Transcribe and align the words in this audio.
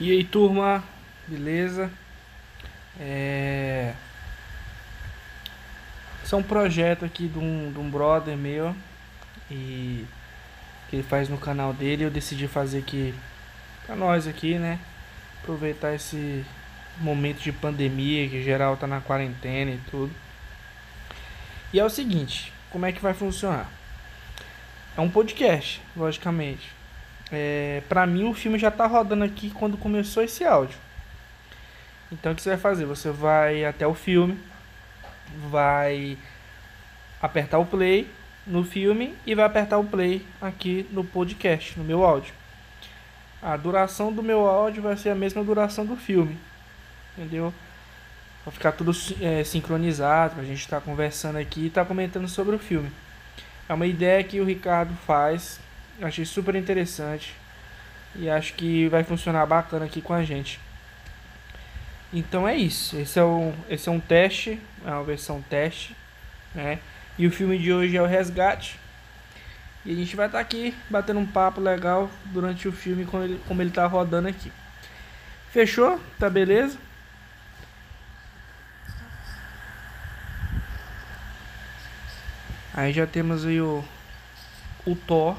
E 0.00 0.10
aí 0.12 0.24
turma, 0.24 0.82
beleza? 1.28 1.90
É... 2.98 3.92
Esse 6.24 6.32
é 6.32 6.38
um 6.38 6.42
projeto 6.42 7.04
aqui 7.04 7.28
de 7.28 7.38
um, 7.38 7.70
de 7.70 7.78
um 7.78 7.90
brother 7.90 8.34
meu 8.34 8.74
e 9.50 10.06
que 10.88 10.96
ele 10.96 11.02
faz 11.02 11.28
no 11.28 11.36
canal 11.36 11.74
dele. 11.74 12.04
Eu 12.04 12.10
decidi 12.10 12.48
fazer 12.48 12.78
aqui 12.78 13.14
pra 13.84 13.94
nós 13.94 14.26
aqui, 14.26 14.58
né? 14.58 14.78
Aproveitar 15.42 15.94
esse 15.94 16.46
momento 16.96 17.42
de 17.42 17.52
pandemia 17.52 18.26
que 18.26 18.42
geral 18.42 18.78
tá 18.78 18.86
na 18.86 19.02
quarentena 19.02 19.72
e 19.72 19.80
tudo. 19.90 20.14
E 21.74 21.78
é 21.78 21.84
o 21.84 21.90
seguinte, 21.90 22.54
como 22.70 22.86
é 22.86 22.92
que 22.92 23.02
vai 23.02 23.12
funcionar? 23.12 23.68
É 24.96 25.00
um 25.02 25.10
podcast, 25.10 25.82
logicamente. 25.94 26.79
É, 27.32 27.82
pra 27.88 28.06
mim 28.06 28.28
o 28.28 28.34
filme 28.34 28.58
já 28.58 28.70
tá 28.70 28.86
rodando 28.86 29.24
aqui 29.24 29.50
quando 29.50 29.76
começou 29.76 30.22
esse 30.22 30.44
áudio. 30.44 30.78
Então 32.10 32.32
o 32.32 32.34
que 32.34 32.42
você 32.42 32.50
vai 32.50 32.58
fazer? 32.58 32.84
Você 32.86 33.10
vai 33.10 33.64
até 33.64 33.86
o 33.86 33.94
filme, 33.94 34.38
vai 35.48 36.18
apertar 37.22 37.58
o 37.58 37.66
play 37.66 38.10
no 38.46 38.64
filme 38.64 39.14
e 39.24 39.34
vai 39.34 39.44
apertar 39.44 39.78
o 39.78 39.84
play 39.84 40.26
aqui 40.40 40.86
no 40.90 41.04
podcast, 41.04 41.78
no 41.78 41.84
meu 41.84 42.04
áudio. 42.04 42.34
A 43.40 43.56
duração 43.56 44.12
do 44.12 44.22
meu 44.22 44.46
áudio 44.46 44.82
vai 44.82 44.96
ser 44.96 45.10
a 45.10 45.14
mesma 45.14 45.42
duração 45.44 45.86
do 45.86 45.96
filme, 45.96 46.36
entendeu? 47.16 47.54
Vai 48.44 48.52
ficar 48.52 48.72
tudo 48.72 48.92
é, 49.20 49.44
sincronizado, 49.44 50.40
a 50.40 50.44
gente 50.44 50.60
estar 50.60 50.80
tá 50.80 50.84
conversando 50.84 51.36
aqui 51.36 51.60
e 51.60 51.66
estar 51.68 51.82
tá 51.82 51.86
comentando 51.86 52.26
sobre 52.26 52.56
o 52.56 52.58
filme. 52.58 52.90
É 53.68 53.72
uma 53.72 53.86
ideia 53.86 54.24
que 54.24 54.40
o 54.40 54.44
Ricardo 54.44 54.94
faz 55.06 55.60
Achei 56.00 56.24
super 56.24 56.54
interessante. 56.54 57.34
E 58.14 58.28
acho 58.28 58.54
que 58.54 58.88
vai 58.88 59.04
funcionar 59.04 59.46
bacana 59.46 59.84
aqui 59.84 60.00
com 60.00 60.12
a 60.12 60.24
gente. 60.24 60.58
Então 62.12 62.48
é 62.48 62.56
isso. 62.56 62.96
Esse 62.96 63.18
é, 63.18 63.22
o, 63.22 63.52
esse 63.68 63.88
é 63.88 63.92
um 63.92 64.00
teste. 64.00 64.60
É 64.84 64.90
uma 64.90 65.04
versão 65.04 65.42
teste. 65.42 65.94
Né? 66.54 66.78
E 67.18 67.26
o 67.26 67.30
filme 67.30 67.58
de 67.58 67.72
hoje 67.72 67.96
é 67.96 68.02
o 68.02 68.06
Resgate. 68.06 68.78
E 69.84 69.92
a 69.92 69.94
gente 69.94 70.16
vai 70.16 70.26
estar 70.26 70.38
tá 70.38 70.42
aqui 70.42 70.74
batendo 70.88 71.20
um 71.20 71.26
papo 71.26 71.60
legal 71.60 72.10
durante 72.26 72.68
o 72.68 72.72
filme 72.72 73.04
como 73.04 73.24
ele, 73.24 73.40
como 73.46 73.62
ele 73.62 73.70
tá 73.70 73.86
rodando 73.86 74.28
aqui. 74.28 74.52
Fechou? 75.50 76.00
Tá 76.18 76.28
beleza? 76.28 76.78
Aí 82.72 82.92
já 82.92 83.06
temos 83.06 83.44
aí 83.44 83.60
o, 83.60 83.84
o 84.86 84.94
Thor 84.94 85.36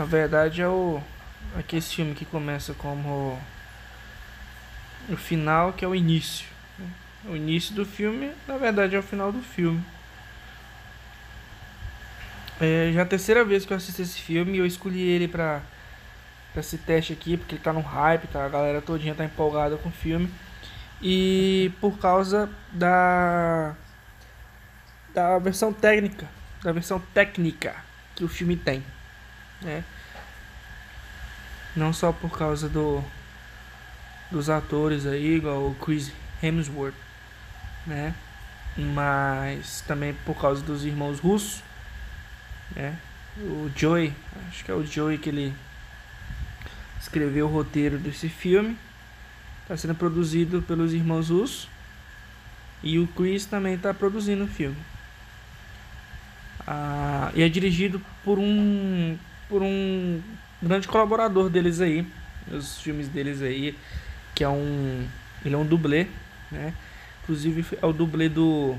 Na 0.00 0.06
verdade 0.06 0.62
é 0.62 0.66
o 0.66 0.98
aqui 1.54 1.76
esse 1.76 1.96
filme 1.96 2.14
que 2.14 2.24
começa 2.24 2.72
como 2.72 3.38
o 5.10 5.14
final, 5.14 5.74
que 5.74 5.84
é 5.84 5.88
o 5.88 5.94
início. 5.94 6.46
Né? 6.78 6.86
O 7.26 7.36
início 7.36 7.74
do 7.74 7.84
filme, 7.84 8.32
na 8.48 8.56
verdade, 8.56 8.96
é 8.96 8.98
o 8.98 9.02
final 9.02 9.30
do 9.30 9.42
filme. 9.42 9.84
É 12.58 12.92
já 12.94 13.02
a 13.02 13.04
terceira 13.04 13.44
vez 13.44 13.66
que 13.66 13.74
eu 13.74 13.76
assisto 13.76 14.00
esse 14.00 14.18
filme 14.18 14.56
eu 14.56 14.64
escolhi 14.64 15.02
ele 15.02 15.28
pra, 15.28 15.60
pra 16.54 16.60
esse 16.60 16.78
teste 16.78 17.12
aqui, 17.12 17.36
porque 17.36 17.56
ele 17.56 17.62
tá 17.62 17.70
no 17.70 17.82
hype, 17.82 18.26
tá? 18.28 18.46
A 18.46 18.48
galera 18.48 18.80
todinha 18.80 19.14
tá 19.14 19.26
empolgada 19.26 19.76
com 19.76 19.90
o 19.90 19.92
filme. 19.92 20.32
E 21.02 21.70
por 21.78 21.98
causa 21.98 22.48
da 22.72 23.76
da 25.12 25.38
versão 25.38 25.74
técnica, 25.74 26.26
da 26.62 26.72
versão 26.72 26.98
técnica 27.12 27.76
que 28.16 28.24
o 28.24 28.28
filme 28.28 28.56
tem 28.56 28.82
né? 29.62 29.84
Não 31.76 31.92
só 31.92 32.12
por 32.12 32.36
causa 32.36 32.68
do 32.68 33.02
dos 34.30 34.48
atores 34.48 35.06
aí, 35.06 35.36
igual 35.36 35.66
o 35.66 35.74
Chris 35.74 36.12
Hemsworth, 36.42 36.94
né? 37.86 38.14
Mas 38.76 39.80
também 39.82 40.14
por 40.24 40.40
causa 40.40 40.62
dos 40.62 40.84
irmãos 40.84 41.18
russos, 41.18 41.62
né? 42.74 42.96
O 43.38 43.70
Joey, 43.74 44.12
acho 44.48 44.64
que 44.64 44.70
é 44.70 44.74
o 44.74 44.84
Joey 44.84 45.18
que 45.18 45.28
ele 45.28 45.54
escreveu 47.00 47.46
o 47.46 47.52
roteiro 47.52 47.98
desse 47.98 48.28
filme. 48.28 48.76
Está 49.62 49.76
sendo 49.76 49.94
produzido 49.94 50.62
pelos 50.62 50.92
irmãos 50.92 51.30
russos. 51.30 51.68
E 52.82 52.98
o 52.98 53.06
Chris 53.08 53.44
também 53.44 53.74
está 53.74 53.92
produzindo 53.92 54.44
o 54.44 54.48
filme. 54.48 54.76
Ah, 56.66 57.30
e 57.34 57.42
é 57.42 57.48
dirigido 57.48 58.00
por 58.24 58.38
um 58.38 59.18
por 59.50 59.62
um 59.62 60.22
grande 60.62 60.86
colaborador 60.86 61.50
deles 61.50 61.80
aí, 61.80 62.06
os 62.50 62.80
filmes 62.80 63.08
deles 63.08 63.42
aí, 63.42 63.76
que 64.34 64.44
é 64.44 64.48
um 64.48 65.06
ele 65.44 65.54
é 65.54 65.58
um 65.58 65.66
dublê, 65.66 66.06
né? 66.50 66.72
Inclusive 67.22 67.66
é 67.82 67.84
o 67.84 67.92
dublê 67.92 68.28
do 68.28 68.76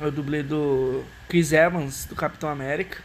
é 0.00 0.06
o 0.06 0.10
dublê 0.10 0.42
do 0.42 1.04
Chris 1.28 1.52
Evans 1.52 2.04
do 2.06 2.14
Capitão 2.14 2.48
América. 2.48 3.02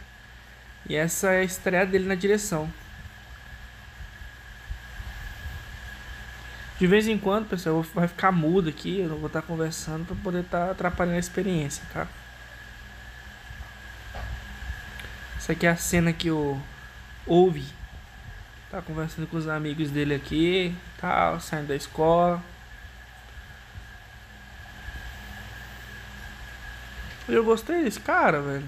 E 0.88 0.94
essa 0.94 1.32
é 1.32 1.40
a 1.40 1.44
estreia 1.44 1.84
dele 1.84 2.06
na 2.06 2.14
direção. 2.14 2.70
De 6.78 6.86
vez 6.86 7.06
em 7.06 7.18
quando, 7.18 7.46
pessoal, 7.46 7.82
vai 7.94 8.08
ficar 8.08 8.32
mudo 8.32 8.70
aqui, 8.70 9.00
eu 9.00 9.08
não 9.08 9.18
vou 9.18 9.26
estar 9.26 9.42
conversando 9.42 10.06
para 10.06 10.16
poder 10.16 10.40
estar 10.40 10.66
tá 10.66 10.70
atrapalhando 10.70 11.16
a 11.16 11.20
experiência, 11.20 11.84
tá? 11.92 12.08
Essa 15.50 15.56
aqui 15.56 15.66
é 15.66 15.70
a 15.70 15.76
cena 15.76 16.12
que 16.12 16.30
o 16.30 16.56
ouve. 17.26 17.64
Tá 18.70 18.80
conversando 18.80 19.26
com 19.26 19.36
os 19.36 19.48
amigos 19.48 19.90
dele 19.90 20.14
aqui, 20.14 20.72
tal, 21.00 21.40
saindo 21.40 21.66
da 21.66 21.74
escola. 21.74 22.40
Eu 27.28 27.42
gostei 27.42 27.82
desse 27.82 27.98
cara, 27.98 28.40
velho. 28.40 28.64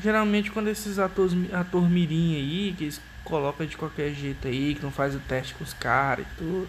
Geralmente 0.00 0.52
quando 0.52 0.68
esses 0.68 1.00
atores 1.00 1.32
ator 1.52 1.90
mirim 1.90 2.36
aí, 2.36 2.72
que 2.78 2.84
eles 2.84 3.00
colocam 3.24 3.66
de 3.66 3.76
qualquer 3.76 4.14
jeito 4.14 4.46
aí, 4.46 4.76
que 4.76 4.84
não 4.84 4.92
faz 4.92 5.16
o 5.16 5.18
teste 5.18 5.52
com 5.54 5.64
os 5.64 5.74
caras 5.74 6.24
e 6.24 6.36
tudo. 6.36 6.68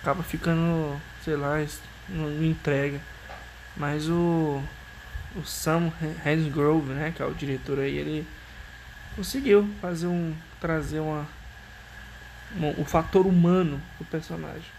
Acaba 0.00 0.22
ficando, 0.22 1.00
sei 1.24 1.34
lá, 1.34 1.56
não 2.08 2.44
entrega. 2.44 3.00
Mas 3.76 4.08
o 4.08 4.62
o 5.36 5.44
Sam 5.44 5.92
Hansgrove, 6.24 6.92
né, 6.92 7.12
que 7.14 7.22
é 7.22 7.26
o 7.26 7.34
diretor 7.34 7.78
aí, 7.78 7.96
ele 7.96 8.26
conseguiu 9.16 9.68
fazer 9.80 10.06
um 10.06 10.34
trazer 10.60 11.00
uma, 11.00 11.26
uma 12.56 12.70
o 12.78 12.84
fator 12.84 13.26
humano 13.26 13.80
do 13.98 14.04
personagem. 14.04 14.70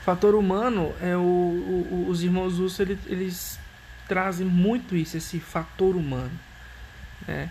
O 0.00 0.04
fator 0.04 0.34
humano 0.34 0.94
é 1.00 1.16
o, 1.16 1.20
o 1.20 2.06
os 2.08 2.22
irmãos 2.22 2.58
Russo 2.58 2.82
eles, 2.82 2.98
eles 3.06 3.58
trazem 4.06 4.46
muito 4.46 4.96
isso, 4.96 5.16
esse 5.16 5.38
fator 5.38 5.94
humano, 5.96 6.38
né? 7.26 7.50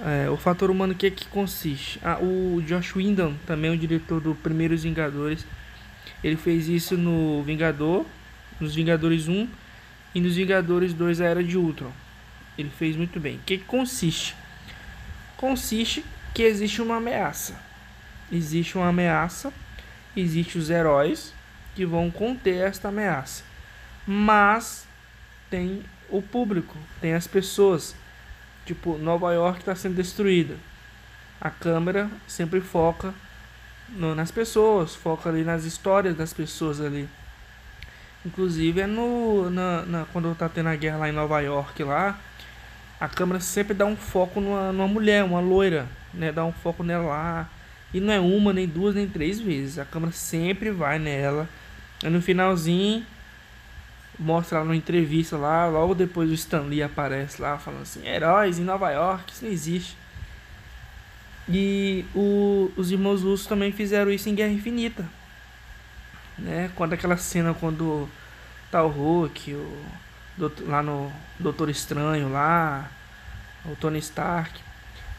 É, 0.00 0.28
o 0.28 0.36
fator 0.36 0.70
humano 0.70 0.94
que 0.94 1.06
é 1.06 1.10
que 1.10 1.26
consiste? 1.28 2.00
Ah, 2.02 2.18
o 2.20 2.60
Josh 2.66 2.96
Whedon, 2.96 3.34
também 3.46 3.70
o 3.70 3.78
diretor 3.78 4.20
do 4.20 4.34
Primeiros 4.34 4.82
Vingadores, 4.82 5.46
ele 6.22 6.36
fez 6.36 6.68
isso 6.68 6.96
no 6.96 7.42
Vingador, 7.44 8.04
nos 8.60 8.74
Vingadores 8.74 9.28
1 9.28 9.48
e 10.14 10.20
nos 10.20 10.36
Vingadores 10.36 10.94
2 10.94 11.20
A 11.20 11.24
Era 11.24 11.42
de 11.42 11.58
Ultron. 11.58 11.92
Ele 12.56 12.70
fez 12.70 12.96
muito 12.96 13.18
bem. 13.18 13.36
O 13.36 13.40
que 13.40 13.58
consiste? 13.58 14.36
Consiste 15.36 16.04
que 16.32 16.42
existe 16.42 16.80
uma 16.80 16.96
ameaça. 16.96 17.60
Existe 18.30 18.76
uma 18.76 18.88
ameaça, 18.88 19.52
existem 20.16 20.60
os 20.60 20.70
heróis 20.70 21.32
que 21.74 21.84
vão 21.84 22.10
conter 22.10 22.56
esta 22.56 22.88
ameaça. 22.88 23.42
Mas 24.06 24.86
tem 25.50 25.82
o 26.08 26.22
público, 26.22 26.76
tem 27.00 27.14
as 27.14 27.26
pessoas. 27.26 27.94
Tipo, 28.64 28.96
Nova 28.96 29.32
York 29.32 29.60
está 29.60 29.74
sendo 29.74 29.96
destruída. 29.96 30.56
A 31.40 31.50
câmera 31.50 32.10
sempre 32.26 32.60
foca 32.60 33.12
no, 33.88 34.14
nas 34.14 34.30
pessoas, 34.30 34.94
foca 34.94 35.28
ali 35.28 35.44
nas 35.44 35.64
histórias 35.64 36.16
das 36.16 36.32
pessoas 36.32 36.80
ali. 36.80 37.08
Inclusive 38.24 38.80
é 38.80 38.86
no. 38.86 39.50
Na, 39.50 39.82
na, 39.82 40.06
quando 40.12 40.34
tá 40.34 40.48
tendo 40.48 40.68
a 40.68 40.76
guerra 40.76 40.98
lá 40.98 41.08
em 41.08 41.12
Nova 41.12 41.40
York 41.40 41.82
lá, 41.84 42.18
a 42.98 43.08
câmera 43.08 43.38
sempre 43.40 43.74
dá 43.74 43.84
um 43.84 43.96
foco 43.96 44.40
numa, 44.40 44.72
numa 44.72 44.88
mulher, 44.88 45.24
uma 45.24 45.40
loira, 45.40 45.86
né? 46.12 46.32
Dá 46.32 46.44
um 46.44 46.52
foco 46.52 46.82
nela 46.82 47.04
lá. 47.04 47.50
E 47.92 48.00
não 48.00 48.12
é 48.12 48.18
uma, 48.18 48.52
nem 48.52 48.66
duas, 48.66 48.94
nem 48.94 49.06
três 49.06 49.38
vezes. 49.38 49.78
A 49.78 49.84
câmera 49.84 50.12
sempre 50.12 50.70
vai 50.70 50.98
nela. 50.98 51.48
Aí 52.02 52.10
no 52.10 52.22
finalzinho, 52.22 53.04
mostra 54.18 54.58
lá 54.58 54.64
numa 54.64 54.76
entrevista 54.76 55.36
lá, 55.36 55.66
logo 55.66 55.94
depois 55.94 56.30
o 56.30 56.34
Stan 56.34 56.62
Lee 56.62 56.82
aparece 56.82 57.40
lá 57.40 57.58
falando 57.58 57.82
assim, 57.82 58.06
heróis 58.06 58.58
em 58.58 58.64
Nova 58.64 58.90
York, 58.90 59.32
isso 59.32 59.44
não 59.44 59.52
existe. 59.52 59.96
E 61.48 62.04
o, 62.14 62.70
os 62.76 62.90
irmãos 62.90 63.22
russos 63.22 63.46
também 63.46 63.70
fizeram 63.70 64.10
isso 64.10 64.28
em 64.28 64.34
Guerra 64.34 64.52
Infinita 64.52 65.04
né? 66.38 66.70
Quando 66.74 66.92
aquela 66.92 67.16
cena 67.16 67.54
quando 67.54 68.08
tá 68.70 68.82
o 68.82 68.88
Hulk, 68.88 69.54
o, 69.54 69.86
lá 70.66 70.82
no 70.82 71.12
Doutor 71.38 71.70
Estranho 71.70 72.30
lá, 72.30 72.90
o 73.64 73.76
Tony 73.76 73.98
Stark 73.98 74.60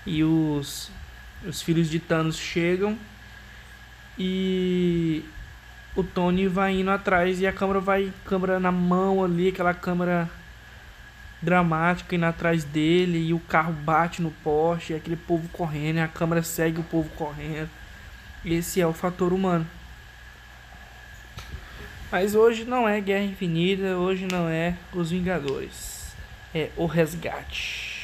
e 0.06 0.24
os 0.24 0.92
os 1.48 1.62
filhos 1.62 1.90
de 1.90 2.00
Thanos 2.00 2.38
chegam 2.38 2.98
e 4.18 5.24
o 5.96 6.04
Tony 6.04 6.48
vai 6.48 6.80
indo 6.80 6.90
atrás 6.90 7.40
e 7.40 7.48
a 7.48 7.54
câmera 7.54 7.80
vai 7.80 8.12
câmera 8.26 8.60
na 8.60 8.72
mão 8.72 9.24
ali, 9.24 9.50
aquela 9.50 9.74
câmera 9.74 10.30
dramática 11.42 12.16
indo 12.16 12.26
atrás 12.26 12.64
dele 12.64 13.28
e 13.28 13.34
o 13.34 13.40
carro 13.40 13.74
bate 13.74 14.22
no 14.22 14.32
poste, 14.32 14.94
e 14.94 14.96
aquele 14.96 15.16
povo 15.16 15.48
correndo, 15.50 15.98
e 15.98 16.02
a 16.02 16.08
câmera 16.08 16.42
segue 16.42 16.80
o 16.80 16.84
povo 16.84 17.10
correndo. 17.10 17.70
Esse 18.44 18.82
é 18.82 18.88
o 18.88 18.94
fator 18.94 19.32
humano. 19.32 19.66
Mas 22.12 22.36
hoje 22.36 22.66
não 22.66 22.88
é 22.88 23.02
Guerra 23.02 23.24
Infinita, 23.24 23.98
hoje 23.98 24.28
não 24.32 24.48
é 24.48 24.76
Os 24.94 25.12
Vingadores. 25.12 26.14
É 26.54 26.70
o 26.78 26.86
resgate. 26.86 27.95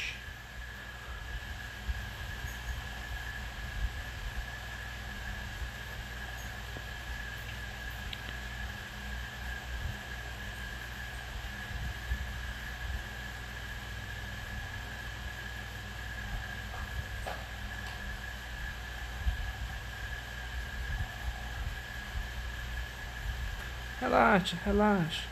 Relaxa, 24.32 24.56
relaxa. 24.64 25.22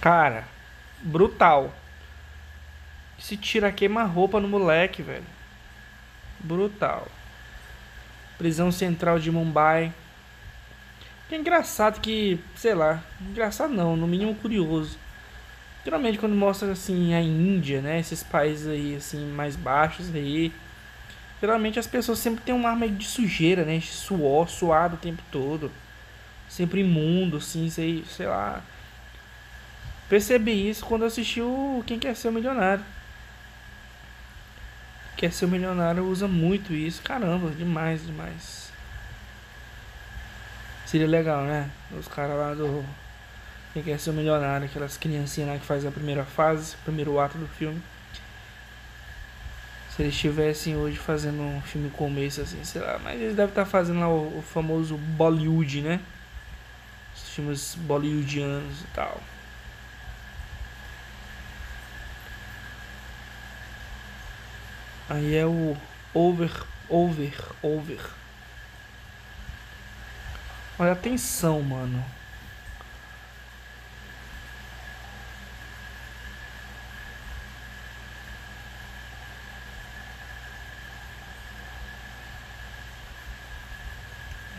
Cara, 0.00 0.44
brutal. 1.02 1.70
Se 3.18 3.36
tira 3.36 3.70
queima-roupa 3.70 4.40
no 4.40 4.48
moleque, 4.48 5.02
velho. 5.02 5.26
Brutal. 6.40 7.06
Prisão 8.38 8.72
central 8.72 9.18
de 9.18 9.30
Mumbai. 9.30 9.92
Que 11.28 11.34
é 11.34 11.38
engraçado 11.38 12.00
que, 12.00 12.40
sei 12.56 12.74
lá, 12.74 13.02
engraçado 13.20 13.74
não, 13.74 13.96
no 13.96 14.06
mínimo 14.06 14.34
curioso. 14.34 14.98
Geralmente 15.84 16.18
quando 16.18 16.34
mostra 16.34 16.72
assim 16.72 17.12
a 17.12 17.20
Índia, 17.20 17.82
né, 17.82 18.00
esses 18.00 18.22
países 18.22 18.66
aí 18.66 18.96
assim 18.96 19.26
mais 19.26 19.56
baixos 19.56 20.14
aí, 20.14 20.52
Geralmente 21.42 21.76
as 21.76 21.88
pessoas 21.88 22.20
sempre 22.20 22.44
têm 22.44 22.54
um 22.54 22.64
ar 22.68 22.76
meio 22.76 22.92
de 22.92 23.04
sujeira, 23.04 23.64
né? 23.64 23.80
Suor, 23.80 24.48
suado 24.48 24.94
o 24.94 24.98
tempo 24.98 25.20
todo. 25.28 25.72
Sempre 26.48 26.82
imundo, 26.82 27.38
assim, 27.38 27.68
sei, 27.68 28.04
sei 28.08 28.28
lá. 28.28 28.62
Percebi 30.08 30.70
isso 30.70 30.86
quando 30.86 31.04
assisti 31.04 31.40
o 31.40 31.82
Quem 31.84 31.98
Quer 31.98 32.14
Ser 32.14 32.28
o 32.28 32.32
Milionário. 32.32 32.84
Quer 35.16 35.32
Ser 35.32 35.46
o 35.46 35.48
Milionário 35.48 36.04
usa 36.04 36.28
muito 36.28 36.72
isso. 36.72 37.02
Caramba, 37.02 37.50
demais, 37.50 38.06
demais. 38.06 38.70
Seria 40.86 41.08
legal, 41.08 41.42
né? 41.42 41.68
Os 41.98 42.06
caras 42.06 42.36
lá 42.36 42.54
do 42.54 42.84
Quem 43.72 43.82
Quer 43.82 43.98
Ser 43.98 44.10
o 44.10 44.12
Milionário, 44.12 44.66
aquelas 44.66 44.96
criancinhas 44.96 45.50
lá 45.50 45.58
que 45.58 45.66
fazem 45.66 45.88
a 45.88 45.92
primeira 45.92 46.24
fase, 46.24 46.76
o 46.76 46.84
primeiro 46.84 47.18
ato 47.18 47.36
do 47.36 47.48
filme. 47.48 47.82
Se 49.94 50.02
eles 50.02 50.14
estivessem 50.14 50.74
hoje 50.74 50.96
fazendo 50.96 51.42
um 51.42 51.60
filme 51.60 51.90
começo 51.90 52.40
assim, 52.40 52.64
sei 52.64 52.80
lá, 52.80 52.98
mas 52.98 53.20
eles 53.20 53.36
devem 53.36 53.50
estar 53.50 53.66
fazendo 53.66 54.00
lá 54.00 54.08
o, 54.08 54.38
o 54.38 54.42
famoso 54.42 54.96
Bollywood, 54.96 55.82
né? 55.82 56.00
Os 57.14 57.28
filmes 57.28 57.74
bollywoodianos 57.74 58.80
e 58.80 58.86
tal. 58.94 59.20
Aí 65.10 65.34
é 65.34 65.44
o 65.44 65.76
over, 66.14 66.64
over, 66.88 67.34
over. 67.62 68.00
Olha 70.78 70.92
a 70.92 70.96
tensão, 70.96 71.60
mano. 71.60 72.02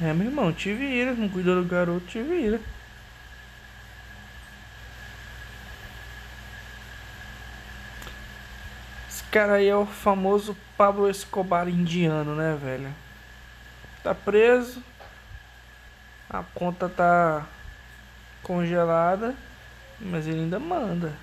É, 0.03 0.11
meu 0.11 0.27
irmão, 0.27 0.51
te 0.51 0.73
vira. 0.73 1.13
Não 1.13 1.29
cuidou 1.29 1.63
do 1.63 1.69
garoto, 1.69 2.05
te 2.07 2.21
vira. 2.21 2.59
Esse 9.09 9.23
cara 9.31 9.53
aí 9.53 9.67
é 9.69 9.75
o 9.75 9.85
famoso 9.85 10.57
Pablo 10.77 11.09
Escobar 11.09 11.69
indiano, 11.69 12.35
né, 12.35 12.57
velho? 12.61 12.93
Tá 14.03 14.13
preso. 14.13 14.83
A 16.29 16.43
conta 16.53 16.89
tá 16.89 17.45
congelada. 18.43 19.33
Mas 20.01 20.27
ele 20.27 20.41
ainda 20.41 20.59
manda. 20.59 21.13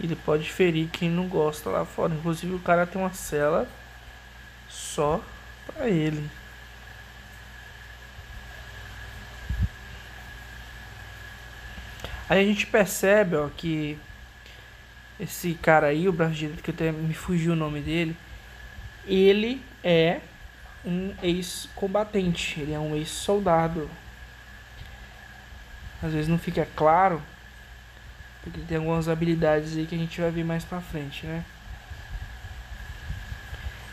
Ele 0.00 0.16
pode 0.16 0.50
ferir 0.50 0.88
quem 0.88 1.10
não 1.10 1.28
gosta 1.28 1.68
lá 1.68 1.84
fora. 1.84 2.14
Inclusive 2.14 2.54
o 2.54 2.60
cara 2.60 2.86
tem 2.86 2.98
uma 2.98 3.12
cela 3.12 3.68
só 4.70 5.20
pra 5.66 5.86
ele. 5.86 6.30
Aí 12.28 12.42
a 12.42 12.44
gente 12.44 12.66
percebe, 12.66 13.36
ó, 13.36 13.48
que 13.48 13.98
esse 15.18 15.54
cara 15.54 15.86
aí, 15.88 16.08
o 16.08 16.12
braço 16.12 16.34
direito, 16.34 16.62
que 16.62 16.70
até 16.70 16.92
me 16.92 17.14
fugiu 17.14 17.52
o 17.52 17.56
nome 17.56 17.80
dele, 17.80 18.16
ele 19.06 19.62
é 19.82 20.20
um 20.84 21.14
ex-combatente, 21.22 22.60
ele 22.60 22.72
é 22.72 22.78
um 22.78 22.94
ex-soldado. 22.94 23.90
Às 26.02 26.12
vezes 26.12 26.28
não 26.28 26.38
fica 26.38 26.68
claro, 26.76 27.20
porque 28.42 28.60
tem 28.60 28.76
algumas 28.76 29.08
habilidades 29.08 29.76
aí 29.76 29.86
que 29.86 29.94
a 29.94 29.98
gente 29.98 30.20
vai 30.20 30.30
ver 30.30 30.44
mais 30.44 30.64
pra 30.64 30.80
frente, 30.80 31.26
né? 31.26 31.44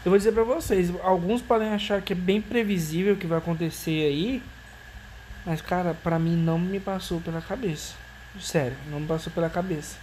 Eu 0.03 0.11
vou 0.11 0.17
dizer 0.19 0.33
pra 0.33 0.43
vocês, 0.43 0.93
alguns 1.01 1.41
podem 1.41 1.69
achar 1.69 1.99
que 2.01 2.13
é 2.13 2.15
bem 2.15 2.39
previsível 2.39 3.15
o 3.15 3.17
que 3.17 3.25
vai 3.25 3.39
acontecer 3.39 4.05
aí, 4.05 4.43
mas 5.43 5.61
cara, 5.61 5.95
pra 5.95 6.19
mim 6.19 6.35
não 6.35 6.59
me 6.59 6.79
passou 6.79 7.19
pela 7.19 7.41
cabeça. 7.41 8.04
Sério, 8.39 8.77
não 8.87 9.05
passou 9.05 9.31
pela 9.31 9.49
cabeça. 9.49 9.97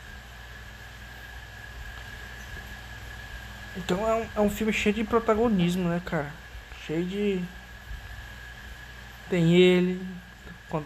Então 3.76 4.08
é 4.08 4.14
um, 4.14 4.28
é 4.36 4.40
um 4.40 4.50
filme 4.50 4.72
cheio 4.72 4.94
de 4.94 5.04
protagonismo, 5.04 5.88
né, 5.88 6.00
cara? 6.04 6.32
Cheio 6.86 7.04
de. 7.04 7.42
Tem 9.30 9.54
ele, 9.54 10.04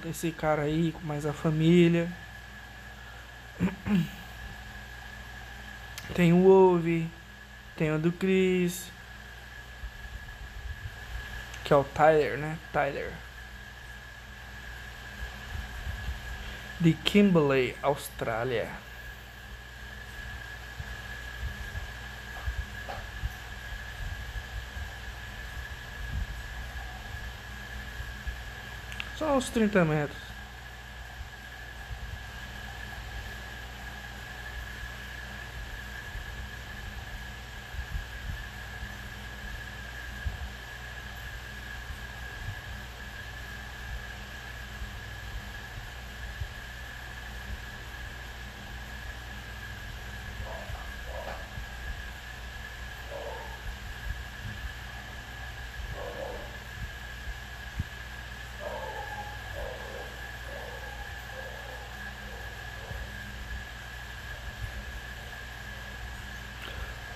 esse 0.09 0.31
cara 0.31 0.63
aí, 0.63 0.93
com 0.93 1.07
mais 1.07 1.27
a 1.27 1.33
família. 1.33 2.09
Tem 6.15 6.33
o 6.33 6.47
Ove, 6.47 7.09
tem 7.77 7.93
o 7.93 7.99
do 7.99 8.13
Chris. 8.13 8.91
Que 11.65 11.73
é 11.73 11.77
o 11.77 11.85
Tyler, 11.85 12.39
né? 12.39 12.57
Tyler. 12.73 13.13
De 16.79 16.93
Kimberley, 16.93 17.77
Austrália. 17.83 18.69
Só 29.17 29.37
uns 29.37 29.49
30 29.49 29.85
metros. 29.85 30.26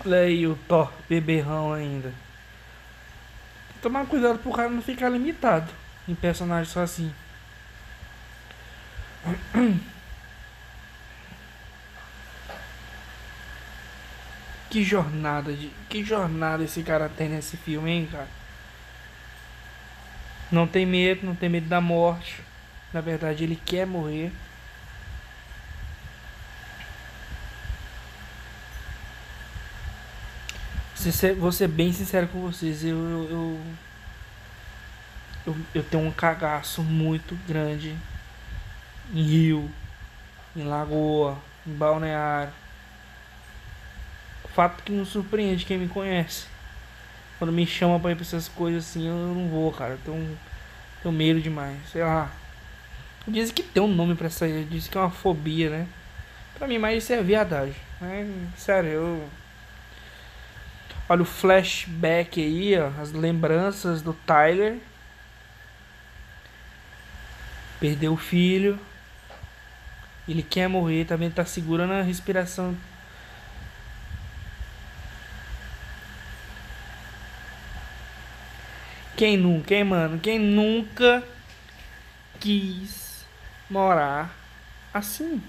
Olha 0.05 0.21
aí 0.21 0.47
o 0.47 0.57
Thor, 0.69 0.91
beberrão 1.09 1.73
ainda. 1.73 2.13
Tomar 3.83 4.07
cuidado 4.07 4.39
pro 4.39 4.53
cara 4.53 4.69
não 4.69 4.83
ficar 4.83 5.09
limitado 5.09 5.71
em 6.09 6.15
personagem 6.15 6.71
só 6.71 6.83
assim. 6.83 7.13
Que 14.71 14.85
jornada, 14.85 15.53
de, 15.53 15.71
que 15.89 16.05
jornada 16.05 16.63
esse 16.63 16.83
cara 16.83 17.09
tem 17.09 17.29
nesse 17.29 17.57
filme, 17.57 17.91
hein, 17.91 18.09
cara? 18.11 18.29
Não 20.51 20.67
tem 20.67 20.87
medo, 20.87 21.27
não 21.27 21.35
tem 21.35 21.49
medo 21.49 21.69
da 21.69 21.81
morte. 21.81 22.41
Na 22.93 23.01
verdade, 23.01 23.45
ele 23.45 23.57
quer 23.57 23.87
morrer. 23.87 24.33
Vou 31.39 31.51
ser 31.51 31.69
bem 31.69 31.93
sincero 31.93 32.29
com 32.29 32.41
vocês, 32.43 32.85
eu, 32.85 32.97
eu, 32.97 33.61
eu, 35.47 35.57
eu 35.75 35.83
tenho 35.83 36.07
um 36.07 36.13
cagaço 36.13 36.83
muito 36.83 37.35
grande 37.49 37.97
em 39.15 39.23
rio, 39.23 39.71
em 40.55 40.65
lagoa, 40.65 41.39
em 41.67 41.73
balneário. 41.73 42.53
Fato 44.55 44.83
que 44.83 44.93
não 44.93 45.05
surpreende 45.05 45.65
quem 45.65 45.79
me 45.79 45.89
conhece. 45.89 46.47
Quando 47.39 47.53
me 47.53 47.67
chama 47.67 47.99
pra 47.99 48.11
ir 48.11 48.17
pra 48.17 48.25
essas 48.25 48.49
coisas 48.49 48.85
assim, 48.85 49.09
eu 49.09 49.15
não 49.15 49.49
vou, 49.49 49.73
cara. 49.73 49.93
Eu 49.93 49.99
tenho, 50.05 50.39
tenho 51.03 51.15
medo 51.15 51.41
demais. 51.41 51.79
Sei 51.91 52.03
lá. 52.03 52.31
Dizem 53.27 53.55
que 53.55 53.63
tem 53.63 53.83
um 53.83 53.95
nome 53.95 54.15
pra 54.15 54.27
isso 54.27 54.45
aí. 54.45 54.67
Dizem 54.69 54.91
que 54.91 54.99
é 54.99 55.01
uma 55.01 55.11
fobia, 55.11 55.71
né? 55.71 55.87
Pra 56.59 56.67
mim, 56.67 56.79
mais 56.79 57.03
isso 57.03 57.13
é 57.13 57.23
viadagem. 57.23 57.77
Sério, 58.57 58.91
eu. 58.91 59.29
Olha 61.11 61.23
o 61.23 61.25
flashback 61.25 62.41
aí, 62.41 62.79
ó. 62.79 62.87
As 63.03 63.11
lembranças 63.11 64.01
do 64.01 64.15
Tyler. 64.15 64.79
Perdeu 67.81 68.13
o 68.13 68.17
filho. 68.17 68.79
Ele 70.29 70.41
quer 70.41 70.69
morrer, 70.69 71.07
também 71.07 71.29
tá 71.29 71.45
segurando 71.45 71.95
a 71.95 72.03
respiração. 72.03 72.77
Quem 79.17 79.37
nunca, 79.37 79.75
hein, 79.75 79.83
mano? 79.83 80.21
Quem 80.21 80.39
nunca 80.39 81.25
quis 82.39 83.27
morar 83.69 84.33
assim? 84.95 85.43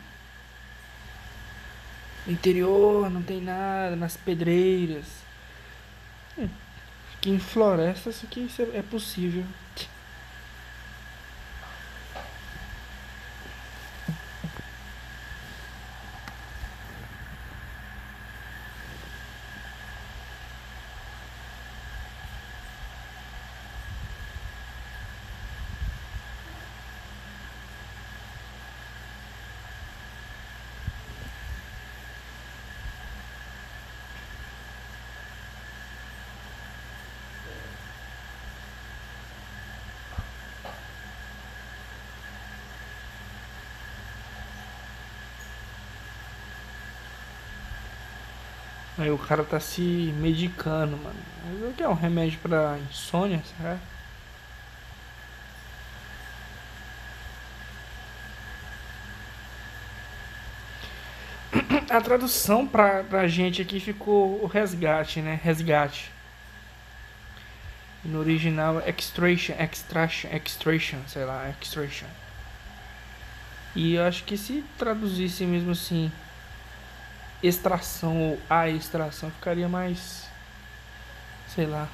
No 2.25 2.33
interior, 2.33 3.11
não 3.11 3.21
tem 3.21 3.39
nada, 3.39 3.95
nas 3.95 4.17
pedreiras. 4.17 5.20
Aqui 7.21 7.29
em 7.29 7.37
floresta, 7.37 8.09
isso 8.09 8.25
aqui 8.25 8.49
é 8.73 8.81
possível. 8.81 9.43
Aí 49.01 49.09
o 49.09 49.17
cara 49.17 49.43
tá 49.43 49.59
se 49.59 49.81
medicando, 49.81 50.95
mano. 50.95 51.19
Mas 51.43 51.71
o 51.71 51.73
que 51.73 51.81
é 51.81 51.89
um 51.89 51.95
remédio 51.95 52.37
pra 52.39 52.77
insônia, 52.87 53.41
será? 53.57 53.79
A 61.89 61.99
tradução 61.99 62.67
pra, 62.67 63.03
pra 63.03 63.27
gente 63.27 63.59
aqui 63.59 63.79
ficou 63.79 64.39
o 64.43 64.45
resgate, 64.45 65.19
né? 65.19 65.39
Resgate. 65.43 66.11
No 68.05 68.19
original, 68.19 68.83
extraction, 68.87 69.55
extraction, 69.59 70.29
extraction, 70.31 70.99
sei 71.07 71.25
lá, 71.25 71.49
extraction. 71.49 72.07
E 73.75 73.95
eu 73.95 74.05
acho 74.05 74.23
que 74.25 74.37
se 74.37 74.63
traduzisse 74.77 75.43
mesmo 75.43 75.71
assim, 75.71 76.11
extração 77.43 78.17
ou 78.17 78.39
a 78.49 78.69
extração 78.69 79.31
ficaria 79.31 79.67
mais 79.67 80.29
sei 81.47 81.65
lá 81.65 81.87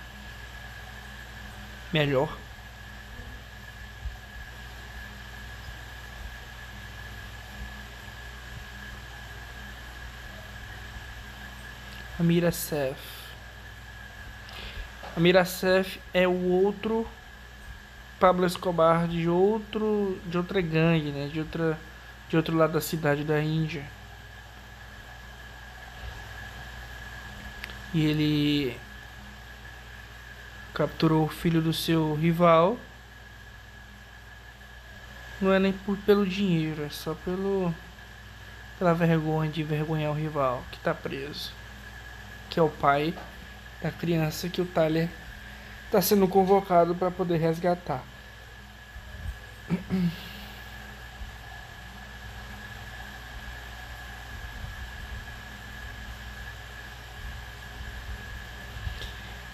melhor. 1.92 2.38
A 12.20 12.24
Miracef 12.24 13.00
a 15.16 15.20
Miracef 15.20 16.00
é 16.14 16.28
o 16.28 16.50
outro 16.52 17.08
Pablo 18.20 18.46
Escobar 18.46 19.08
de 19.08 19.30
outro 19.30 20.20
de 20.26 20.38
outra 20.38 20.60
gangue 20.62 21.12
né? 21.12 21.28
De 21.28 21.40
outra 21.40 21.80
de 22.30 22.36
outro 22.36 22.58
lado 22.58 22.74
da 22.74 22.82
cidade 22.82 23.24
da 23.24 23.42
Índia 23.42 23.97
E 27.94 28.06
ele 28.06 28.80
capturou 30.74 31.26
o 31.26 31.30
filho 31.30 31.62
do 31.62 31.74
seu 31.74 32.14
rival. 32.16 32.78
Não 35.42 35.54
é 35.54 35.60
nem 35.60 35.72
por, 35.72 35.98
pelo 36.00 36.26
dinheiro, 36.26 36.84
é 36.84 36.90
só 36.90 37.14
pelo 37.14 37.74
pela 38.78 38.94
vergonha 38.94 39.50
de 39.50 39.62
envergonhar 39.62 40.12
o 40.12 40.16
rival 40.16 40.64
que 40.72 40.78
está 40.78 40.94
preso. 40.94 41.52
Que 42.50 42.60
é 42.60 42.64
o 42.64 42.70
pai 42.70 43.14
da 43.82 43.92
criança 43.92 44.50
que 44.50 44.62
o 44.62 44.66
Tyler 44.66 45.10
está 45.86 46.02
sendo 46.02 46.28
convocado 46.28 46.94
para 46.96 47.12
poder 47.12 47.38
resgatar. 47.38 48.04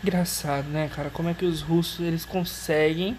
Engraçado, 0.03 0.67
né, 0.67 0.89
cara? 0.93 1.09
Como 1.09 1.29
é 1.29 1.33
que 1.33 1.45
os 1.45 1.61
russos 1.61 2.05
eles 2.05 2.25
conseguem 2.25 3.17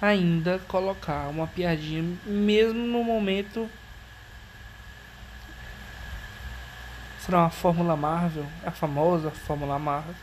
ainda 0.00 0.58
colocar 0.68 1.28
uma 1.28 1.46
piadinha, 1.46 2.02
mesmo 2.24 2.86
no 2.86 3.04
momento. 3.04 3.68
Será 7.20 7.40
uma 7.40 7.50
Fórmula 7.50 7.96
Marvel? 7.96 8.46
A 8.64 8.70
famosa 8.70 9.30
Fórmula 9.30 9.78
Marvel. 9.78 10.14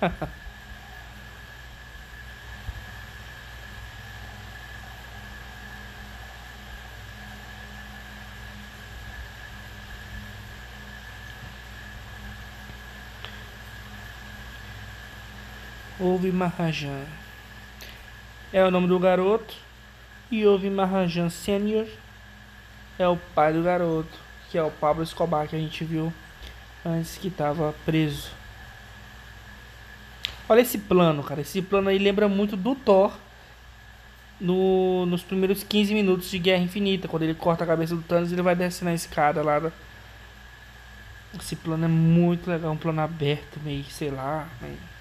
Ouve 16.18 16.32
Mahajan. 16.32 17.04
É 18.52 18.64
o 18.64 18.72
nome 18.72 18.88
do 18.88 18.98
garoto. 18.98 19.54
E 20.32 20.44
Ouve 20.44 20.68
Mahajan 20.68 21.30
Senior 21.30 21.86
é 22.98 23.06
o 23.06 23.16
pai 23.36 23.52
do 23.52 23.62
garoto, 23.62 24.18
que 24.50 24.58
é 24.58 24.62
o 24.64 24.68
Pablo 24.68 25.04
Escobar 25.04 25.46
que 25.46 25.54
a 25.54 25.58
gente 25.60 25.84
viu 25.84 26.12
antes 26.84 27.16
que 27.16 27.28
estava 27.28 27.72
preso. 27.86 28.30
Olha 30.48 30.60
esse 30.60 30.78
plano, 30.78 31.22
cara. 31.22 31.42
Esse 31.42 31.62
plano 31.62 31.88
aí 31.88 31.98
lembra 31.98 32.28
muito 32.28 32.56
do 32.56 32.74
Thor 32.74 33.12
no, 34.40 35.06
nos 35.06 35.22
primeiros 35.22 35.62
15 35.62 35.94
minutos 35.94 36.28
de 36.28 36.40
Guerra 36.40 36.64
Infinita. 36.64 37.06
Quando 37.06 37.22
ele 37.22 37.34
corta 37.34 37.62
a 37.62 37.66
cabeça 37.66 37.94
do 37.94 38.02
Thanos, 38.02 38.32
ele 38.32 38.42
vai 38.42 38.56
descendo 38.56 38.90
a 38.90 38.94
escada 38.94 39.40
lá. 39.40 39.70
Esse 41.38 41.54
plano 41.54 41.84
é 41.84 41.88
muito 41.88 42.50
legal. 42.50 42.72
Um 42.72 42.76
plano 42.76 43.02
aberto, 43.02 43.60
meio, 43.62 43.84
sei 43.84 44.10
lá. 44.10 44.48
Meio... 44.60 44.97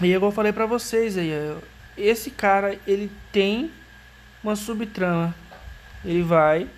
E 0.00 0.10
eu 0.10 0.32
falei 0.32 0.52
para 0.52 0.66
vocês 0.66 1.16
aí, 1.16 1.30
esse 1.96 2.30
cara, 2.30 2.78
ele 2.86 3.10
tem 3.30 3.70
uma 4.42 4.56
subtrama. 4.56 5.34
Ele 6.04 6.22
vai 6.22 6.68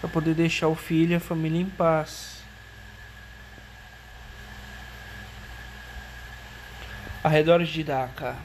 para 0.00 0.08
poder 0.08 0.34
deixar 0.34 0.68
o 0.68 0.74
filho 0.74 1.12
e 1.12 1.14
a 1.14 1.20
família 1.20 1.60
em 1.60 1.68
paz. 1.68 2.42
Arredores 7.24 7.68
de 7.68 7.84
Dhaka. 7.84 8.36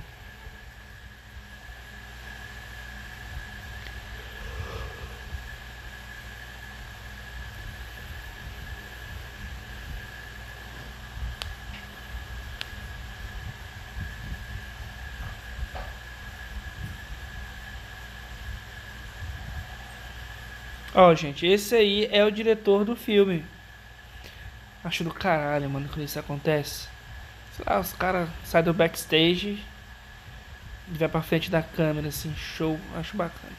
Ó, 20.98 21.12
oh, 21.12 21.16
gente, 21.16 21.46
esse 21.46 21.76
aí 21.76 22.10
é 22.12 22.26
o 22.26 22.32
diretor 22.32 22.84
do 22.84 22.96
filme. 22.96 23.46
Acho 24.84 25.04
do 25.04 25.14
caralho, 25.14 25.70
mano, 25.70 25.88
quando 25.88 26.04
isso 26.04 26.18
acontece. 26.18 26.88
Sei 27.56 27.64
lá, 27.68 27.80
os 27.80 27.94
caras 27.94 28.28
saem 28.44 28.66
do 28.66 28.74
backstage 28.74 29.64
e 30.92 30.98
vai 30.98 31.08
pra 31.08 31.22
frente 31.22 31.52
da 31.52 31.62
câmera, 31.62 32.08
assim, 32.08 32.34
show. 32.36 32.80
Acho 32.96 33.16
bacana. 33.16 33.54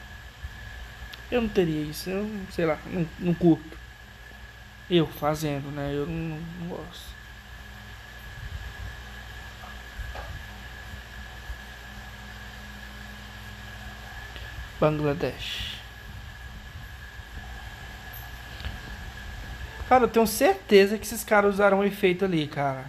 Eu 1.31 1.41
não 1.41 1.47
teria 1.47 1.81
isso, 1.81 2.09
eu 2.09 2.29
sei 2.51 2.65
lá, 2.65 2.77
não, 2.87 3.07
não 3.17 3.33
curto. 3.33 3.77
Eu 4.91 5.07
fazendo, 5.07 5.71
né? 5.71 5.93
Eu 5.93 6.05
não, 6.05 6.37
não 6.59 6.67
gosto. 6.67 7.15
Bangladesh. 14.77 15.78
Cara, 19.89 20.03
eu 20.03 20.07
tenho 20.07 20.27
certeza 20.27 20.99
que 20.99 21.03
esses 21.03 21.23
caras 21.23 21.55
usaram 21.55 21.79
um 21.79 21.83
efeito 21.83 22.23
ali, 22.23 22.45
cara. 22.45 22.85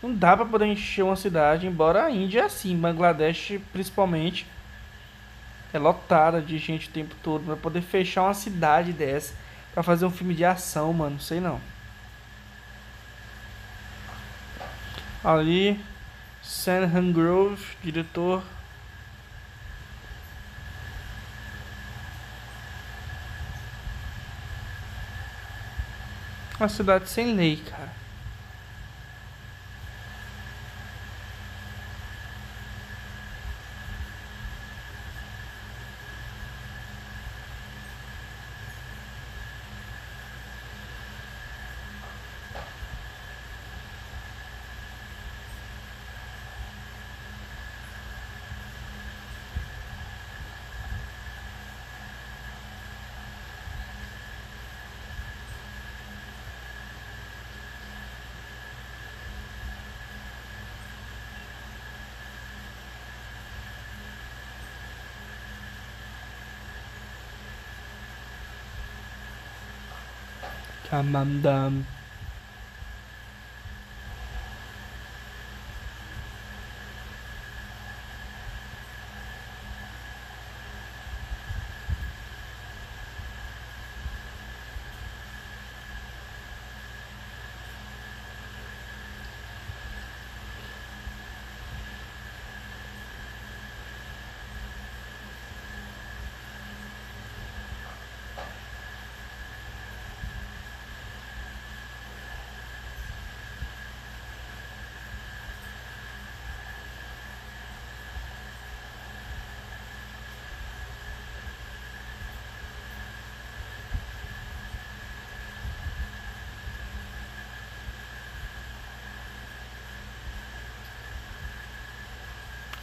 Não 0.00 0.14
dá 0.14 0.36
pra 0.36 0.46
poder 0.46 0.66
encher 0.66 1.02
uma 1.02 1.16
cidade, 1.16 1.66
embora 1.66 2.04
a 2.04 2.10
Índia 2.12 2.42
é 2.42 2.44
assim, 2.44 2.76
Bangladesh 2.76 3.58
principalmente 3.72 4.46
é 5.72 5.78
lotada 5.80 6.40
de 6.40 6.56
gente 6.56 6.88
o 6.88 6.92
tempo 6.92 7.12
todo. 7.24 7.44
Pra 7.44 7.56
poder 7.56 7.82
fechar 7.82 8.22
uma 8.22 8.34
cidade 8.34 8.92
dessa 8.92 9.34
pra 9.74 9.82
fazer 9.82 10.06
um 10.06 10.12
filme 10.12 10.32
de 10.32 10.44
ação, 10.44 10.92
mano, 10.92 11.18
sei 11.18 11.40
não. 11.40 11.60
Ali, 15.24 15.80
Sam 16.40 17.10
Grove, 17.10 17.64
diretor 17.82 18.44
Uma 26.58 26.68
cidade 26.68 27.08
sem 27.08 27.34
lei, 27.34 27.62
cara. 27.70 27.77
Camandam. 70.88 71.97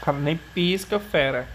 Cara 0.06 0.18
nem 0.20 0.40
pisca, 0.54 1.00
fera. 1.00 1.48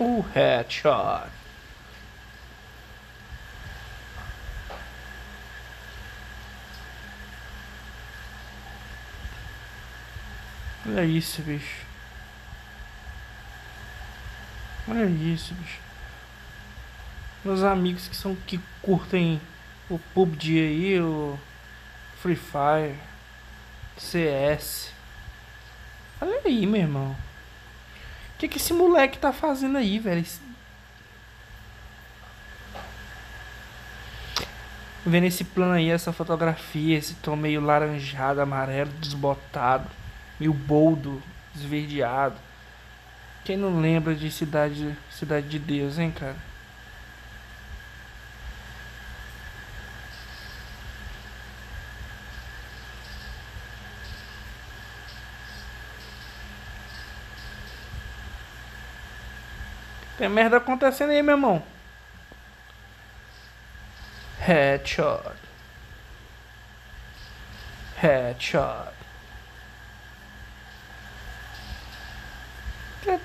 O 0.00 0.20
headshot. 0.32 1.28
Olha 10.86 11.04
isso, 11.04 11.42
bicho. 11.42 11.84
Olha 14.86 15.04
isso, 15.04 15.52
bicho. 15.54 15.80
Meus 17.44 17.62
amigos 17.62 18.06
que 18.06 18.16
são 18.16 18.36
que 18.36 18.60
curtem 18.80 19.40
o 19.90 19.98
PUBG 19.98 20.60
aí, 20.60 21.00
o 21.00 21.38
Free 22.22 22.36
Fire, 22.36 22.96
CS. 23.96 24.92
Olha 26.20 26.40
aí, 26.44 26.66
meu 26.66 26.80
irmão 26.80 27.27
que, 28.38 28.48
que 28.48 28.58
esse 28.58 28.72
moleque 28.72 29.18
tá 29.18 29.32
fazendo 29.32 29.76
aí, 29.76 29.98
velho? 29.98 30.24
Vendo 35.04 35.24
esse 35.24 35.42
plano 35.42 35.72
aí, 35.72 35.90
essa 35.90 36.12
fotografia, 36.12 36.96
esse 36.96 37.14
tom 37.14 37.34
meio 37.34 37.60
laranjado, 37.60 38.40
amarelo, 38.40 38.90
desbotado, 39.00 39.88
meio 40.38 40.52
boldo, 40.52 41.20
esverdeado. 41.54 42.36
Quem 43.44 43.56
não 43.56 43.80
lembra 43.80 44.14
de 44.14 44.30
Cidade, 44.30 44.96
Cidade 45.10 45.48
de 45.48 45.58
Deus, 45.58 45.98
hein, 45.98 46.10
cara? 46.12 46.36
Tem 60.18 60.28
merda 60.28 60.56
acontecendo 60.56 61.10
aí, 61.10 61.22
meu 61.22 61.36
irmão. 61.36 61.62
Headshot. 64.40 65.36
Headshot. 68.02 68.92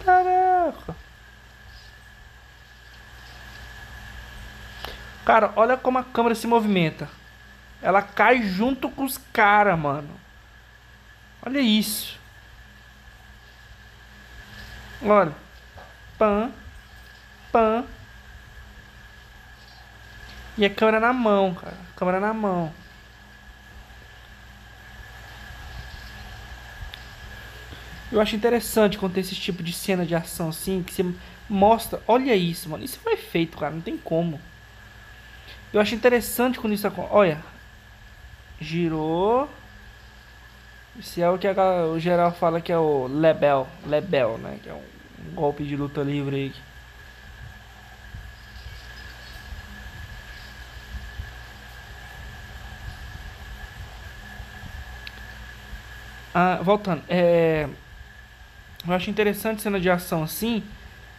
Caraca. 0.05 0.95
Cara, 5.25 5.51
olha 5.55 5.75
como 5.75 5.97
a 5.97 6.03
câmera 6.03 6.35
se 6.35 6.45
movimenta. 6.45 7.09
Ela 7.81 8.03
cai 8.03 8.43
junto 8.43 8.87
com 8.89 9.03
os 9.03 9.17
caras, 9.17 9.77
mano. 9.79 10.19
Olha 11.43 11.59
isso. 11.59 12.19
Olha. 15.01 15.33
Pã 16.19 16.51
pã. 17.53 17.85
E 20.57 20.65
a 20.65 20.69
câmera 20.69 20.99
na 20.99 21.13
mão, 21.13 21.53
cara. 21.53 21.77
Câmera 21.95 22.19
na 22.19 22.33
mão. 22.33 22.73
Eu 28.11 28.21
acho 28.21 28.35
interessante 28.35 28.97
quando 28.97 29.13
tem 29.13 29.21
esse 29.21 29.35
tipo 29.35 29.63
de 29.63 29.73
cena 29.73 30.05
de 30.05 30.13
ação 30.13 30.49
assim, 30.49 30.83
que 30.83 30.93
você 30.93 31.05
mostra. 31.49 32.01
Olha 32.07 32.35
isso, 32.35 32.69
mano. 32.69 32.83
Isso 32.83 32.99
foi 32.99 33.15
feito, 33.15 33.57
cara. 33.57 33.73
Não 33.73 33.81
tem 33.81 33.97
como. 33.97 34.39
Eu 35.71 35.79
acho 35.79 35.95
interessante 35.95 36.59
quando 36.59 36.73
isso 36.73 36.87
acontece. 36.87 37.15
Olha. 37.15 37.43
Girou. 38.59 39.49
Esse 40.99 41.21
é 41.21 41.29
o 41.29 41.39
que 41.39 41.47
a, 41.47 41.85
o 41.87 41.99
geral 41.99 42.31
fala 42.31 42.61
que 42.61 42.71
é 42.71 42.77
o 42.77 43.07
Lebel. 43.07 43.67
Lebel, 43.87 44.37
né? 44.37 44.59
Que 44.61 44.69
é 44.69 44.73
um 44.73 45.33
golpe 45.33 45.63
de 45.63 45.75
luta 45.75 46.01
livre 46.01 46.35
aí. 46.35 46.72
Ah, 56.33 56.59
voltando, 56.63 57.03
é, 57.07 57.67
eu 58.87 58.93
acho 58.93 59.09
interessante 59.09 59.61
cena 59.61 59.79
de 59.79 59.89
ação 59.89 60.23
assim, 60.23 60.63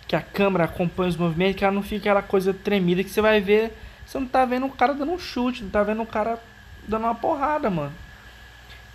que 0.08 0.16
a 0.16 0.20
câmera 0.20 0.64
acompanha 0.64 1.08
os 1.08 1.16
movimentos, 1.16 1.56
que 1.56 1.64
ela 1.64 1.72
não 1.72 1.82
fica 1.82 1.98
aquela 1.98 2.22
coisa 2.22 2.52
tremida 2.52 3.02
que 3.04 3.10
você 3.10 3.20
vai 3.20 3.40
ver. 3.40 3.76
Você 4.04 4.18
não 4.18 4.26
tá 4.26 4.44
vendo 4.44 4.66
o 4.66 4.70
cara 4.70 4.92
dando 4.92 5.12
um 5.12 5.18
chute, 5.18 5.62
não 5.62 5.70
tá 5.70 5.82
vendo 5.82 6.02
o 6.02 6.06
cara 6.06 6.38
dando 6.86 7.04
uma 7.04 7.14
porrada, 7.14 7.70
mano. 7.70 7.92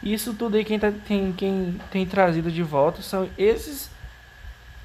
Isso 0.03 0.34
tudo 0.34 0.55
aí 0.55 0.63
quem, 0.63 0.79
tá, 0.79 0.91
tem, 1.08 1.34
quem 1.34 1.79
tem 1.91 2.05
trazido 2.05 2.51
de 2.51 2.63
volta 2.63 3.01
são 3.01 3.27
esses 3.38 3.89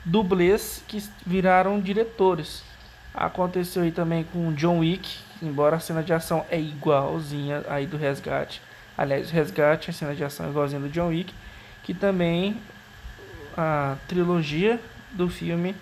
dublês 0.04 0.82
que 0.88 1.02
viraram 1.26 1.80
diretores. 1.80 2.64
Aconteceu 3.12 3.82
aí 3.82 3.92
também 3.92 4.24
com 4.24 4.52
John 4.54 4.78
Wick, 4.78 5.18
embora 5.42 5.76
a 5.76 5.80
cena 5.80 6.02
de 6.02 6.12
ação 6.12 6.44
é 6.50 6.58
igualzinha 6.58 7.64
aí 7.68 7.86
do 7.86 7.96
resgate. 7.96 8.60
Aliás, 8.96 9.30
Resgate, 9.30 9.90
a 9.90 9.92
cena 9.92 10.14
de 10.14 10.22
ação 10.22 10.48
igualzinha 10.48 10.80
do 10.80 10.88
John 10.88 11.08
Wick, 11.08 11.34
que 11.82 11.92
também 11.92 12.60
a 13.56 13.96
trilogia 14.08 14.80
do 15.12 15.28
filme 15.28 15.74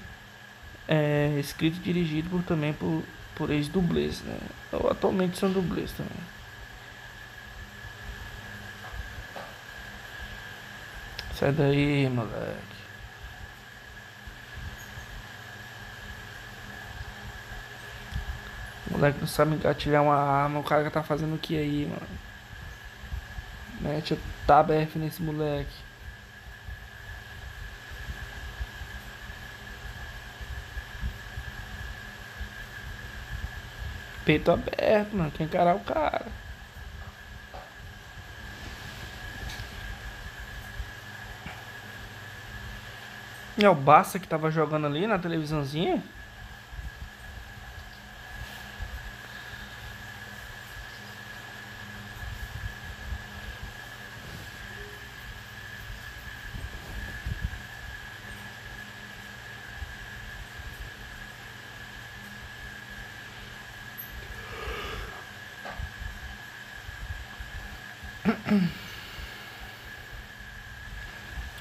é 0.89 1.37
escrito 1.39 1.77
e 1.79 1.81
dirigido 1.81 2.31
por, 2.31 2.43
também 2.43 2.73
por, 2.73 3.03
por 3.35 3.51
ex-dublês, 3.51 4.21
né? 4.23 4.39
Ou, 4.73 4.91
atualmente 4.91 5.39
são 5.39 5.51
dublês 5.51 5.93
também. 5.93 6.13
Sai 11.35 11.53
daí, 11.53 12.09
moleque. 12.09 12.83
O 18.91 18.93
moleque 18.95 19.21
não 19.21 19.27
sabe 19.27 19.55
engatilhar 19.55 20.03
uma 20.03 20.17
arma, 20.17 20.61
o 20.61 20.65
cara 20.65 20.91
tá 20.91 21.03
fazendo 21.03 21.35
o 21.35 21.39
que 21.39 21.57
aí, 21.57 21.87
mano? 21.87 22.22
Mete 23.83 24.15
o 24.15 24.19
TabF 24.47 24.97
nesse 24.97 25.21
moleque. 25.21 25.73
Peito 34.25 34.53
aberto, 34.53 35.17
mano. 35.17 35.31
Quer 35.33 35.45
encarar 35.45 35.75
o 35.75 35.81
cara. 35.81 36.27
É 43.61 43.69
o 43.69 43.75
Bassa 43.75 44.19
que 44.19 44.27
tava 44.29 44.51
jogando 44.51 44.87
ali 44.87 45.07
na 45.07 45.19
televisãozinha. 45.19 46.03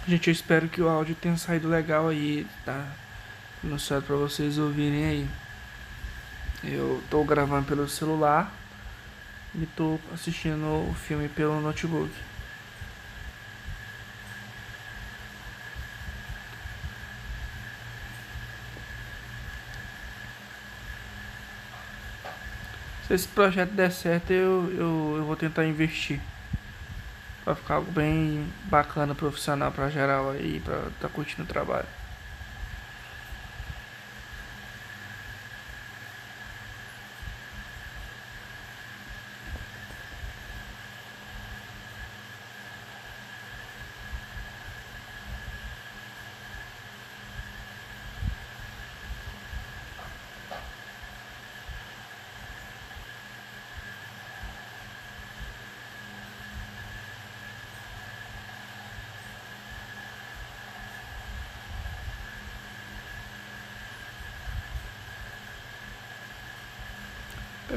Gente, 0.07 0.29
eu 0.29 0.31
espero 0.31 0.67
que 0.67 0.81
o 0.81 0.89
áudio 0.89 1.13
tenha 1.13 1.37
saído 1.37 1.69
legal 1.69 2.09
aí, 2.09 2.47
tá? 2.65 2.87
Anunciado 3.63 4.03
pra 4.03 4.15
vocês 4.15 4.57
ouvirem 4.57 5.05
aí. 5.05 5.29
Eu 6.63 7.03
tô 7.09 7.23
gravando 7.23 7.67
pelo 7.67 7.87
celular 7.87 8.51
e 9.53 9.63
tô 9.67 9.99
assistindo 10.11 10.65
o 10.89 10.95
filme 10.95 11.29
pelo 11.29 11.61
notebook. 11.61 12.11
Se 23.07 23.13
esse 23.13 23.27
projeto 23.27 23.71
der 23.71 23.91
certo, 23.91 24.31
eu, 24.31 24.71
eu, 24.71 25.15
eu 25.17 25.25
vou 25.25 25.35
tentar 25.35 25.65
investir. 25.65 26.19
Pra 27.43 27.55
ficar 27.55 27.75
algo 27.75 27.91
bem 27.91 28.47
bacana, 28.65 29.15
profissional 29.15 29.71
pra 29.71 29.89
geral 29.89 30.31
aí, 30.31 30.61
pra 30.63 30.83
tá 30.99 31.09
curtindo 31.09 31.43
o 31.43 31.47
trabalho. 31.47 31.87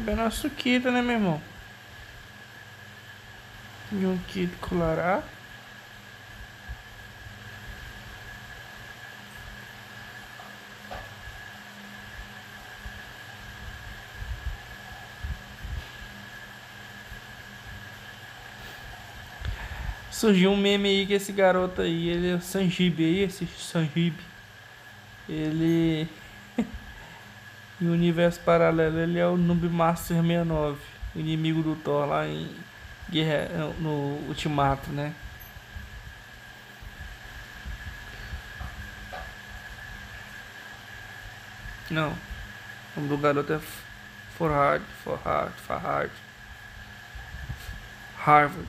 Bebendo 0.04 0.20
uma 0.20 0.30
suquita, 0.30 0.90
né, 0.90 1.00
meu 1.00 1.14
irmão? 1.14 1.42
E 3.90 4.04
um 4.04 4.18
kit 4.28 4.54
colará. 4.60 5.22
Surgiu 20.10 20.50
um 20.50 20.56
meme 20.58 20.86
aí 20.90 21.06
que 21.06 21.14
esse 21.14 21.32
garoto 21.32 21.80
aí, 21.80 22.08
ele 22.10 22.30
é 22.30 22.34
o 22.34 22.42
Sanjibe 22.42 23.06
aí, 23.06 23.20
esse 23.20 23.46
Sanjibe. 23.46 24.22
Ele 25.26 26.06
em 27.84 27.90
universo 27.90 28.40
paralelo 28.40 28.98
ele 28.98 29.18
é 29.18 29.26
o 29.26 29.36
Noob 29.36 29.68
Master 29.68 30.16
69. 30.16 30.78
o 31.14 31.18
inimigo 31.18 31.62
do 31.62 31.76
Thor 31.76 32.06
lá 32.06 32.26
em 32.26 32.50
Guerra 33.10 33.72
no 33.78 34.18
Ultimato, 34.26 34.90
né? 34.90 35.14
Não. 41.90 42.10
O 42.96 43.00
nome 43.00 43.08
do 43.08 43.18
garoto 43.18 43.52
é 43.52 43.60
Forhard, 44.38 44.84
Forhard, 45.04 45.52
Farhard. 45.60 46.10
Harvard. 48.16 48.68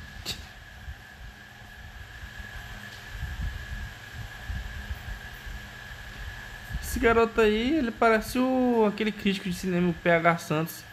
Garoto 7.06 7.40
aí, 7.40 7.78
ele 7.78 7.92
parece 7.92 8.40
o, 8.40 8.86
aquele 8.88 9.12
crítico 9.12 9.48
de 9.48 9.56
cinema, 9.56 9.90
o 9.90 9.94
PH 9.94 10.40
Santos. 10.40 10.84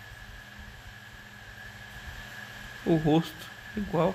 O 2.85 2.96
rosto, 2.96 3.51
igual. 3.75 4.14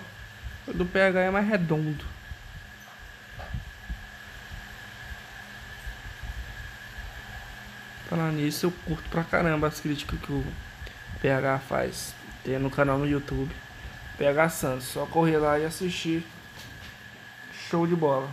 O 0.67 0.73
do 0.73 0.85
PH 0.85 1.21
é 1.21 1.31
mais 1.31 1.47
redondo. 1.47 2.05
Falar 8.07 8.31
nisso, 8.31 8.67
eu 8.67 8.73
curto 8.85 9.09
pra 9.09 9.23
caramba 9.23 9.67
as 9.67 9.79
críticas 9.79 10.19
que 10.19 10.31
o 10.31 10.45
PH 11.19 11.59
faz. 11.59 12.13
Tem 12.43 12.59
no 12.59 12.69
canal 12.69 12.99
no 12.99 13.07
YouTube. 13.07 13.53
PH 14.19 14.49
Santos. 14.49 14.85
Só 14.85 15.05
correr 15.07 15.37
lá 15.37 15.57
e 15.57 15.65
assistir. 15.65 16.23
Show 17.69 17.87
de 17.87 17.95
bola. 17.95 18.29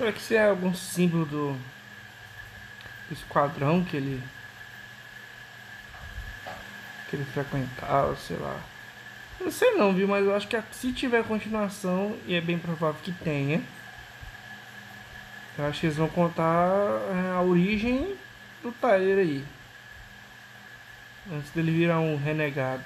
Será 0.00 0.12
que 0.12 0.18
isso 0.18 0.32
é 0.32 0.48
algum 0.48 0.72
símbolo 0.72 1.26
do, 1.26 1.60
esquadrão 3.12 3.84
que 3.84 3.98
ele 3.98 4.22
que 7.10 7.16
ele 7.16 7.24
frequentava, 7.26 8.16
sei 8.16 8.38
lá. 8.38 8.58
Não 9.38 9.50
sei 9.50 9.72
não, 9.72 9.92
viu? 9.92 10.08
Mas 10.08 10.24
eu 10.24 10.34
acho 10.34 10.48
que 10.48 10.58
se 10.72 10.90
tiver 10.94 11.22
continuação, 11.24 12.16
e 12.26 12.34
é 12.34 12.40
bem 12.40 12.58
provável 12.58 12.98
que 13.02 13.12
tenha, 13.12 13.62
eu 15.58 15.66
acho 15.66 15.80
que 15.80 15.86
eles 15.86 15.98
vão 15.98 16.08
contar 16.08 16.66
é, 17.12 17.36
a 17.36 17.42
origem 17.42 18.16
do 18.62 18.72
Tyler 18.72 19.18
aí. 19.18 19.44
Antes 21.30 21.50
dele 21.50 21.72
virar 21.72 22.00
um 22.00 22.16
renegado. 22.16 22.84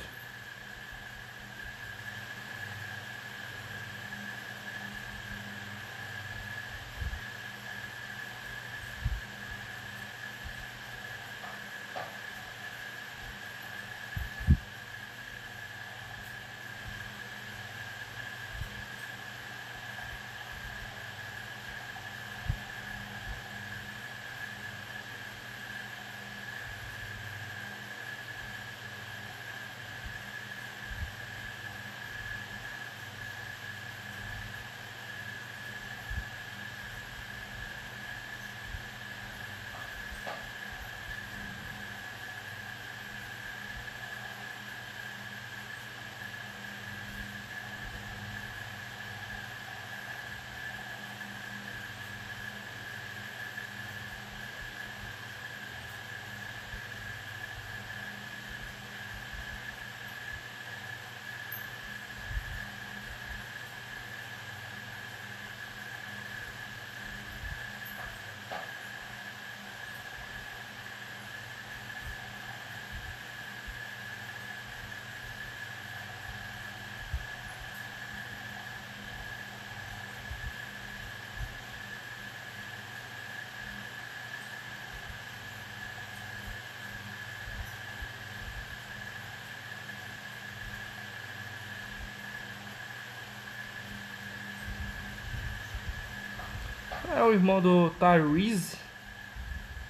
É 97.16 97.22
o 97.22 97.32
irmão 97.32 97.60
do 97.60 97.90
Tyrese. 97.90 98.76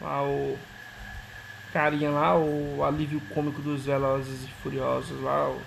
O 0.01 0.59
carinha 1.73 2.11
lá, 2.11 2.37
o 2.37 2.85
alívio 2.85 3.21
cômico 3.33 3.63
dos 3.63 3.87
Velozes 3.87 4.45
e 4.45 4.49
Furiosos 4.63 5.21
lá. 5.23 5.49
O... 5.49 5.63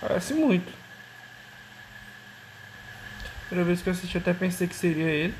Parece 0.00 0.34
muito. 0.34 0.72
Primeira 3.46 3.66
vez 3.66 3.82
que 3.82 3.88
eu 3.88 3.92
assisti, 3.92 4.18
até 4.18 4.34
pensei 4.34 4.68
que 4.68 4.74
seria 4.74 5.08
ele. 5.08 5.34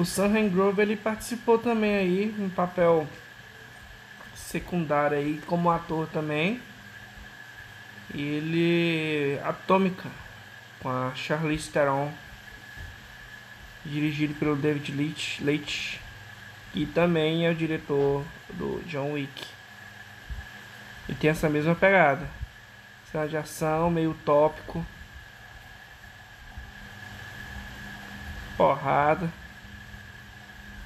O 0.00 0.04
Sam 0.06 0.48
Grove 0.48 0.80
ele 0.80 0.96
participou 0.96 1.58
também 1.58 1.94
aí, 1.94 2.34
um 2.38 2.48
papel 2.48 3.06
secundário 4.34 5.18
aí 5.18 5.38
como 5.46 5.70
ator 5.70 6.06
também. 6.06 6.58
E 8.14 8.22
ele 8.22 9.38
Atômica 9.44 10.10
com 10.82 10.88
a 10.88 11.12
Charlize 11.14 11.70
Theron, 11.70 12.10
dirigido 13.84 14.32
pelo 14.36 14.56
David 14.56 14.90
Leitch, 14.90 15.38
Leitch 15.40 15.98
que 16.72 16.86
também 16.86 17.46
é 17.46 17.50
o 17.50 17.54
diretor 17.54 18.24
do 18.54 18.82
John 18.86 19.12
Wick. 19.12 19.46
E 21.10 21.14
tem 21.14 21.28
essa 21.28 21.50
mesma 21.50 21.74
pegada. 21.74 22.26
Cena 23.12 23.28
de 23.28 23.36
ação, 23.36 23.90
meio 23.90 24.16
tópico. 24.24 24.82
Porrada 28.56 29.30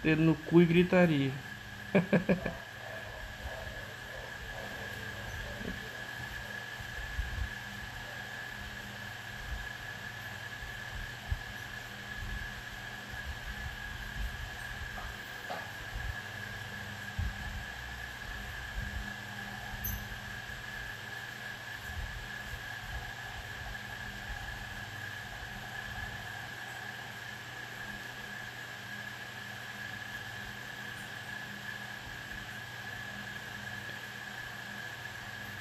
dedo 0.04 0.22
no 0.22 0.34
cu 0.36 0.60
e 0.60 0.66
gritaria. 0.66 1.32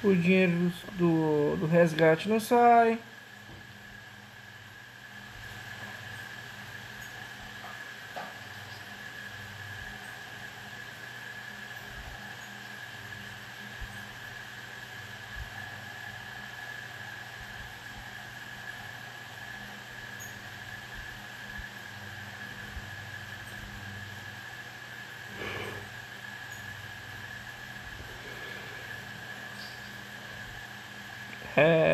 o 0.04 0.14
dinheiro 0.14 0.72
do, 0.98 1.56
do 1.56 1.66
resgate 1.66 2.28
não 2.28 2.38
sai. 2.38 2.98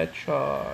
Headshot. 0.00 0.69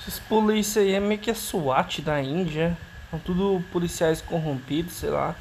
Esses 0.00 0.18
polícia 0.18 0.80
aí 0.80 0.94
é 0.94 1.00
meio 1.00 1.20
que 1.20 1.30
a 1.30 1.34
SWAT 1.34 2.00
da 2.00 2.20
Índia. 2.22 2.76
São 3.10 3.18
tudo 3.18 3.62
policiais 3.70 4.22
corrompidos, 4.22 4.94
sei 4.94 5.10
lá. 5.10 5.36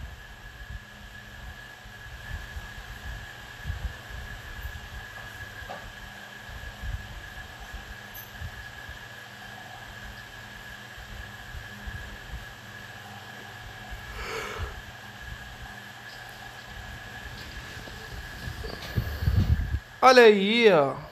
Olha 20.01 20.23
aí, 20.23 20.69
ó. 20.71 21.08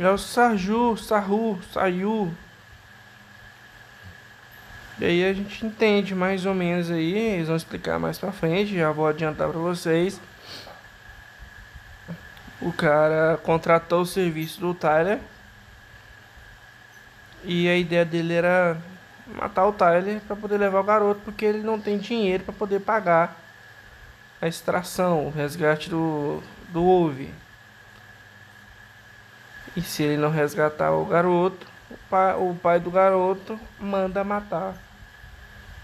É 0.00 0.08
o 0.08 0.16
Sarju, 0.16 0.96
Sarru, 0.96 1.60
Sayu. 1.74 2.34
E 4.98 5.04
aí 5.04 5.24
a 5.24 5.32
gente 5.34 5.66
entende 5.66 6.14
mais 6.14 6.46
ou 6.46 6.54
menos 6.54 6.90
aí, 6.90 7.14
eles 7.14 7.48
vão 7.48 7.56
explicar 7.56 7.98
mais 7.98 8.18
pra 8.18 8.32
frente, 8.32 8.74
já 8.74 8.90
vou 8.90 9.06
adiantar 9.06 9.50
pra 9.50 9.58
vocês. 9.58 10.18
O 12.62 12.72
cara 12.72 13.38
contratou 13.42 14.00
o 14.00 14.06
serviço 14.06 14.58
do 14.58 14.72
Tyler. 14.72 15.18
E 17.44 17.68
a 17.68 17.76
ideia 17.76 18.04
dele 18.04 18.32
era 18.32 18.78
matar 19.26 19.66
o 19.66 19.72
Tyler 19.72 20.18
para 20.22 20.34
poder 20.34 20.56
levar 20.56 20.80
o 20.80 20.84
garoto, 20.84 21.20
porque 21.26 21.44
ele 21.44 21.62
não 21.62 21.78
tem 21.78 21.98
dinheiro 21.98 22.44
para 22.44 22.54
poder 22.54 22.80
pagar 22.80 23.36
a 24.40 24.48
extração, 24.48 25.26
o 25.26 25.30
resgate 25.30 25.90
do, 25.90 26.42
do 26.70 26.82
Ove. 26.82 27.30
E 29.76 29.82
se 29.82 30.02
ele 30.02 30.16
não 30.16 30.30
resgatar 30.30 30.90
o 30.92 31.04
garoto, 31.04 31.66
o 31.90 31.96
pai, 32.08 32.34
o 32.34 32.54
pai 32.54 32.80
do 32.80 32.90
garoto 32.90 33.58
manda 33.78 34.24
matar 34.24 34.74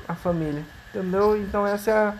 a 0.09 0.15
família. 0.15 0.65
Entendeu? 0.89 1.37
Então 1.37 1.67
essa 1.67 1.91
é 1.91 1.95
a, 1.95 2.15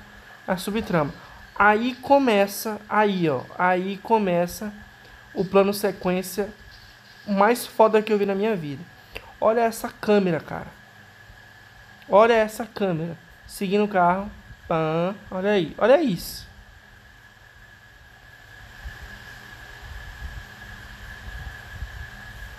a 0.47 0.57
subtrama. 0.57 1.13
Aí 1.59 1.95
começa, 1.97 2.79
aí 2.89 3.29
ó, 3.29 3.41
aí 3.59 3.97
começa 3.99 4.73
o 5.35 5.45
plano 5.45 5.73
sequência 5.73 6.51
mais 7.27 7.67
foda 7.67 8.03
que 8.03 8.13
eu 8.13 8.19
vi 8.19 8.27
na 8.27 8.35
minha 8.35 8.55
vida. 8.55 8.83
Olha 9.41 9.61
essa 9.61 9.89
câmera, 9.89 10.41
cara. 10.41 10.69
Olha 12.09 12.35
essa 12.35 12.65
câmera. 12.65 13.17
Seguindo 13.47 13.85
o 13.85 13.89
carro. 13.89 14.31
Pã, 14.69 15.15
olha 15.31 15.51
aí, 15.51 15.75
olha 15.79 16.01
isso. 16.03 16.46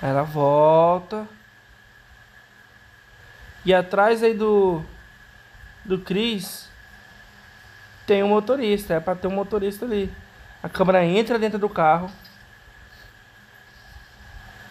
Ela 0.02 0.24
volta. 0.24 1.28
E 3.66 3.74
atrás 3.74 4.24
aí 4.24 4.34
do 4.34 4.84
do 5.84 6.00
Chris 6.00 6.70
tem 8.06 8.24
um 8.24 8.30
motorista, 8.30 8.94
é 8.94 9.00
para 9.00 9.16
ter 9.16 9.28
um 9.28 9.32
motorista 9.32 9.86
ali. 9.86 10.14
A 10.62 10.70
câmera 10.70 11.04
entra 11.06 11.40
dentro 11.40 11.58
do 11.58 11.70
carro. 11.70 12.10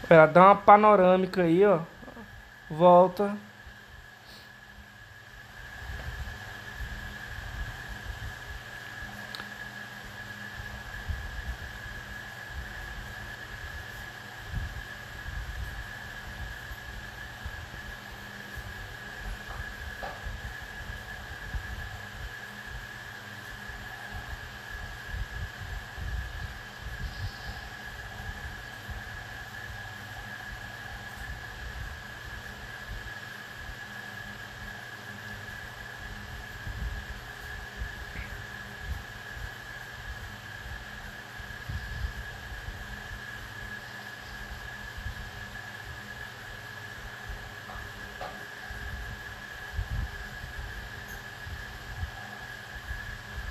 Ela 0.09 0.27
dá 0.27 0.47
uma 0.47 0.57
panorâmica 0.57 1.43
aí, 1.43 1.65
ó. 1.65 1.81
Volta. 2.71 3.37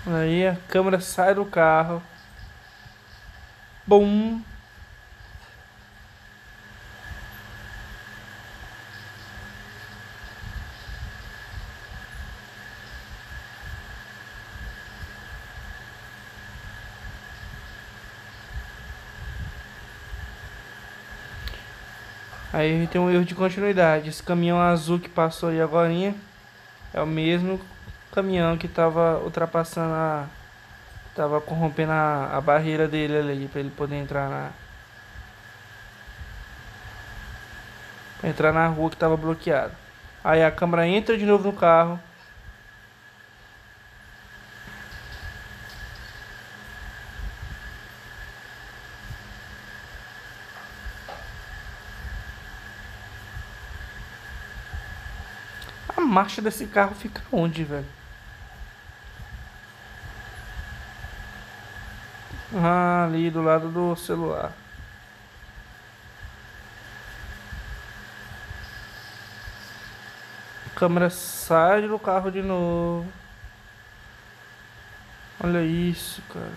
Aí 0.07 0.47
a 0.47 0.55
câmera 0.67 0.99
sai 0.99 1.33
do 1.33 1.45
carro. 1.45 2.01
Bum. 3.87 4.41
Aí 22.53 22.87
tem 22.87 23.01
um 23.01 23.09
erro 23.09 23.25
de 23.25 23.35
continuidade. 23.35 24.09
Esse 24.09 24.23
caminhão 24.23 24.61
azul 24.61 24.99
que 24.99 25.09
passou 25.09 25.49
aí 25.49 25.59
agora 25.59 25.91
é 26.93 27.01
o 27.01 27.05
mesmo 27.05 27.59
caminhão 28.15 28.57
que 28.57 28.67
tava 28.67 29.19
ultrapassando 29.19 29.93
a. 29.93 30.27
Tava 31.13 31.41
corrompendo 31.41 31.91
a, 31.91 32.37
a 32.37 32.41
barreira 32.41 32.87
dele 32.87 33.17
ali 33.17 33.47
pra 33.47 33.59
ele 33.59 33.69
poder 33.69 33.95
entrar 33.97 34.29
na. 34.29 34.51
Pra 38.19 38.29
entrar 38.29 38.53
na 38.53 38.67
rua 38.67 38.89
que 38.89 38.97
tava 38.97 39.17
bloqueada. 39.17 39.73
Aí 40.23 40.43
a 40.43 40.51
câmera 40.51 40.87
entra 40.87 41.17
de 41.17 41.25
novo 41.25 41.43
no 41.43 41.53
carro. 41.53 41.99
A 55.95 56.01
marcha 56.01 56.41
desse 56.41 56.65
carro 56.67 56.95
fica 56.95 57.21
onde, 57.31 57.63
velho? 57.63 58.04
Ah, 62.57 63.03
ali 63.05 63.29
do 63.29 63.41
lado 63.41 63.67
do 63.69 63.95
celular. 63.97 64.53
A 70.65 70.69
câmera 70.79 71.09
sai 71.09 71.85
do 71.87 71.99
carro 71.99 72.31
de 72.31 72.41
novo. 72.41 73.05
Olha 75.43 75.61
isso, 75.63 76.21
cara. 76.33 76.51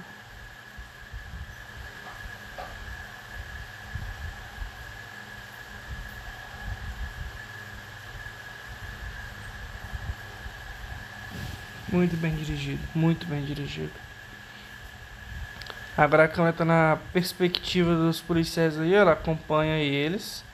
Muito 11.90 12.16
bem 12.18 12.36
dirigido, 12.36 12.80
muito 12.94 13.26
bem 13.26 13.44
dirigido. 13.44 14.07
Agora 15.98 16.26
a 16.26 16.28
câmera 16.28 16.52
tá 16.52 16.64
na 16.64 16.96
perspectiva 17.12 17.92
dos 17.92 18.20
policiais 18.20 18.78
aí, 18.78 18.94
ela 18.94 19.14
acompanha 19.14 19.78
eles. 19.78 20.44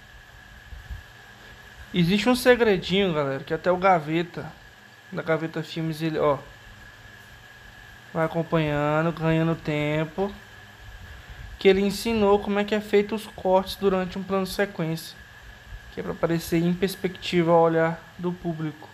Existe 1.93 2.31
um 2.31 2.35
segredinho, 2.35 3.13
galera, 3.13 3.45
que 3.45 3.53
até 3.53 3.71
o 3.71 3.77
Gaveta, 3.77 4.51
da 5.13 5.21
Gaveta 5.21 5.63
Filmes, 5.63 6.01
ele, 6.01 6.19
ó, 6.19 6.39
vai 8.15 8.25
acompanhando, 8.25 9.13
ganhando 9.13 9.55
tempo. 9.55 10.33
Que 11.59 11.69
ele 11.69 11.83
ensinou 11.83 12.39
como 12.39 12.59
é 12.59 12.65
que 12.65 12.75
é 12.75 12.81
feito 12.81 13.15
os 13.15 13.27
cortes 13.27 13.77
durante 13.77 14.19
um 14.19 14.23
plano 14.23 14.47
sequência. 14.47 15.15
Que 15.93 16.01
é 16.01 16.03
para 16.03 16.13
aparecer 16.13 16.57
em 16.63 16.73
perspectiva 16.73 17.53
ao 17.53 17.61
olhar 17.61 18.03
do 18.17 18.33
público. 18.33 18.89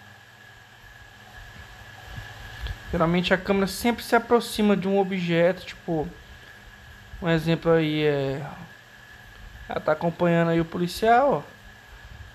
Geralmente 2.91 3.33
a 3.33 3.39
câmera 3.39 3.69
sempre 3.69 4.03
se 4.03 4.17
aproxima 4.17 4.77
de 4.77 4.89
um 4.89 4.99
objeto, 4.99 5.65
tipo 5.65 6.09
um 7.23 7.29
exemplo 7.29 7.73
aí 7.73 8.05
é. 8.05 8.47
Ela 9.69 9.81
tá 9.81 9.93
acompanhando 9.93 10.51
aí 10.51 10.61
o 10.61 10.65
policial, 10.65 11.45
ó. 11.47 11.61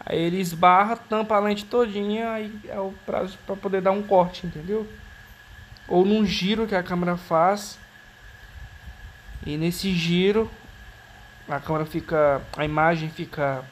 Aí 0.06 0.20
ele 0.20 0.40
esbarra, 0.40 0.96
tampa 0.96 1.36
a 1.36 1.40
lente 1.40 1.66
todinha, 1.66 2.32
aí 2.32 2.54
é 2.68 2.80
o 2.80 2.94
prazo 3.06 3.38
para 3.46 3.56
poder 3.56 3.82
dar 3.82 3.92
um 3.92 4.04
corte, 4.04 4.46
entendeu? 4.46 4.88
Ou 5.88 6.06
num 6.06 6.26
giro 6.26 6.68
que 6.68 6.76
a 6.76 6.84
câmera 6.84 7.18
faz. 7.18 7.80
E 9.46 9.58
nesse 9.58 9.92
giro 9.94 10.50
a 11.48 11.60
câmera 11.60 11.86
fica. 11.86 12.42
a 12.56 12.64
imagem 12.64 13.10
fica 13.10 13.64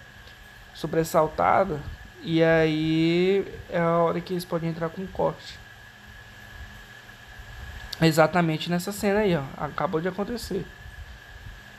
sobressaltada. 0.73 1.79
E 2.21 2.43
aí 2.43 3.45
é 3.69 3.79
a 3.79 3.97
hora 3.97 4.21
que 4.21 4.33
eles 4.33 4.45
podem 4.45 4.69
entrar 4.69 4.89
com 4.89 5.05
corte. 5.07 5.59
Exatamente 8.01 8.69
nessa 8.69 8.91
cena 8.91 9.19
aí, 9.19 9.35
ó. 9.35 9.43
Acabou 9.57 10.01
de 10.01 10.07
acontecer. 10.07 10.65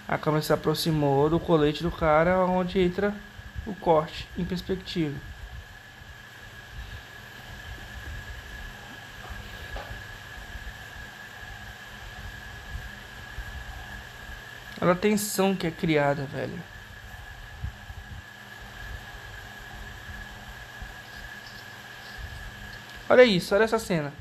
A 0.07 0.19
câmera 0.19 0.43
se 0.43 0.53
aproximou 0.53 1.31
do 1.31 1.41
colete 1.41 1.83
do 1.83 1.91
cara, 1.91 2.45
onde 2.45 2.79
entra 2.79 3.15
o 3.67 3.75
corte 3.75 4.29
em 4.37 4.45
perspectiva. 4.45 5.19
Olha 14.81 14.93
a 14.93 14.97
tensão 14.97 15.57
que 15.57 15.67
é 15.67 15.71
criada, 15.71 16.25
velho. 16.27 16.63
Olha 23.09 23.25
isso, 23.25 23.55
olha 23.55 23.65
essa 23.65 23.79
cena. 23.79 24.13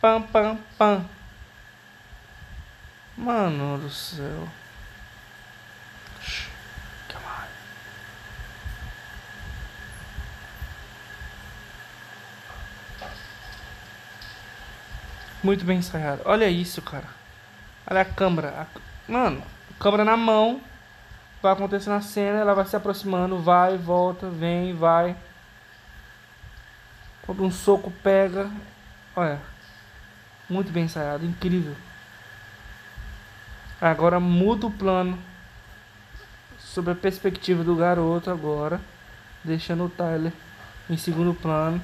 Pam, 0.00 0.22
pam, 0.22 0.58
pam. 0.78 1.04
Mano 3.16 3.78
do 3.78 3.90
céu. 3.90 4.48
Muito 15.42 15.64
bem 15.64 15.78
ensaiado. 15.78 16.22
Olha 16.24 16.48
isso, 16.48 16.82
cara. 16.82 17.06
Olha 17.88 18.02
a 18.02 18.04
câmera. 18.04 18.48
A... 18.48 19.10
Mano, 19.10 19.42
câmera 19.78 20.04
na 20.04 20.16
mão. 20.16 20.60
Vai 21.42 21.52
acontecer 21.52 21.88
na 21.88 22.02
cena, 22.02 22.38
ela 22.38 22.54
vai 22.54 22.66
se 22.66 22.76
aproximando, 22.76 23.38
vai, 23.38 23.78
volta, 23.78 24.28
vem, 24.28 24.74
vai. 24.74 25.16
Quando 27.22 27.42
um 27.42 27.50
soco 27.50 27.90
pega. 28.02 28.50
Olha. 29.16 29.40
Muito 30.48 30.72
bem 30.72 30.84
ensaiado, 30.84 31.24
incrível. 31.24 31.76
Agora 33.80 34.18
muda 34.18 34.66
o 34.66 34.70
plano 34.70 35.16
sobre 36.58 36.92
a 36.92 36.96
perspectiva 36.96 37.64
do 37.64 37.76
garoto 37.76 38.30
agora, 38.30 38.80
deixando 39.42 39.84
o 39.84 39.88
Tyler 39.88 40.32
em 40.90 40.96
segundo 40.96 41.32
plano. 41.32 41.80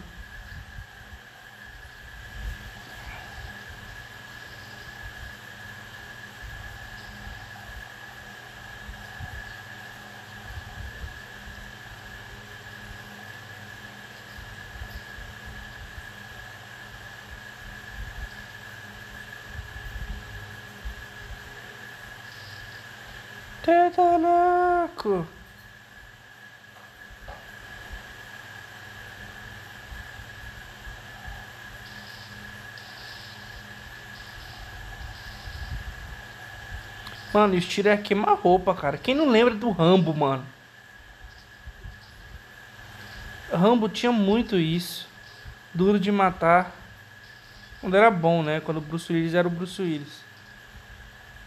Mano, 37.33 37.55
e 37.55 37.59
os 37.59 37.67
tiros 37.67 37.93
é 37.93 37.97
queima-roupa, 37.97 38.75
cara. 38.75 38.97
Quem 38.97 39.15
não 39.15 39.29
lembra 39.29 39.55
do 39.55 39.71
Rambo, 39.71 40.15
mano? 40.15 40.47
Rambo 43.53 43.89
tinha 43.89 44.11
muito 44.11 44.57
isso. 44.57 45.07
Duro 45.75 46.01
de 46.01 46.11
matar. 46.11 46.73
Quando 47.81 47.95
era 47.95 48.11
bom, 48.11 48.43
né? 48.43 48.61
Quando 48.61 48.79
o 48.79 48.81
Bruce 48.81 49.13
Willis 49.13 49.35
era 49.35 49.47
o 49.47 49.51
Bruce 49.51 49.81
Willis. 49.81 50.25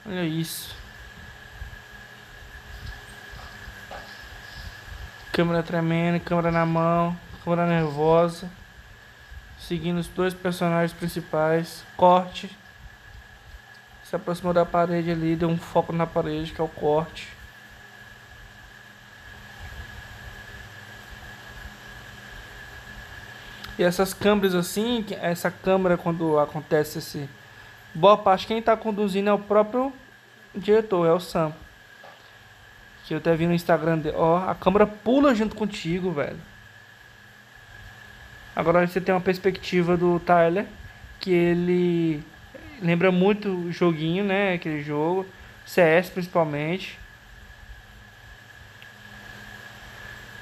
Olha 0.06 0.24
isso. 0.24 0.79
Câmera 5.32 5.64
tremendo, 5.64 6.20
câmera 6.20 6.52
na 6.52 6.66
mão, 6.66 7.16
câmera 7.44 7.66
nervosa. 7.66 8.50
Seguindo 9.58 10.00
os 10.00 10.08
dois 10.08 10.34
personagens 10.34 10.94
principais. 10.94 11.84
Corte 11.96 12.50
se 14.10 14.16
aproximou 14.16 14.52
da 14.52 14.66
parede 14.66 15.12
ali, 15.12 15.36
deu 15.36 15.48
um 15.48 15.58
foco 15.58 15.94
na 15.94 16.08
parede, 16.08 16.52
que 16.52 16.60
é 16.60 16.64
o 16.64 16.68
corte. 16.68 17.28
E 23.78 23.84
essas 23.84 24.12
câmeras 24.12 24.56
assim, 24.56 25.06
essa 25.22 25.52
câmera 25.52 25.96
quando 25.96 26.40
acontece 26.40 26.98
esse. 26.98 27.30
Boa 27.94 28.18
parte 28.18 28.48
quem 28.48 28.58
está 28.58 28.76
conduzindo 28.76 29.30
é 29.30 29.34
o 29.34 29.38
próprio 29.38 29.94
diretor, 30.56 31.06
é 31.06 31.14
o 31.14 31.20
Sam. 31.20 31.54
Que 33.10 33.16
eu 33.16 33.18
até 33.18 33.36
vi 33.36 33.48
no 33.48 33.56
Instagram 33.56 33.98
dele. 33.98 34.16
Ó, 34.16 34.38
a 34.38 34.54
câmera 34.54 34.86
pula 34.86 35.34
junto 35.34 35.56
contigo, 35.56 36.12
velho. 36.12 36.38
Agora 38.56 38.86
você 38.86 39.02
tem 39.02 39.16
uma 39.16 39.20
perspectiva 39.20 39.98
do 39.98 40.20
Tyler 40.20 40.68
que 41.20 41.32
ele 41.32 42.24
lembra 42.80 43.12
muito 43.12 43.50
o 43.50 43.72
joguinho, 43.72 44.24
né? 44.24 44.54
Aquele 44.54 44.84
jogo. 44.84 45.26
CS 45.66 46.12
principalmente. 46.12 47.00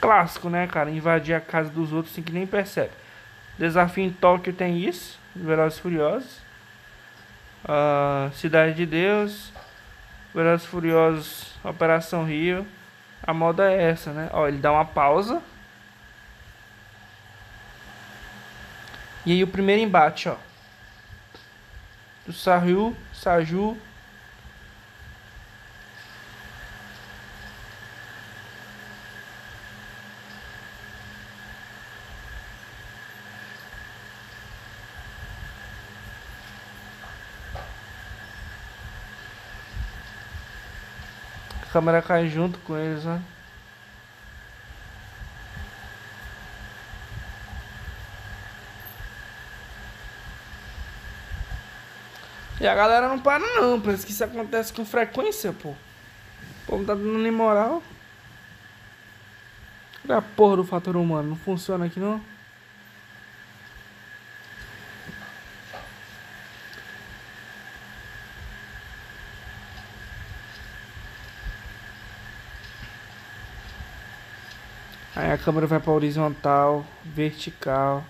Clássico, 0.02 0.50
né, 0.50 0.68
cara? 0.68 0.90
Invadir 0.90 1.36
a 1.36 1.40
casa 1.40 1.70
dos 1.70 1.94
outros 1.94 2.14
sem 2.14 2.22
que 2.22 2.34
nem 2.34 2.46
percebe. 2.46 2.92
Desafio 3.58 4.04
em 4.04 4.12
Tóquio 4.12 4.52
tem 4.52 4.78
isso. 4.78 5.18
Velozes 5.34 5.80
Furiosos. 5.80 6.42
Uh, 7.64 8.30
Cidade 8.34 8.76
de 8.76 8.86
Deus. 8.86 9.54
Velozes 10.34 10.66
Furiosos. 10.66 11.54
Operação 11.64 12.26
Rio. 12.26 12.66
A 13.24 13.34
moda 13.34 13.72
é 13.72 13.90
essa, 13.90 14.12
né? 14.12 14.30
Ó, 14.32 14.48
ele 14.48 14.58
dá 14.58 14.72
uma 14.72 14.86
pausa. 14.86 15.42
E 19.26 19.32
aí 19.34 19.44
o 19.44 19.48
primeiro 19.48 19.82
embate, 19.82 20.30
ó 20.30 20.38
do 22.28 22.34
Saju, 22.34 22.94
Saju 23.14 23.78
câmera 41.78 42.02
cai 42.02 42.28
junto 42.28 42.58
com 42.60 42.76
eles, 42.76 43.04
né? 43.04 43.22
E 52.60 52.68
a 52.68 52.74
galera 52.74 53.08
não 53.08 53.20
para 53.20 53.38
não, 53.38 53.80
parece 53.80 54.04
que 54.04 54.12
isso 54.12 54.24
acontece 54.24 54.74
com 54.74 54.84
frequência, 54.84 55.54
pô. 55.54 55.70
O 55.70 55.76
povo 56.66 56.84
tá 56.84 56.96
dando 56.96 57.20
nem 57.20 57.32
moral. 57.32 57.84
Olha 60.04 60.18
a 60.18 60.22
porra 60.22 60.58
do 60.58 60.64
fator 60.64 60.96
humano, 60.96 61.30
não 61.30 61.36
funciona 61.36 61.86
aqui 61.86 62.00
não? 62.00 62.20
Aí 75.28 75.34
a 75.34 75.38
câmera 75.38 75.68
vai 75.68 75.78
para 75.78 75.92
horizontal, 75.92 76.86
vertical. 77.04 78.02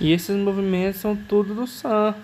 E 0.00 0.12
esses 0.12 0.34
movimentos 0.34 1.00
são 1.00 1.14
tudo 1.14 1.54
do 1.54 1.66
Sam. 1.66 2.14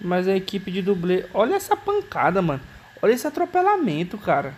Mas 0.00 0.26
a 0.28 0.36
equipe 0.36 0.70
de 0.70 0.82
dublê. 0.82 1.24
Olha 1.32 1.54
essa 1.54 1.76
pancada, 1.76 2.42
mano. 2.42 2.60
Olha 3.00 3.12
esse 3.12 3.26
atropelamento, 3.26 4.18
cara. 4.18 4.54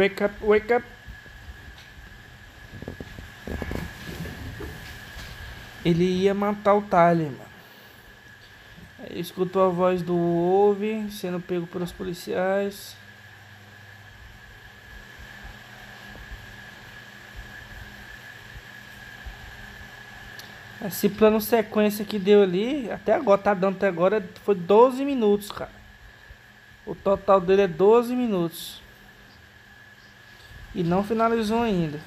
Wake 0.00 0.24
up, 0.24 0.34
wake 0.42 0.72
up. 0.72 0.86
Ele 5.84 6.04
ia 6.04 6.32
matar 6.32 6.72
o 6.72 6.80
Tyler, 6.80 7.26
mano. 7.26 7.50
Escutou 9.10 9.62
a 9.62 9.68
voz 9.68 10.00
do 10.00 10.16
Ove 10.16 11.10
sendo 11.10 11.38
pego 11.38 11.66
pelos 11.66 11.92
policiais. 11.92 12.96
Esse 20.82 21.10
plano 21.10 21.42
sequência 21.42 22.06
que 22.06 22.18
deu 22.18 22.42
ali, 22.42 22.90
até 22.90 23.12
agora, 23.12 23.42
tá 23.42 23.52
dando 23.52 23.76
até 23.76 23.88
agora, 23.88 24.26
foi 24.44 24.54
12 24.54 25.04
minutos, 25.04 25.52
cara. 25.52 25.70
O 26.86 26.94
total 26.94 27.38
dele 27.38 27.62
é 27.62 27.68
12 27.68 28.16
minutos 28.16 28.80
e 30.74 30.82
não 30.82 31.02
finalizou 31.02 31.62
ainda. 31.62 32.00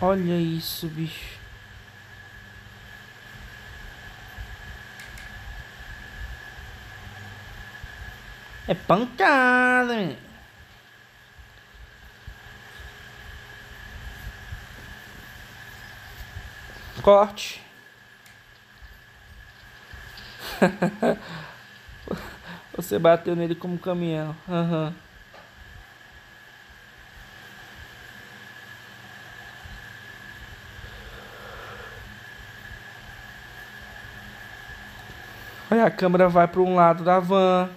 Olha 0.00 0.38
isso, 0.38 0.86
bicho. 0.88 1.38
É 8.66 8.74
pancada, 8.74 9.94
menino. 9.94 10.23
Corte. 17.04 17.60
Você 22.74 22.98
bateu 22.98 23.36
nele 23.36 23.54
como 23.54 23.78
caminhão. 23.78 24.34
Aham. 24.48 24.86
Uhum. 24.86 24.94
Aí 35.70 35.80
a 35.80 35.90
câmera 35.90 36.26
vai 36.26 36.48
para 36.48 36.62
um 36.62 36.74
lado 36.74 37.04
da 37.04 37.20
van, 37.20 37.68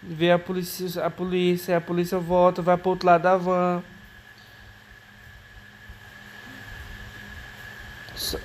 vê 0.00 0.30
a 0.30 0.38
polícia, 0.38 1.04
a 1.04 1.10
polícia, 1.10 1.76
a 1.76 1.80
polícia 1.80 2.18
volta, 2.18 2.62
vai 2.62 2.76
para 2.76 2.88
outro 2.88 3.06
lado 3.06 3.22
da 3.22 3.36
van. 3.36 3.82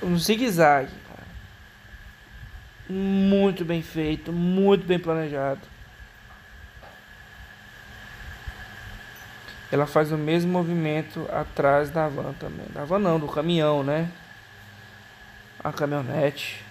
Um 0.02 0.18
zigue-zague. 0.18 0.90
Muito 2.88 3.64
bem 3.64 3.82
feito, 3.82 4.32
muito 4.32 4.86
bem 4.86 4.98
planejado. 4.98 5.60
Ela 9.70 9.86
faz 9.86 10.12
o 10.12 10.16
mesmo 10.16 10.52
movimento 10.52 11.26
atrás 11.32 11.90
da 11.90 12.08
van 12.08 12.32
também. 12.34 12.66
Da 12.72 12.84
van 12.84 12.98
não, 12.98 13.18
do 13.18 13.26
caminhão, 13.26 13.82
né? 13.82 14.08
A 15.62 15.72
caminhonete. 15.72 16.65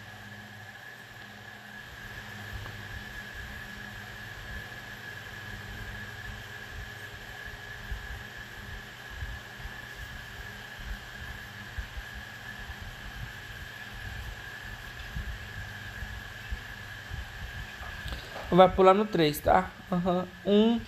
Vai 18.55 18.69
pular 18.69 18.93
no 18.93 19.05
3, 19.05 19.39
tá? 19.39 19.69
Uhum. 19.91 20.25
Um. 20.45 20.81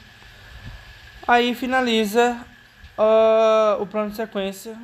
Aí 1.28 1.54
finaliza 1.54 2.40
uh, 2.98 3.82
o 3.82 3.86
plano 3.86 4.12
de 4.12 4.16
sequência. 4.16 4.78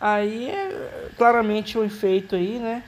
Aí 0.00 0.48
é 0.48 1.10
claramente 1.16 1.76
o 1.76 1.84
efeito 1.84 2.34
aí, 2.34 2.58
né? 2.58 2.82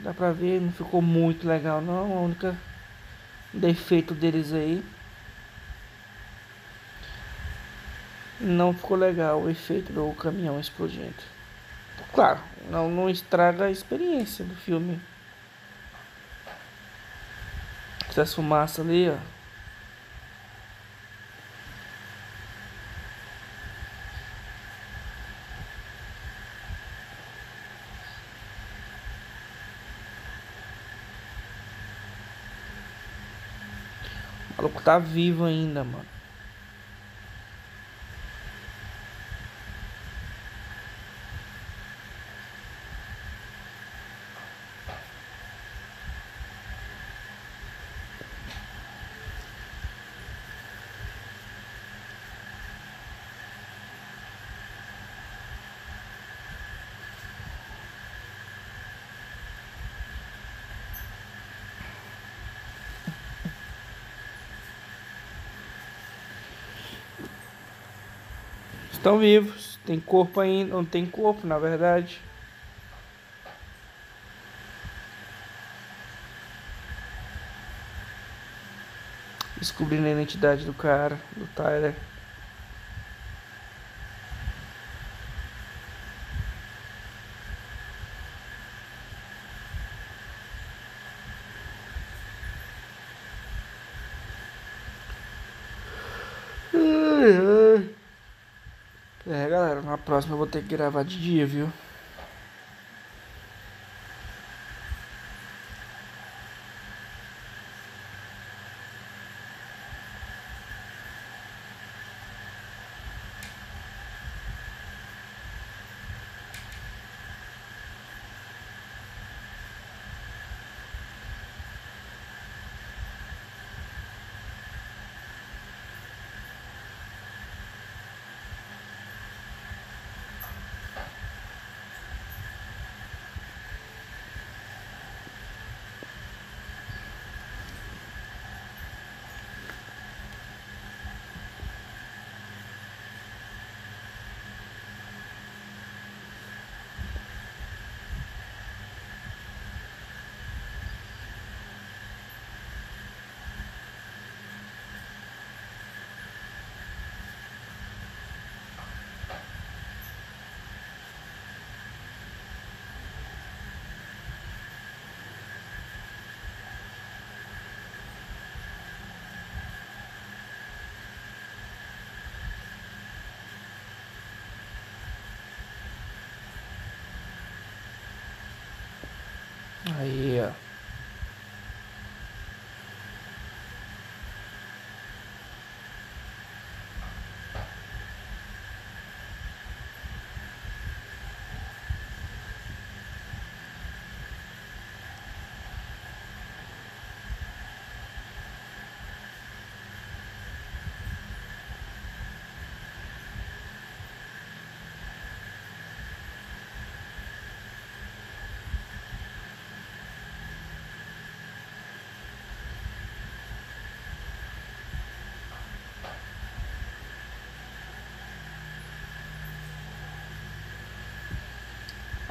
Dá 0.00 0.12
pra 0.12 0.32
ver, 0.32 0.60
não 0.60 0.72
ficou 0.72 1.00
muito 1.00 1.46
legal 1.46 1.80
não. 1.80 2.18
A 2.18 2.20
única 2.20 2.56
defeito 3.52 4.14
deles 4.14 4.52
aí. 4.52 4.84
Não 8.38 8.72
ficou 8.72 8.96
legal 8.96 9.40
o 9.40 9.50
efeito 9.50 9.92
do 9.92 10.12
caminhão 10.14 10.58
explodindo. 10.60 11.14
Claro, 12.12 12.40
não, 12.70 12.90
não 12.90 13.08
estraga 13.08 13.66
a 13.66 13.70
experiência 13.70 14.44
do 14.44 14.54
filme. 14.54 15.00
Essa 18.20 18.34
fumaça 18.34 18.82
ali, 18.82 19.08
ó. 19.08 19.14
O 34.52 34.62
maluco 34.62 34.82
tá 34.82 34.98
vivo 34.98 35.46
ainda, 35.46 35.82
mano. 35.82 36.19
Estão 69.00 69.18
vivos. 69.18 69.78
Tem 69.86 69.98
corpo 69.98 70.40
ainda. 70.40 70.74
Não 70.74 70.84
tem 70.84 71.06
corpo, 71.06 71.46
na 71.46 71.58
verdade. 71.58 72.20
Descobrindo 79.56 80.06
a 80.06 80.10
identidade 80.10 80.66
do 80.66 80.74
cara, 80.74 81.18
do 81.34 81.46
Tyler. 81.54 81.94
É, 99.32 99.48
galera, 99.48 99.80
na 99.80 99.89
próxima 100.00 100.34
eu 100.34 100.38
vou 100.38 100.46
ter 100.46 100.62
que 100.62 100.68
gravar 100.68 101.02
de 101.04 101.20
dia, 101.20 101.46
viu? 101.46 101.70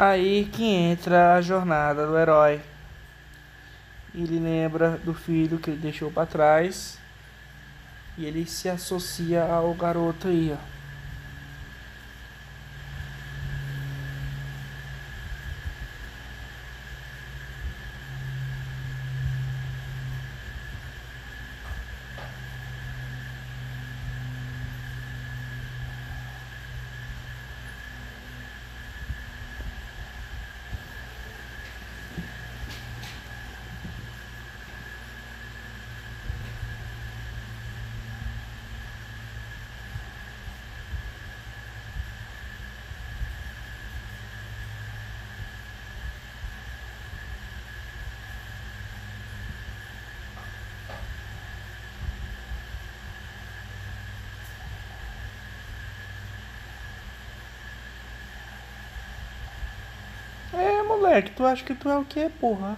Aí 0.02 0.46
que 0.54 0.64
entra 0.64 1.34
a 1.36 1.42
jornada 1.42 2.08
do 2.08 2.18
herói. 2.18 2.62
Ele 4.16 4.40
lembra 4.40 4.92
do 5.04 5.14
filho 5.14 5.60
que 5.60 5.72
ele 5.72 5.78
deixou 5.82 6.10
para 6.10 6.26
trás 6.26 6.98
e 8.18 8.24
ele 8.24 8.46
se 8.46 8.70
associa 8.70 9.44
ao 9.44 9.74
garoto 9.74 10.30
aí, 10.30 10.56
ó. 10.58 10.80
É, 60.52 60.82
moleque, 61.20 61.32
tu 61.36 61.46
acha 61.46 61.64
que 61.66 61.76
tu 61.76 61.90
é 61.90 61.98
o 61.98 62.06
quê, 62.06 62.30
porra? 62.40 62.78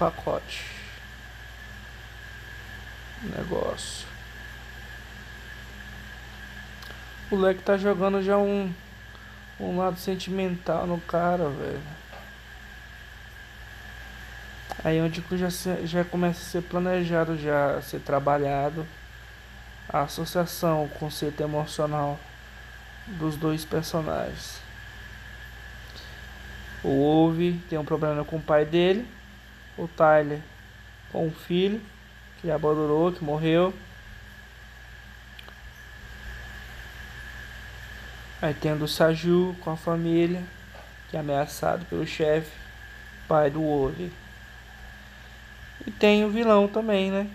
Pacote. 0.00 0.64
Negócio. 3.36 4.08
O 7.30 7.36
moleque 7.36 7.62
tá 7.62 7.76
jogando 7.76 8.22
já 8.22 8.38
um, 8.38 8.72
um 9.60 9.76
lado 9.76 9.98
sentimental 9.98 10.86
no 10.86 10.98
cara, 11.02 11.50
velho. 11.50 11.82
Aí 14.82 14.98
onde 15.02 15.22
já, 15.32 15.48
já 15.84 16.02
começa 16.02 16.40
a 16.40 16.44
ser 16.44 16.62
planejado, 16.62 17.36
já 17.36 17.76
a 17.76 17.82
ser 17.82 18.00
trabalhado 18.00 18.86
a 19.86 20.00
associação, 20.00 20.84
o 20.84 20.88
conceito 20.88 21.42
emocional 21.42 22.18
dos 23.06 23.36
dois 23.36 23.66
personagens. 23.66 24.62
O 26.82 27.02
Ove 27.02 27.60
tem 27.68 27.78
um 27.78 27.84
problema 27.84 28.24
com 28.24 28.36
o 28.36 28.42
pai 28.42 28.64
dele, 28.64 29.06
o 29.82 29.88
Tyler 29.88 30.40
com 31.10 31.26
o 31.26 31.30
filho 31.30 31.80
que 32.40 32.50
abandonou, 32.50 33.12
que 33.12 33.22
morreu. 33.22 33.74
Aí 38.40 38.54
tem 38.54 38.72
o 38.72 38.88
Saju 38.88 39.54
com 39.60 39.70
a 39.70 39.76
família, 39.76 40.42
que 41.10 41.16
é 41.16 41.20
ameaçado 41.20 41.84
pelo 41.84 42.06
chefe, 42.06 42.50
pai 43.28 43.50
do 43.50 43.62
Ove. 43.62 44.10
E 45.86 45.90
tem 45.90 46.24
o 46.24 46.30
vilão 46.30 46.66
também, 46.66 47.10
né? 47.10 47.28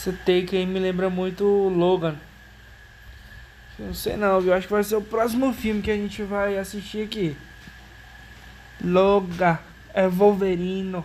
Esse 0.00 0.12
take 0.12 0.56
aí 0.56 0.64
me 0.64 0.78
lembra 0.78 1.10
muito 1.10 1.44
o 1.44 1.68
Logan. 1.68 2.16
Não 3.78 3.92
sei 3.92 4.16
não, 4.16 4.40
viu? 4.40 4.54
Acho 4.54 4.66
que 4.66 4.72
vai 4.72 4.82
ser 4.82 4.96
o 4.96 5.02
próximo 5.02 5.52
filme 5.52 5.82
que 5.82 5.90
a 5.90 5.94
gente 5.94 6.22
vai 6.22 6.56
assistir 6.56 7.04
aqui. 7.04 7.36
Logan. 8.82 9.58
É 9.92 10.08
Wolverino. 10.08 11.04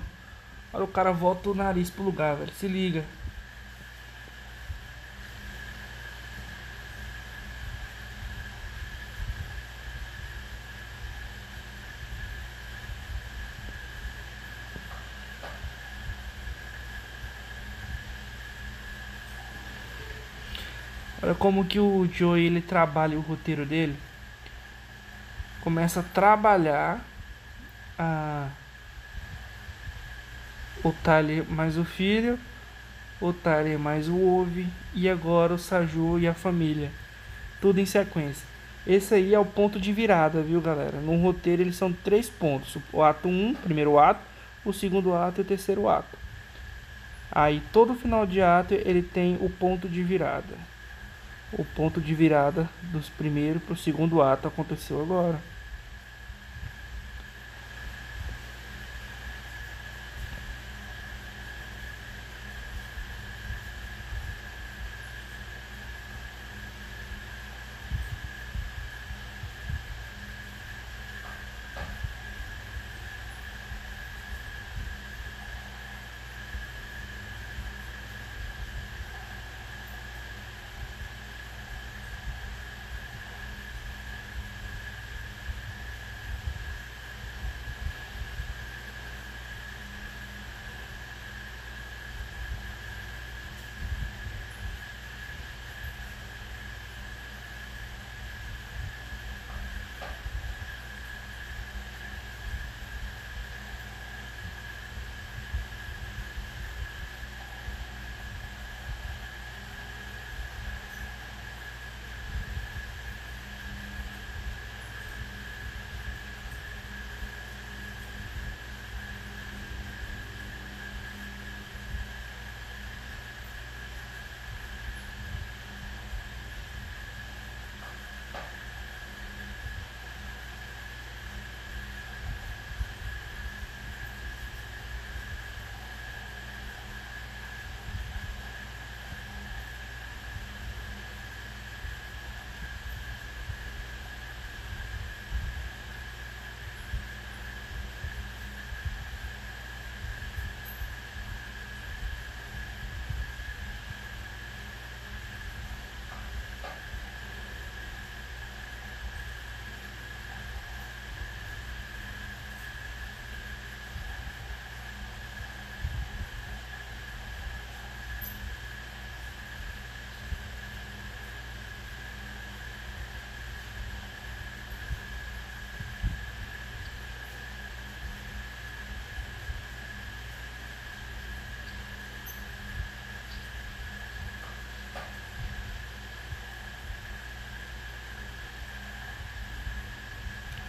Olha 0.72 0.86
o 0.86 0.88
cara 0.88 1.12
volta 1.12 1.50
o 1.50 1.54
nariz 1.54 1.90
pro 1.90 2.06
lugar, 2.06 2.38
velho. 2.38 2.54
Se 2.54 2.70
liga. 2.70 3.04
Como 21.34 21.66
que 21.66 21.80
o 21.80 22.08
Joey 22.12 22.46
ele 22.46 22.62
trabalha 22.62 23.18
o 23.18 23.22
roteiro 23.22 23.66
dele. 23.66 23.96
Começa 25.62 26.02
a 26.02 26.04
trabalhar 26.04 27.04
a 27.98 28.48
o 30.84 30.94
Tyler 30.94 31.44
mais 31.50 31.78
o 31.78 31.84
filho, 31.84 32.38
o 33.20 33.34
Tyler 33.34 33.80
mais 33.80 34.08
o 34.08 34.20
Ove 34.20 34.68
e 34.94 35.10
agora 35.10 35.54
o 35.54 35.58
Saju 35.58 36.20
e 36.20 36.28
a 36.28 36.34
família. 36.34 36.92
Tudo 37.60 37.80
em 37.80 37.86
sequência. 37.86 38.46
Esse 38.86 39.16
aí 39.16 39.34
é 39.34 39.40
o 39.40 39.46
ponto 39.46 39.80
de 39.80 39.92
virada, 39.92 40.44
viu, 40.44 40.62
galera? 40.62 41.00
No 41.00 41.20
roteiro 41.20 41.64
eles 41.64 41.76
são 41.76 41.92
três 41.92 42.30
pontos: 42.30 42.78
o 42.94 43.02
ato 43.02 43.28
1, 43.28 43.32
um, 43.32 43.54
primeiro 43.56 43.98
ato, 43.98 44.22
o 44.64 44.72
segundo 44.72 45.16
ato 45.16 45.42
e 45.42 45.44
o 45.44 45.46
terceiro 45.46 45.90
ato. 45.90 46.18
Aí 47.32 47.62
todo 47.74 47.96
final 47.96 48.28
de 48.28 48.42
ato 48.42 48.76
ele 48.76 49.02
tem 49.02 49.38
o 49.42 49.50
ponto 49.50 49.90
de 49.90 50.04
virada. 50.04 50.56
O 51.54 51.64
ponto 51.64 52.02
de 52.02 52.14
virada 52.14 52.70
dos 52.92 53.10
primeiro 53.10 53.60
para 53.60 53.74
o 53.74 53.78
segundo 53.78 54.22
ato 54.22 54.48
aconteceu 54.48 55.02
agora. 55.02 55.40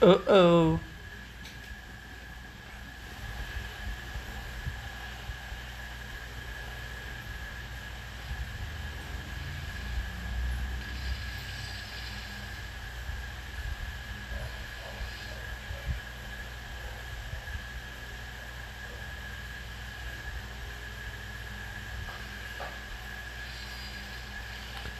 Uh 0.07 0.23
oh. 0.29 0.81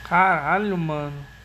Caralho, 0.03 0.77
mano. 0.77 1.36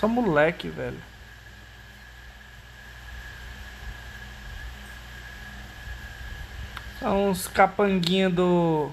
Só 0.00 0.08
moleque, 0.08 0.70
velho. 0.70 0.96
São 6.98 7.28
uns 7.28 7.46
capanguinhos 7.46 8.32
do. 8.32 8.90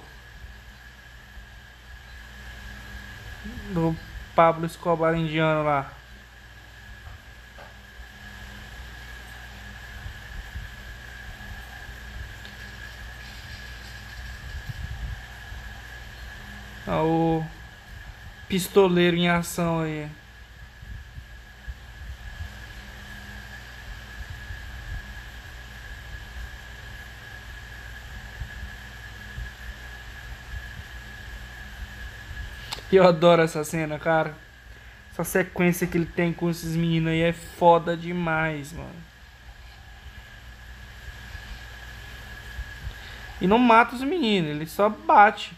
Do 3.74 3.96
Pablo 4.36 4.66
Escobar 4.66 5.16
indiano 5.16 5.64
lá. 5.64 5.94
O 16.86 17.46
pistoleiro 18.50 19.16
em 19.16 19.30
ação 19.30 19.80
aí. 19.80 20.10
Eu 32.98 33.08
adoro 33.08 33.44
essa 33.44 33.64
cena, 33.64 34.00
cara. 34.00 34.36
Essa 35.12 35.24
sequência 35.24 35.86
que 35.86 35.96
ele 36.00 36.08
tem 36.08 36.34
com 36.34 36.50
esses 36.50 36.76
meninos 36.76 37.12
aí 37.12 37.22
é 37.22 37.32
foda 37.32 37.96
demais, 37.96 38.74
mano. 38.74 38.90
E 43.40 43.46
não 43.46 43.60
mata 43.60 43.94
os 43.94 44.02
meninos, 44.02 44.50
ele 44.50 44.66
só 44.66 44.90
bate. 44.90 45.56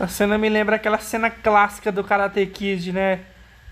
A 0.00 0.08
cena 0.08 0.38
me 0.38 0.48
lembra 0.48 0.76
aquela 0.76 0.96
cena 0.96 1.28
clássica 1.28 1.92
do 1.92 2.02
Karate 2.02 2.46
Kid, 2.46 2.90
né? 2.90 3.20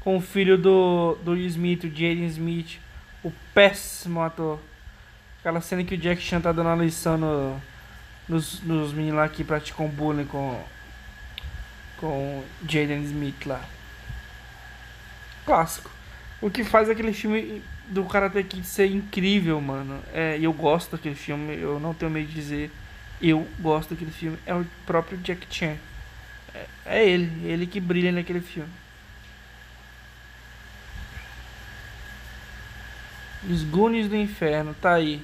Com 0.01 0.19
o 0.19 0.21
filho 0.21 0.59
do, 0.59 1.15
do 1.23 1.35
Smith, 1.35 1.85
o 1.85 1.89
Jaden 1.89 2.27
Smith, 2.27 2.79
o 3.25 3.33
péssimo 3.55 4.21
ator. 4.21 4.61
Aquela 5.41 5.63
cena 5.63 5.83
que 5.85 5.95
o 5.95 5.99
Jack 5.99 6.21
Chan 6.21 6.43
tá 6.43 6.53
dando 6.53 6.67
uma 6.67 6.85
lição 6.85 7.17
no, 7.17 7.59
nos, 8.29 8.61
nos 8.61 8.93
meninos 8.93 9.17
lá 9.17 9.27
que 9.27 9.43
praticam 9.43 9.89
bullying 9.89 10.27
com, 10.27 10.63
com 11.97 12.45
Jaden 12.69 13.05
Smith 13.05 13.47
lá. 13.47 13.63
Clássico. 15.47 15.91
O 16.43 16.51
que 16.51 16.63
faz 16.63 16.91
aquele 16.91 17.15
filme 17.15 17.63
do 17.87 18.05
Karate 18.05 18.45
Kid 18.45 18.67
ser 18.67 18.91
incrível, 18.91 19.59
mano. 19.63 19.99
É, 20.13 20.39
eu 20.39 20.53
gosto 20.53 20.91
daquele 20.95 21.15
filme, 21.15 21.59
eu 21.59 21.81
não 21.81 21.95
tenho 21.95 22.11
medo 22.11 22.27
de 22.29 22.35
dizer. 22.35 22.71
Eu 23.19 23.49
gosto 23.61 23.95
daquele 23.95 24.11
filme. 24.11 24.39
É 24.45 24.55
o 24.55 24.67
próprio 24.85 25.17
Jack 25.17 25.47
Chan. 25.51 25.79
É, 26.55 26.67
é 26.87 27.09
ele, 27.09 27.49
ele 27.49 27.67
que 27.67 27.81
brilha 27.81 28.13
naquele 28.13 28.41
filme. 28.41 28.71
Os 33.49 33.63
Goonies 33.63 34.09
do 34.09 34.17
Inferno, 34.17 34.75
tá 34.75 34.95
aí. 34.95 35.23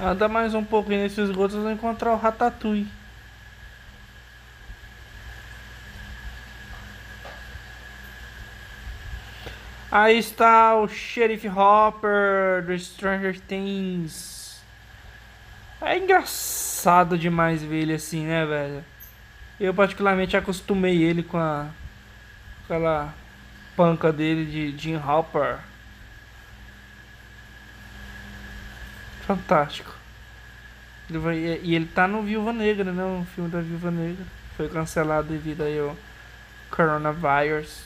Anda 0.00 0.28
mais 0.28 0.54
um 0.54 0.62
pouquinho 0.62 1.00
nesses 1.00 1.18
esgoto, 1.18 1.54
vocês 1.54 1.72
encontrar 1.72 2.12
o 2.12 2.16
Ratatouille. 2.16 2.86
Aí 9.90 10.18
está 10.18 10.76
o 10.76 10.86
Sheriff 10.86 11.48
Hopper 11.48 12.64
do 12.64 12.78
Stranger 12.78 13.40
Things. 13.40 14.62
É 15.80 15.98
engraçado 15.98 17.18
demais 17.18 17.62
ver 17.62 17.82
ele 17.82 17.94
assim, 17.94 18.26
né, 18.26 18.46
velho? 18.46 18.84
Eu 19.58 19.74
particularmente 19.74 20.36
acostumei 20.36 21.02
ele 21.02 21.24
com 21.24 21.38
a 21.38 21.68
aquela 22.64 23.14
panca 23.74 24.12
dele 24.12 24.44
de 24.44 24.76
Jim 24.76 24.96
Hopper. 24.96 25.58
Fantástico. 29.28 29.94
Ele 31.10 31.18
vai, 31.18 31.36
e 31.36 31.74
ele 31.74 31.84
tá 31.84 32.08
no 32.08 32.22
Viúva 32.22 32.50
Negra, 32.50 32.90
né? 32.90 33.04
O 33.04 33.26
filme 33.34 33.50
da 33.50 33.60
Viúva 33.60 33.90
Negra. 33.90 34.24
Foi 34.56 34.70
cancelado 34.70 35.28
devido 35.28 35.64
aí 35.64 35.78
ao 35.78 35.94
coronavírus. 36.70 37.82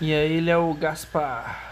E 0.00 0.12
aí 0.12 0.32
ele 0.32 0.50
é 0.50 0.56
o 0.56 0.74
Gaspar. 0.74 1.67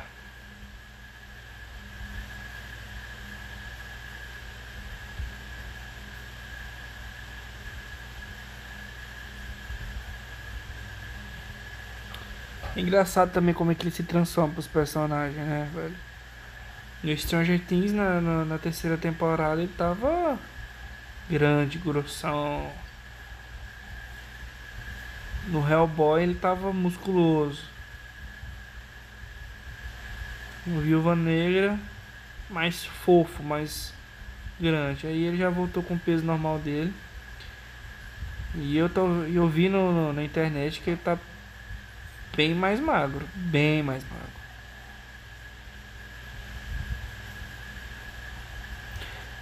É 12.76 12.80
engraçado 12.80 13.32
também 13.32 13.54
como 13.54 13.72
é 13.72 13.74
que 13.74 13.84
ele 13.84 13.90
se 13.90 14.02
transforma 14.02 14.52
pros 14.52 14.66
personagens, 14.66 15.34
né, 15.34 15.66
velho? 15.74 15.96
No 17.02 17.16
Stranger 17.16 17.58
Things, 17.58 17.90
na, 17.90 18.20
na, 18.20 18.44
na 18.44 18.58
terceira 18.58 18.98
temporada, 18.98 19.62
ele 19.62 19.72
tava 19.78 20.38
grande, 21.30 21.78
grossão. 21.78 22.70
No 25.46 25.66
Hellboy 25.66 26.22
ele 26.22 26.34
tava 26.34 26.70
musculoso. 26.70 27.62
No 30.66 30.82
Viúva 30.82 31.16
Negra, 31.16 31.78
mais 32.50 32.84
fofo, 32.84 33.42
mais 33.42 33.94
grande. 34.60 35.06
Aí 35.06 35.24
ele 35.24 35.38
já 35.38 35.48
voltou 35.48 35.82
com 35.82 35.94
o 35.94 35.98
peso 35.98 36.24
normal 36.24 36.58
dele. 36.58 36.92
E 38.54 38.76
eu, 38.76 38.88
tô, 38.90 39.06
eu 39.24 39.48
vi 39.48 39.70
no, 39.70 39.92
no, 39.92 40.12
na 40.12 40.22
internet 40.22 40.80
que 40.82 40.90
ele 40.90 41.00
tá 41.02 41.16
bem 42.34 42.54
mais 42.54 42.80
magro. 42.80 43.28
Bem 43.34 43.82
mais 43.82 44.02
magro. 44.04 44.26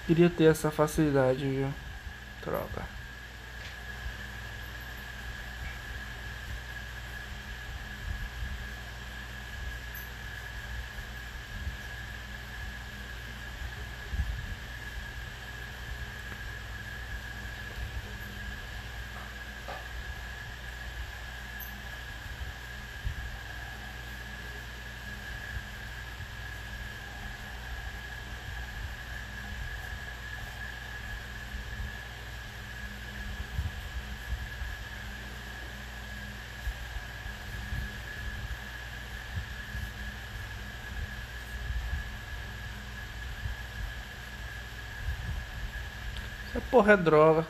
Queria 0.06 0.28
ter 0.28 0.44
essa 0.44 0.70
facilidade, 0.70 1.46
viu? 1.48 1.72
Troca. 2.42 2.82
Porra 46.74 46.94
é 46.94 46.96
droga. 46.96 47.46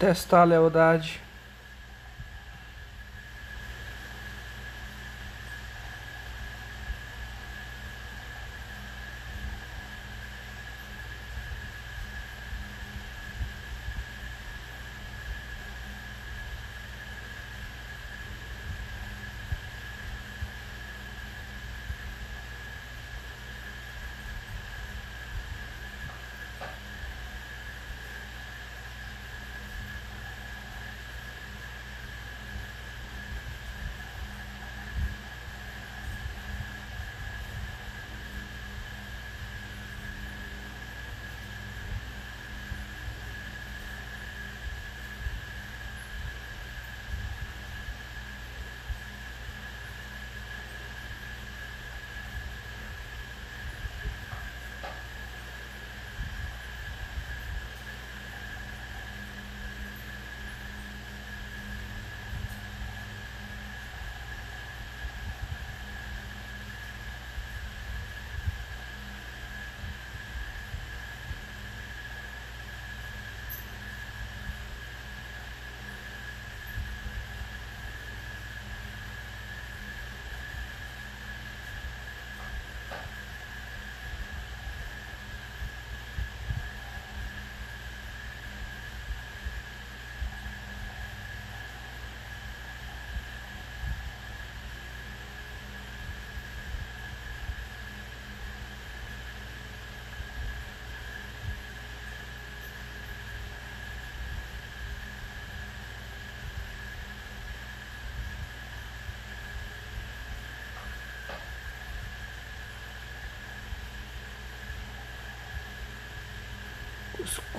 Testar 0.00 0.40
a 0.40 0.44
lealdade. 0.44 1.20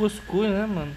Cuscuz, 0.02 0.50
né, 0.50 0.66
mano? 0.66 0.92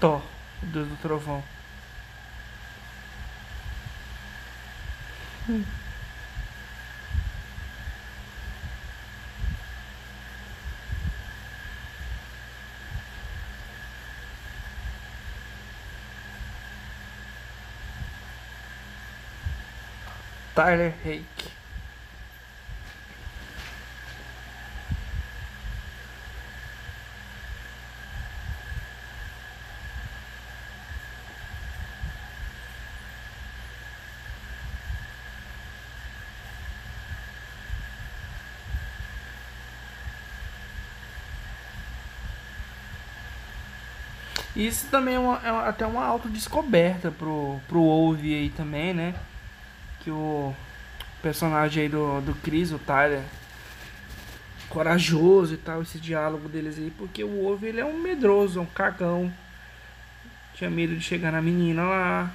Thor, 0.00 0.22
o 0.62 0.66
deus 0.66 0.88
do 0.88 0.96
trovão. 0.96 1.42
Hum. 5.48 5.64
Tyler 20.54 20.94
Hake. 21.04 21.55
Isso 44.56 44.86
também 44.90 45.16
é, 45.16 45.18
uma, 45.18 45.36
é 45.44 45.50
até 45.68 45.86
uma 45.86 46.02
autodescoberta 46.02 47.10
pro, 47.10 47.60
pro 47.68 47.82
Ove 47.82 48.34
aí 48.34 48.48
também, 48.48 48.94
né? 48.94 49.14
Que 50.00 50.10
o 50.10 50.54
personagem 51.20 51.82
aí 51.82 51.88
do, 51.90 52.22
do 52.22 52.34
Chris, 52.36 52.72
o 52.72 52.78
Tyler, 52.78 53.22
corajoso 54.70 55.52
e 55.52 55.58
tal, 55.58 55.82
esse 55.82 56.00
diálogo 56.00 56.48
deles 56.48 56.78
aí, 56.78 56.90
porque 56.96 57.22
o 57.22 57.44
Ove 57.44 57.66
ele 57.66 57.80
é 57.80 57.84
um 57.84 58.00
medroso, 58.00 58.58
um 58.58 58.66
cagão. 58.66 59.30
Tinha 60.54 60.70
medo 60.70 60.96
de 60.96 61.02
chegar 61.02 61.30
na 61.32 61.42
menina 61.42 61.82
lá, 61.82 62.30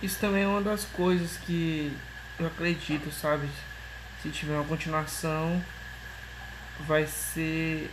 Isso 0.00 0.18
também 0.20 0.44
é 0.44 0.46
uma 0.46 0.62
das 0.62 0.84
coisas 0.84 1.36
que 1.38 1.92
eu 2.38 2.46
acredito, 2.46 3.10
sabe? 3.10 3.48
Se 4.22 4.30
tiver 4.30 4.54
uma 4.54 4.64
continuação, 4.64 5.62
vai 6.86 7.06
ser 7.06 7.90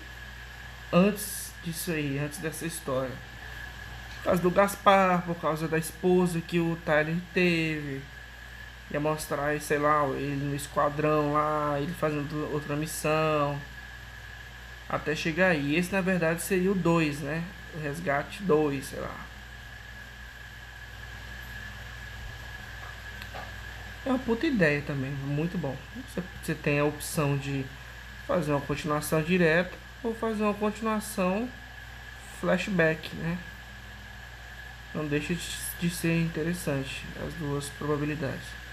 antes 0.94 1.52
disso 1.64 1.91
aí, 1.91 2.19
antes 2.19 2.38
dessa 2.38 2.65
história. 2.65 3.15
Por 4.18 4.26
causa 4.26 4.41
do 4.41 4.52
Gaspar, 4.52 5.23
por 5.23 5.36
causa 5.36 5.68
da 5.68 5.77
esposa 5.77 6.40
que 6.41 6.60
o 6.60 6.76
Tyler 6.86 7.18
teve. 7.34 8.02
Ia 8.91 8.99
mostrar, 8.99 9.60
sei 9.60 9.80
lá, 9.80 10.06
ele 10.10 10.45
no 10.45 10.56
esquadrão 10.56 11.34
lá, 11.34 11.80
ele 11.80 11.94
fazendo 11.94 12.52
outra 12.53 12.76
missão. 12.76 13.60
Até 14.88 15.15
chegar 15.15 15.49
aí. 15.49 15.76
Esse 15.76 15.91
na 15.91 16.02
verdade 16.02 16.41
seria 16.41 16.72
o 16.72 16.76
2, 16.76 17.19
né? 17.22 17.44
O 17.73 17.80
resgate 17.80 18.44
2, 18.44 18.86
sei 18.86 18.99
lá. 18.99 19.26
É 24.06 24.10
uma 24.10 24.15
puta 24.26 24.48
ideia 24.48 24.82
também, 24.82 25.12
muito 25.12 25.58
bom. 25.58 25.76
Você, 26.10 26.24
você 26.44 26.56
tem 26.56 26.80
a 26.80 26.86
opção 26.86 27.38
de 27.38 27.66
fazer 28.28 28.52
uma 28.52 28.62
continuação 28.62 29.22
direta 29.22 29.74
ou 30.04 30.14
fazer 30.14 30.44
uma 30.44 30.54
continuação 30.54 31.48
flashback, 32.40 33.16
né? 33.16 33.38
Não 34.94 35.06
deixa 35.06 35.36
de 35.80 35.90
ser 35.90 36.22
interessante 36.22 37.04
as 37.26 37.34
duas 37.36 37.70
probabilidades. 37.70 38.65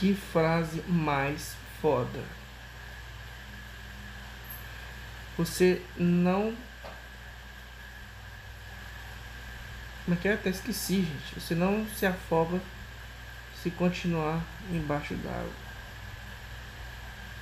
Que 0.00 0.14
frase 0.14 0.80
mais 0.88 1.54
foda. 1.82 2.24
Você 5.36 5.82
não. 5.94 6.56
Como 10.06 10.16
é 10.16 10.20
que 10.22 10.28
é? 10.28 10.32
Até 10.32 10.48
esqueci, 10.48 11.02
gente. 11.02 11.38
Você 11.38 11.54
não 11.54 11.86
se 11.86 12.06
afoga 12.06 12.58
se 13.62 13.70
continuar 13.72 14.42
embaixo 14.72 15.12
d'água. 15.16 15.52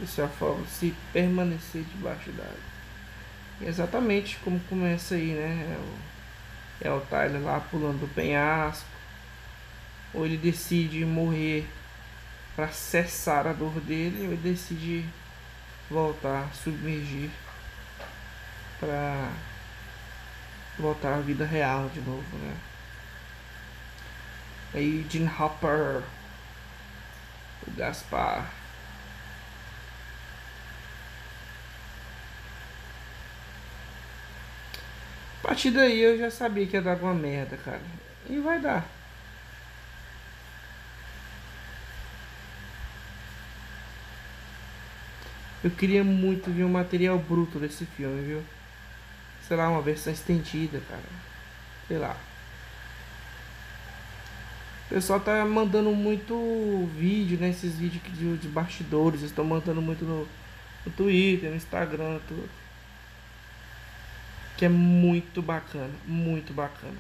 Você 0.01 0.21
afoga 0.23 0.67
se 0.67 0.93
permanecer 1.13 1.85
debaixo 1.85 2.33
d'água. 2.33 2.59
Exatamente 3.63 4.37
como 4.39 4.59
começa 4.69 5.15
aí, 5.15 5.33
né? 5.33 5.77
É 6.83 6.89
o, 6.89 6.89
é 6.89 6.93
o 6.93 7.01
Tyler 7.03 7.41
lá 7.41 7.61
pulando 7.61 8.01
do 8.01 8.13
penhasco. 8.13 8.91
Ou 10.13 10.27
ele 10.27 10.37
decide 10.37 11.05
morrer 11.05 11.78
para 12.59 12.73
cessar 12.73 13.47
a 13.47 13.53
dor 13.53 13.81
dele, 13.83 14.25
ele 14.25 14.37
decide 14.37 15.09
voltar, 15.89 16.53
submergir 16.53 17.31
para 18.81 19.31
voltar 20.77 21.15
à 21.15 21.21
vida 21.21 21.45
real 21.45 21.89
de 21.91 22.01
novo, 22.01 22.37
né? 22.39 22.57
Aí 24.75 25.07
Jim 25.09 25.31
Hopper, 25.39 26.03
o 27.65 27.71
Gaspar. 27.77 28.51
A 35.39 35.47
partir 35.47 35.71
daí 35.71 36.01
eu 36.01 36.19
já 36.19 36.29
sabia 36.29 36.67
que 36.67 36.75
ia 36.75 36.83
dar 36.83 36.95
alguma 36.95 37.15
merda, 37.15 37.57
cara. 37.57 37.81
E 38.29 38.37
vai 38.41 38.59
dar. 38.59 38.98
Eu 45.69 45.73
queria 45.73 46.03
muito 46.03 46.51
ver 46.51 46.65
um 46.65 46.71
material 46.71 47.19
bruto 47.19 47.59
desse 47.59 47.85
filme, 47.85 48.23
viu? 48.23 48.43
Sei 49.47 49.55
lá, 49.55 49.69
uma 49.69 49.83
versão 49.83 50.11
estendida, 50.11 50.81
cara. 50.89 51.03
Sei 51.87 51.99
lá. 51.99 52.17
O 54.87 54.89
pessoal 54.89 55.21
tá 55.21 55.45
mandando 55.45 55.91
muito 55.91 56.89
vídeo, 56.97 57.39
né? 57.39 57.51
Esses 57.51 57.75
vídeos 57.75 58.03
de, 58.17 58.39
de 58.39 58.49
bastidores. 58.49 59.21
Estão 59.21 59.45
mandando 59.45 59.83
muito 59.83 60.07
no, 60.07 60.27
no 60.87 60.93
Twitter, 60.93 61.51
no 61.51 61.57
Instagram, 61.57 62.19
tudo. 62.27 62.49
Que 64.57 64.65
é 64.65 64.71
muito 64.71 65.43
bacana, 65.43 65.93
muito 66.07 66.55
bacana. 66.55 66.97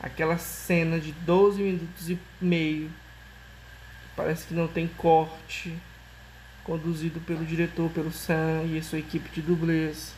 Aquela 0.00 0.38
cena 0.38 0.98
de 0.98 1.12
12 1.12 1.60
minutos 1.60 2.08
e 2.08 2.18
meio. 2.40 2.90
Parece 4.16 4.46
que 4.46 4.54
não 4.54 4.66
tem 4.66 4.88
corte. 4.88 5.76
Conduzido 6.68 7.18
pelo 7.20 7.44
diretor, 7.44 7.90
pelo 7.90 8.12
Sam 8.12 8.62
e 8.66 8.78
a 8.78 8.82
sua 8.82 9.00
equipe 9.00 9.28
de 9.30 9.42
dublês. 9.42 10.14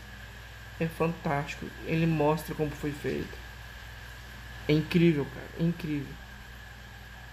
É 0.79 0.87
fantástico. 0.87 1.65
Ele 1.87 2.07
mostra 2.07 2.55
como 2.55 2.71
foi 2.71 2.93
feito. 2.93 3.39
É 4.69 4.73
incrível, 4.73 5.25
cara. 5.25 5.49
É 5.59 5.63
incrível 5.63 6.21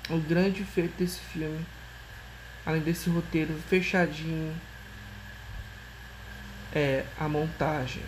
o 0.09 0.17
grande 0.19 0.63
feito 0.63 0.97
desse 0.97 1.19
filme, 1.19 1.65
além 2.65 2.81
desse 2.81 3.09
roteiro 3.09 3.53
fechadinho, 3.67 4.55
é 6.73 7.05
a 7.19 7.27
montagem, 7.27 8.03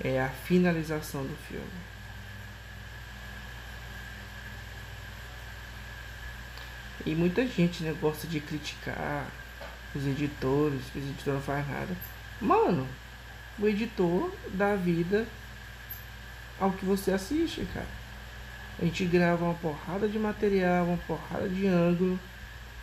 é 0.00 0.20
a 0.20 0.28
finalização 0.28 1.22
do 1.22 1.36
filme. 1.48 1.94
E 7.04 7.14
muita 7.14 7.46
gente 7.46 7.82
né, 7.82 7.94
gosta 8.00 8.26
de 8.26 8.40
criticar 8.40 9.26
os 9.98 10.06
editores, 10.06 10.80
que 10.92 10.98
os 10.98 11.04
editores 11.04 11.34
não 11.34 11.40
fazem 11.40 11.72
nada. 11.72 11.96
Mano, 12.40 12.86
o 13.58 13.66
editor 13.68 14.32
dá 14.52 14.74
vida 14.74 15.26
ao 16.60 16.72
que 16.72 16.84
você 16.84 17.12
assiste, 17.12 17.66
cara. 17.72 17.86
A 18.80 18.84
gente 18.84 19.04
grava 19.04 19.44
uma 19.44 19.54
porrada 19.54 20.08
de 20.08 20.18
material, 20.18 20.86
uma 20.86 20.96
porrada 20.98 21.48
de 21.48 21.66
ângulo 21.66 22.18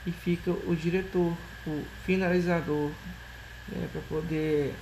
e 0.05 0.11
fica 0.11 0.51
o 0.51 0.75
diretor, 0.75 1.35
o 1.67 1.83
finalizador, 2.05 2.91
né, 3.67 3.88
para 3.91 4.01
poder 4.01 4.73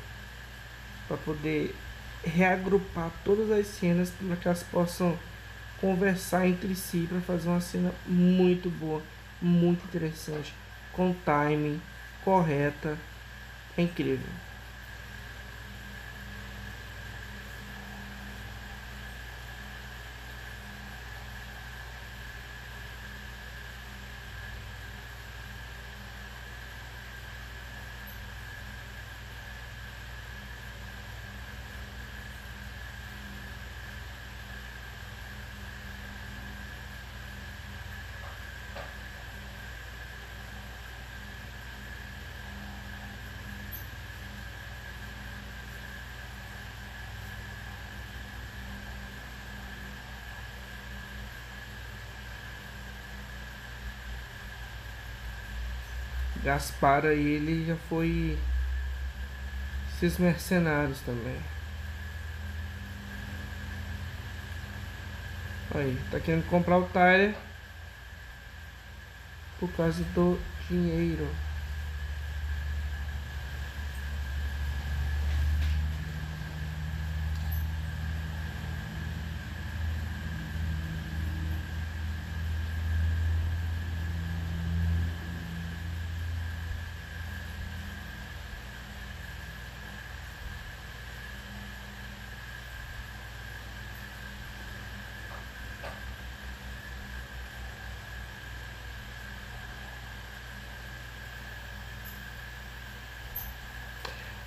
para 1.08 1.18
poder 1.18 1.76
reagrupar 2.24 3.10
todas 3.26 3.50
as 3.50 3.66
cenas 3.66 4.12
para 4.12 4.36
que 4.36 4.48
elas 4.48 4.62
possam 4.62 5.18
conversar 5.82 6.48
entre 6.48 6.76
si 6.76 7.08
para 7.10 7.20
fazer 7.22 7.50
uma 7.50 7.62
cena 7.62 7.92
muito 8.06 8.70
boa, 8.70 9.02
muito 9.42 9.84
interessante, 9.86 10.54
com 10.94 11.14
timing 11.26 11.82
correta, 12.30 12.96
é 13.76 13.82
incrível. 13.82 14.30
Gaspar 56.44 57.06
aí 57.06 57.20
ele 57.20 57.66
já 57.66 57.76
foi 57.90 58.38
esses 59.94 60.18
mercenários 60.18 61.00
também. 61.02 61.40
Aí, 65.76 66.00
tá 66.10 66.20
querendo 66.20 66.50
comprar 66.50 66.78
o 66.78 66.86
Tyler 66.86 67.36
por 69.60 69.70
causa 69.74 70.04
do 70.16 70.40
dinheiro. 70.68 71.28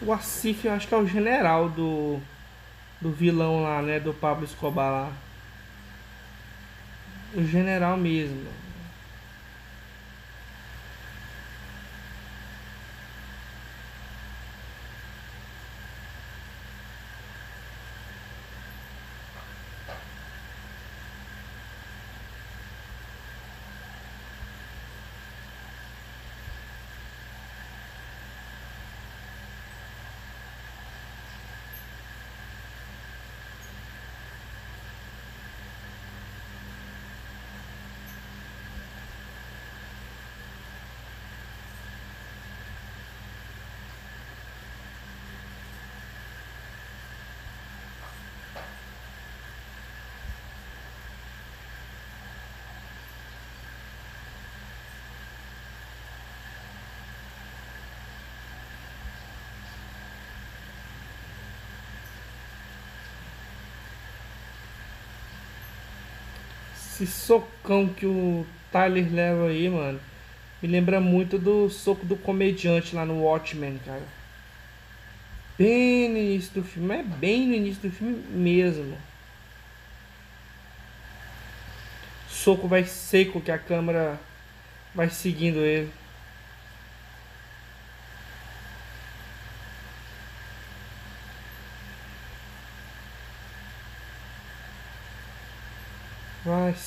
O 0.05 0.13
Asif, 0.13 0.65
eu 0.65 0.73
acho 0.73 0.89
que 0.89 0.95
é 0.95 0.97
o 0.97 1.07
general 1.07 1.69
do, 1.69 2.19
do 3.01 3.13
vilão 3.13 3.63
lá, 3.63 3.81
né? 3.81 4.01
Do 4.01 4.13
Pablo 4.13 4.45
Escobar 4.45 4.91
lá. 4.91 5.13
O 7.35 7.45
general 7.45 7.97
mesmo. 7.97 8.47
Esse 67.03 67.07
socão 67.07 67.89
que 67.89 68.07
o 68.07 68.47
Tyler 68.71 69.13
leva 69.13 69.49
aí, 69.49 69.69
mano, 69.69 69.99
me 70.63 70.69
lembra 70.69 71.01
muito 71.01 71.37
do 71.37 71.69
soco 71.69 72.07
do 72.07 72.15
comediante 72.15 72.95
lá 72.95 73.05
no 73.05 73.25
Watchmen, 73.25 73.81
cara. 73.85 74.07
Bem 75.59 76.09
no 76.09 76.17
início 76.17 76.55
do 76.55 76.63
filme, 76.63 76.95
é 76.95 77.03
bem 77.03 77.49
no 77.49 77.55
início 77.55 77.91
do 77.91 77.95
filme 77.95 78.23
mesmo. 78.31 78.97
Soco 82.29 82.69
vai 82.69 82.85
seco 82.85 83.41
que 83.41 83.51
a 83.51 83.59
câmera 83.59 84.21
vai 84.95 85.11
seguindo 85.11 85.59
ele. 85.59 85.91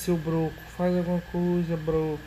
Seu 0.06 0.16
broco, 0.16 0.54
faz 0.76 0.96
alguma 0.96 1.20
coisa, 1.32 1.76
broco. 1.76 2.20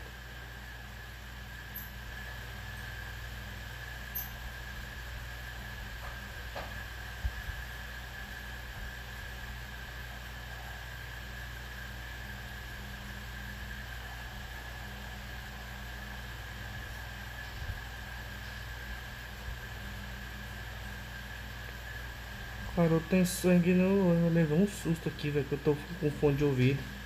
Cara, 22.76 22.90
eu 22.90 23.02
tenho 23.10 23.26
sangue 23.26 23.72
no. 23.74 24.14
Eu 24.14 24.30
levei 24.34 24.58
um 24.58 24.68
susto 24.68 25.08
aqui, 25.08 25.30
velho, 25.30 25.46
que 25.46 25.54
eu 25.54 25.60
tô 25.60 25.78
com 26.02 26.12
fone 26.12 26.36
de 26.36 26.44
ouvido. 26.44 26.99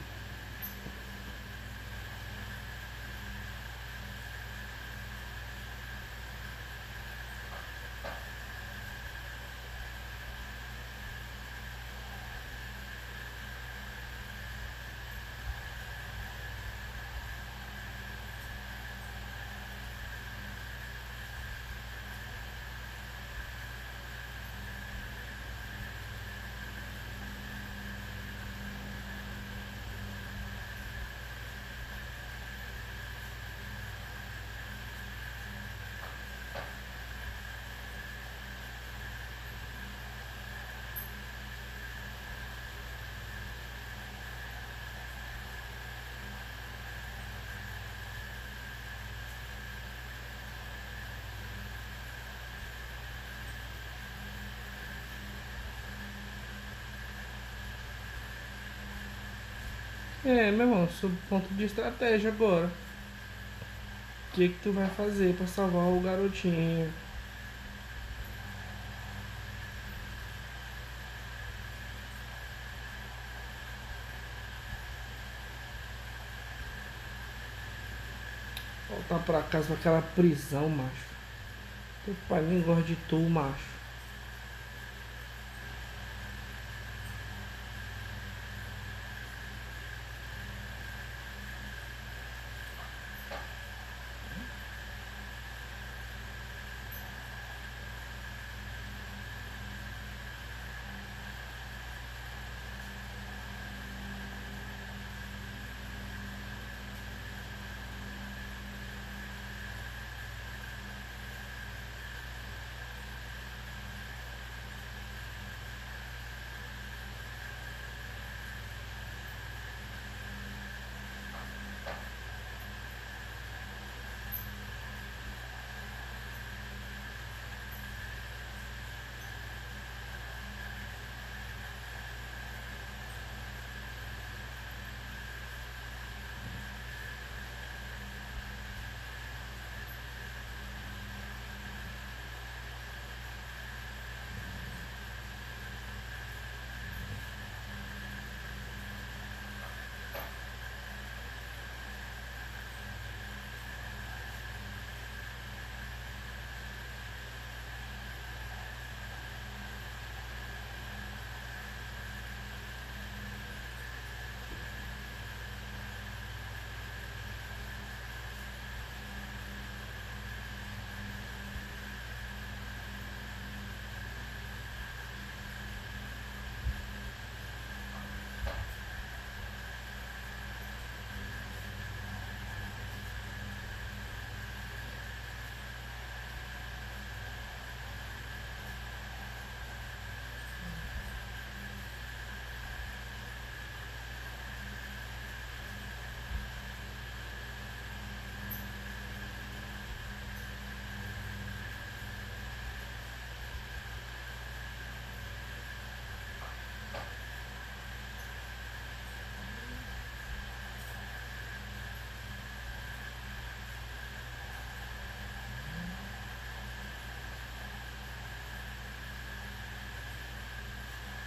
É, 60.26 60.52
meu 60.52 60.68
irmão, 60.68 60.88
sob 60.90 61.14
ponto 61.30 61.54
de 61.54 61.66
estratégia 61.66 62.30
agora. 62.30 62.68
O 62.68 64.36
que 64.36 64.50
que 64.50 64.60
tu 64.64 64.72
vai 64.72 64.88
fazer 64.88 65.36
pra 65.36 65.45
salvar 65.45 65.84
o 65.84 66.00
garotinho? 66.00 66.91
Voltar 78.90 79.20
pra 79.26 79.41
casa 79.41 79.68
com 79.68 79.74
aquela 79.74 80.02
prisão, 80.02 80.70
macho. 80.70 81.14
Teu 82.06 82.16
pai 82.30 82.41
nem 82.44 82.62
gosta 82.62 82.84
de 82.84 82.95
tu, 83.10 83.18
macho. 83.18 83.73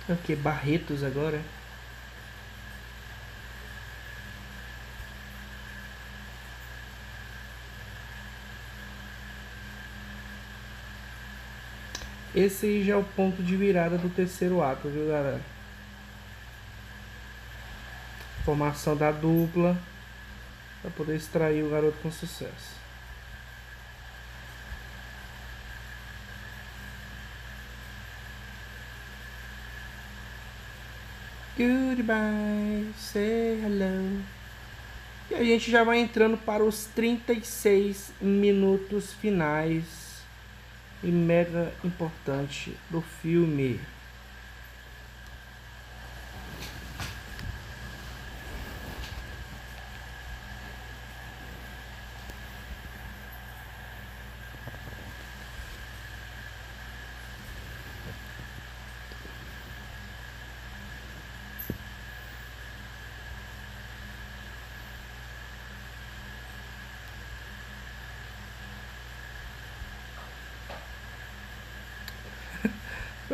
É 0.08 0.12
o 0.12 0.16
que? 0.16 0.36
Barretos 0.36 1.02
agora? 1.02 1.40
Esse 12.34 12.84
já 12.84 12.92
é 12.92 12.96
o 12.96 13.02
ponto 13.02 13.42
de 13.42 13.56
virada 13.56 13.96
do 13.96 14.10
terceiro 14.10 14.62
ato, 14.62 14.88
viu 14.88 15.08
galera? 15.08 15.40
Formação 18.44 18.94
da 18.94 19.10
dupla 19.10 19.76
para 20.82 20.90
poder 20.90 21.16
extrair 21.16 21.64
o 21.64 21.70
garoto 21.70 21.96
com 22.02 22.12
sucesso. 22.12 22.85
Goodbye, 31.96 32.92
say 32.98 33.58
hello. 33.64 34.20
E 35.30 35.34
a 35.34 35.42
gente 35.42 35.70
já 35.70 35.82
vai 35.82 35.98
entrando 35.98 36.36
para 36.36 36.62
os 36.62 36.84
36 36.94 38.12
minutos 38.20 39.14
finais 39.14 40.20
e 41.02 41.06
mega 41.06 41.72
importante 41.82 42.76
do 42.90 43.00
filme. 43.00 43.80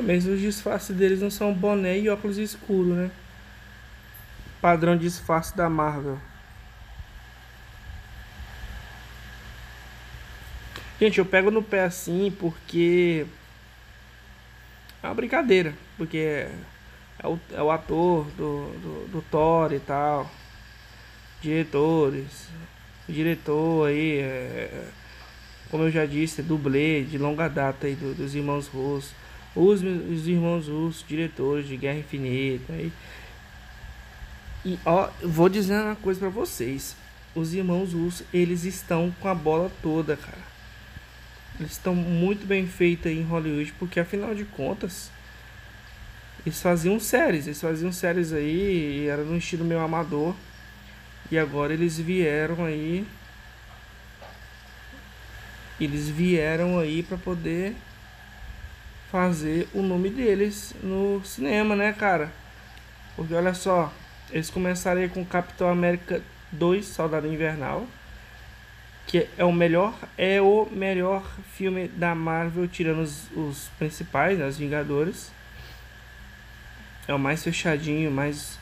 Menos 0.03 0.27
os 0.27 0.41
disfarces 0.41 0.97
deles 0.97 1.21
não 1.21 1.31
são 1.31 1.55
boné 1.55 1.97
e 1.97 2.09
óculos 2.09 2.37
escuro, 2.37 2.93
né? 2.95 3.11
Padrão 4.61 4.97
disfarce 4.97 5.57
da 5.57 5.71
Marvel. 5.71 6.19
Gente, 11.01 11.19
eu 11.19 11.25
pego 11.25 11.51
no 11.51 11.63
pé 11.63 11.85
assim 11.85 12.35
porque 12.39 13.27
é 15.03 15.07
uma 15.07 15.15
brincadeira, 15.15 15.75
porque 15.97 16.19
é, 16.19 16.53
é 17.23 17.27
o, 17.29 17.41
é 17.53 17.63
o 17.63 17.71
ator 17.71 18.25
do, 18.37 18.67
do, 18.79 19.09
do 19.09 19.23
Thor 19.23 19.73
e 19.73 19.81
tal, 19.81 20.31
diretores, 21.41 22.49
diretor 23.09 23.89
aí, 23.89 24.19
é, 24.19 24.85
como 25.71 25.85
eu 25.85 25.91
já 25.91 26.07
disse, 26.07 26.41
é 26.41 26.45
dublê 26.45 27.03
de 27.03 27.19
longa 27.19 27.49
data 27.49 27.87
aí 27.87 27.95
do, 27.95 28.15
dos 28.15 28.35
irmãos 28.35 28.69
russos, 28.69 29.13
os, 29.55 29.83
os 29.83 30.27
irmãos 30.27 30.69
russos, 30.69 31.05
diretores 31.07 31.67
de 31.67 31.77
Guerra 31.77 31.99
Infinita 31.99 32.73
aí. 32.73 32.93
E 34.65 34.79
ó, 34.85 35.11
vou 35.23 35.49
dizer 35.49 35.75
uma 35.75 35.97
coisa 35.97 36.21
para 36.21 36.29
vocês, 36.29 36.97
os 37.35 37.53
irmãos 37.53 37.93
russos, 37.93 38.25
eles 38.33 38.65
estão 38.65 39.13
com 39.21 39.29
a 39.29 39.35
bola 39.35 39.71
toda, 39.83 40.17
cara. 40.17 40.53
Eles 41.59 41.73
estão 41.73 41.95
muito 41.95 42.47
bem 42.47 42.67
feitos 42.67 43.11
em 43.11 43.23
Hollywood, 43.23 43.75
porque 43.79 44.01
afinal 44.01 44.35
de 44.35 44.45
contas, 44.45 45.11
eles 46.47 46.61
faziam 46.61 46.99
séries, 46.99 47.47
eles 47.47 47.61
faziam 47.61 47.93
séries 47.93 48.33
aí, 48.33 49.03
e 49.03 49.07
era 49.07 49.23
no 49.23 49.37
estilo 49.37 49.65
meio 49.65 49.81
amador. 49.81 50.35
E 51.31 51.39
agora 51.39 51.73
eles 51.73 51.99
vieram 51.99 52.65
aí. 52.65 53.07
Eles 55.81 56.09
vieram 56.09 56.79
aí 56.79 57.03
para 57.03 57.17
poder 57.17 57.75
fazer 59.13 59.69
o 59.73 59.83
nome 59.83 60.11
deles 60.11 60.75
no 60.83 61.23
cinema, 61.25 61.77
né, 61.77 61.93
cara? 61.93 62.33
Porque 63.15 63.35
olha 63.35 63.55
só, 63.55 63.93
eles 64.33 64.51
começaram 64.51 65.09
com 65.11 65.25
Capitão 65.25 65.69
América 65.69 66.21
2, 66.51 66.85
Soldado 66.85 67.29
Invernal 67.29 67.87
que 69.07 69.29
é 69.37 69.45
o 69.45 69.53
melhor 69.53 69.95
é 70.17 70.41
o 70.41 70.67
melhor 70.71 71.23
filme 71.55 71.89
da 71.89 72.15
Marvel 72.15 72.67
tirando 72.69 73.01
os, 73.01 73.31
os 73.33 73.69
principais, 73.79 74.39
né, 74.39 74.47
os 74.47 74.57
Vingadores. 74.57 75.31
É 77.07 77.13
o 77.13 77.19
mais 77.19 77.43
fechadinho, 77.43 78.11
mais 78.11 78.59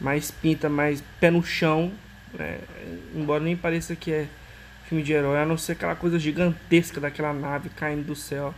mais 0.00 0.30
pinta, 0.30 0.68
mais 0.68 1.02
pé 1.20 1.30
no 1.30 1.42
chão, 1.42 1.92
né? 2.34 2.58
embora 3.14 3.42
nem 3.42 3.56
pareça 3.56 3.94
que 3.94 4.12
é 4.12 4.26
filme 4.86 5.02
de 5.02 5.12
herói, 5.12 5.38
a 5.38 5.46
não 5.46 5.56
ser 5.56 5.72
aquela 5.72 5.94
coisa 5.94 6.18
gigantesca 6.18 7.00
daquela 7.00 7.32
nave 7.32 7.70
caindo 7.70 8.04
do 8.04 8.16
céu. 8.16 8.54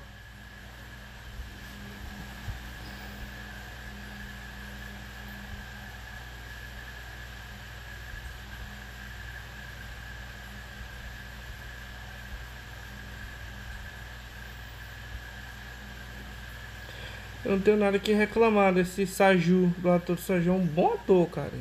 Eu 17.46 17.52
não 17.52 17.60
tenho 17.60 17.76
nada 17.76 17.96
que 17.96 18.12
reclamar 18.12 18.74
desse 18.74 19.06
Saju, 19.06 19.72
do 19.78 19.88
ator 19.88 20.18
Saju. 20.18 20.50
É 20.50 20.52
um 20.52 20.66
bom 20.66 20.94
ator, 20.94 21.28
cara. 21.28 21.52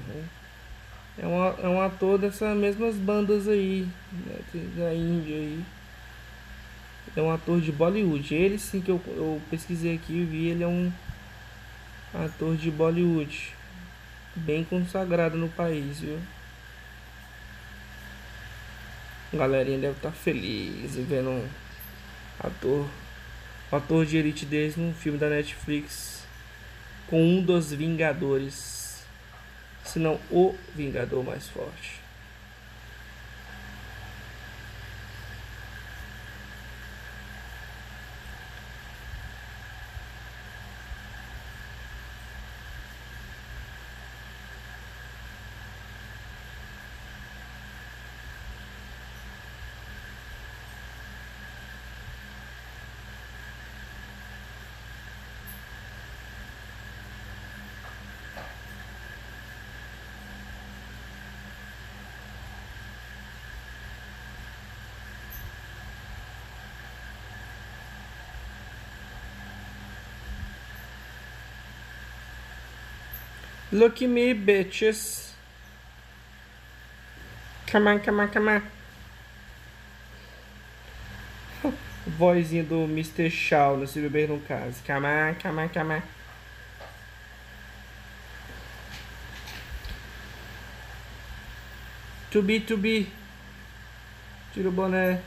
É 1.16 1.28
um, 1.28 1.46
é 1.46 1.70
um 1.70 1.80
ator 1.80 2.18
dessas 2.18 2.58
mesmas 2.58 2.96
bandas 2.96 3.48
aí, 3.48 3.88
né, 4.12 4.40
da 4.78 4.96
Índia 4.96 5.36
aí. 5.36 5.64
É 7.16 7.22
um 7.22 7.32
ator 7.32 7.62
de 7.62 7.72
Bollywood. 7.72 8.34
Ele 8.34 8.58
sim 8.58 8.82
que 8.82 8.90
eu, 8.90 9.00
eu 9.10 9.40
pesquisei 9.52 9.94
aqui 9.94 10.14
e 10.14 10.26
vi, 10.26 10.48
ele 10.48 10.64
é 10.64 10.68
um 10.68 10.92
ator 12.16 12.58
de 12.58 12.72
Bollywood. 12.72 13.54
Bem 14.36 14.64
consagrado 14.64 15.38
no 15.38 15.50
país, 15.50 16.00
viu? 16.00 16.18
A 19.32 19.38
galerinha 19.38 19.78
deve 19.78 19.98
estar 19.98 20.10
tá 20.10 20.16
feliz 20.16 20.96
vendo 20.96 21.30
um 21.30 21.48
ator 22.40 22.88
ator 23.72 24.06
de 24.06 24.18
elite 24.18 24.46
deles 24.46 24.76
num 24.76 24.94
filme 24.94 25.18
da 25.18 25.30
Netflix 25.30 26.24
com 27.08 27.22
um 27.22 27.42
dos 27.42 27.72
Vingadores, 27.72 29.04
se 29.84 30.00
não 30.00 30.20
o 30.32 30.56
Vingador 30.76 31.24
mais 31.24 31.48
forte. 31.48 32.05
Look 73.76 74.02
at 74.02 74.10
me, 74.10 74.34
bitches. 74.34 75.32
Come 77.68 77.88
on, 77.90 78.00
come 78.00 78.22
on, 78.22 78.30
come 78.30 78.48
on. 78.48 78.64
Vozinha 82.18 82.64
do 82.70 82.88
Mr. 82.88 83.30
Shaw 83.30 83.76
no 83.76 83.86
Se 83.86 84.00
Beber 84.00 84.30
no 84.30 84.40
Caso. 84.48 84.82
Come 84.88 85.04
on, 85.04 85.36
come 85.36 85.60
on, 85.60 85.68
come 85.68 85.92
on. 85.92 86.02
To 92.32 92.42
be, 92.42 92.62
to 92.62 92.78
be. 92.78 93.08
Tira 94.54 94.70
o 94.70 94.72
boné. 94.72 95.20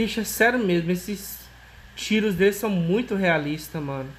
Bicho, 0.00 0.18
é 0.18 0.24
sério 0.24 0.58
mesmo, 0.58 0.90
esses 0.90 1.40
tiros 1.94 2.34
deles 2.34 2.56
são 2.56 2.70
muito 2.70 3.14
realistas, 3.14 3.82
mano. 3.82 4.10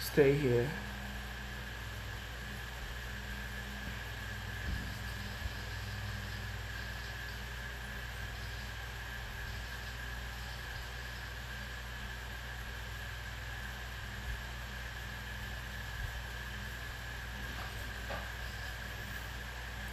Stay 0.00 0.30
here. 0.30 0.68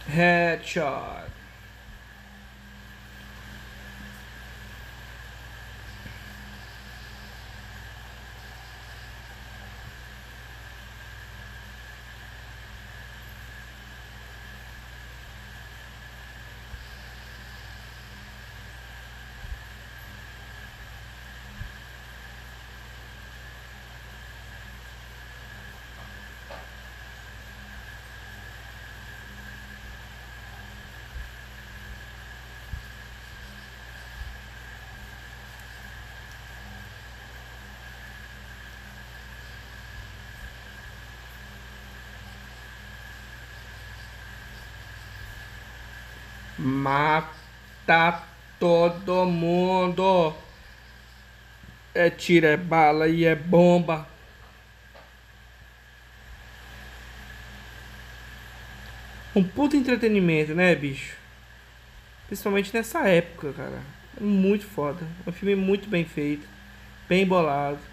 Headshot. 0.08 1.11
Mata 46.62 48.22
todo 48.60 49.26
mundo. 49.26 50.32
É 51.92 52.08
tiro, 52.08 52.46
é 52.46 52.56
bala 52.56 53.08
e 53.08 53.24
é 53.24 53.34
bomba. 53.34 54.06
Um 59.34 59.42
puto 59.42 59.76
entretenimento, 59.76 60.54
né, 60.54 60.74
bicho? 60.74 61.16
Principalmente 62.28 62.72
nessa 62.72 63.08
época, 63.08 63.52
cara. 63.52 63.82
É 64.16 64.22
muito 64.22 64.64
foda. 64.64 65.04
É 65.26 65.30
um 65.30 65.32
filme 65.32 65.56
muito 65.56 65.88
bem 65.88 66.04
feito, 66.04 66.46
bem 67.08 67.26
bolado. 67.26 67.91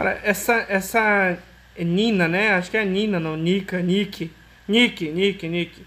Cara, 0.00 0.18
essa, 0.24 0.54
essa 0.66 1.38
Nina, 1.76 2.26
né? 2.26 2.54
Acho 2.54 2.70
que 2.70 2.78
é 2.78 2.84
Nina, 2.86 3.20
não. 3.20 3.36
Nika, 3.36 3.82
Nick. 3.82 4.32
Nick, 4.66 5.10
Nick, 5.10 5.46
Nick. 5.46 5.86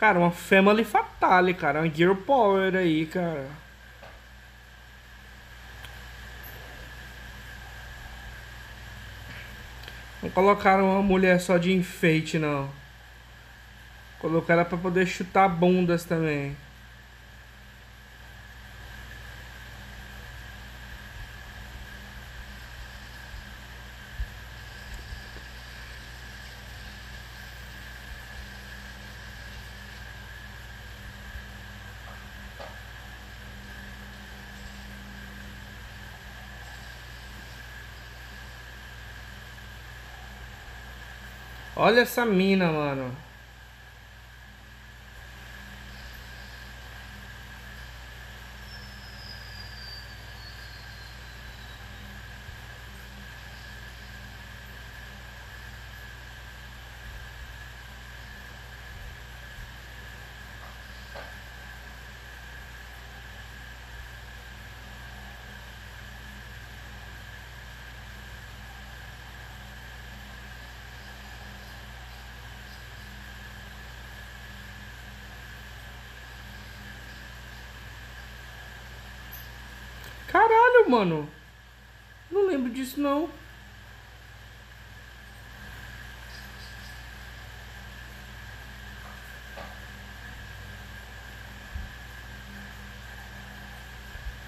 Cara, 0.00 0.18
uma 0.18 0.30
Family 0.30 0.82
Fatale, 0.82 1.52
cara. 1.52 1.80
Uma 1.80 1.94
Girl 1.94 2.14
Power 2.14 2.74
aí, 2.74 3.04
cara. 3.04 3.46
Não 10.22 10.30
colocaram 10.30 10.90
uma 10.90 11.02
mulher 11.02 11.38
só 11.38 11.58
de 11.58 11.70
enfeite, 11.70 12.38
não. 12.38 12.70
Colocaram 14.20 14.64
pra 14.64 14.78
poder 14.78 15.06
chutar 15.06 15.50
bundas 15.50 16.02
também. 16.02 16.56
Olha 41.78 42.00
essa 42.00 42.24
mina, 42.26 42.72
mano. 42.72 43.14
Caralho, 80.28 80.76
mano. 80.88 81.28
Não 82.30 82.46
lembro 82.46 82.70
disso, 82.72 83.00
não. 83.00 83.28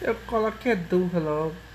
Eu 0.00 0.14
coloquei 0.26 0.74
dúvida 0.74 1.20
logo. 1.20 1.69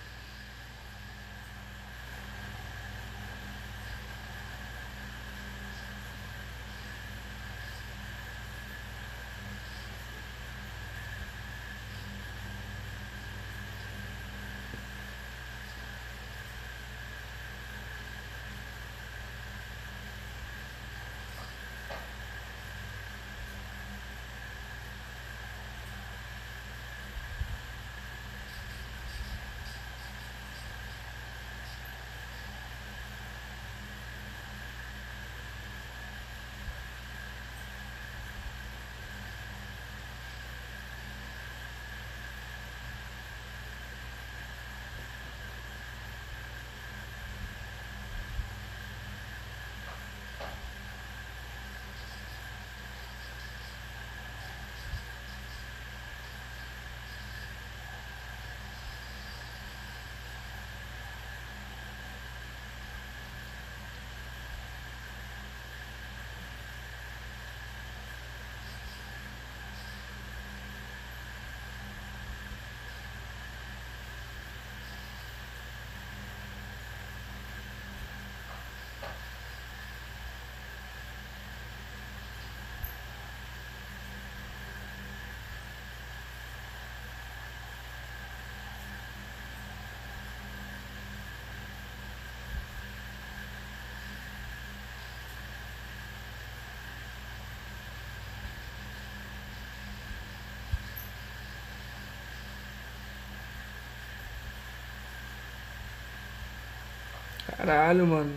Caralho, 107.66 108.06
mano. 108.06 108.32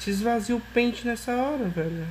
Te 0.00 0.10
esvazia 0.10 0.56
o 0.56 0.60
pente 0.72 1.06
nessa 1.06 1.36
hora, 1.36 1.68
velho. 1.68 2.06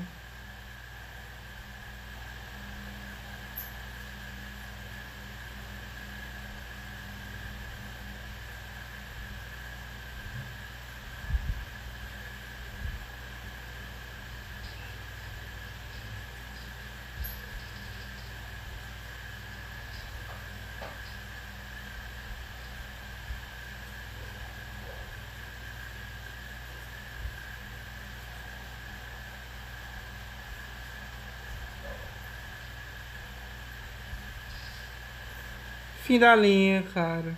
Fim 36.11 36.19
da 36.19 36.35
linha, 36.35 36.83
cara. 36.93 37.37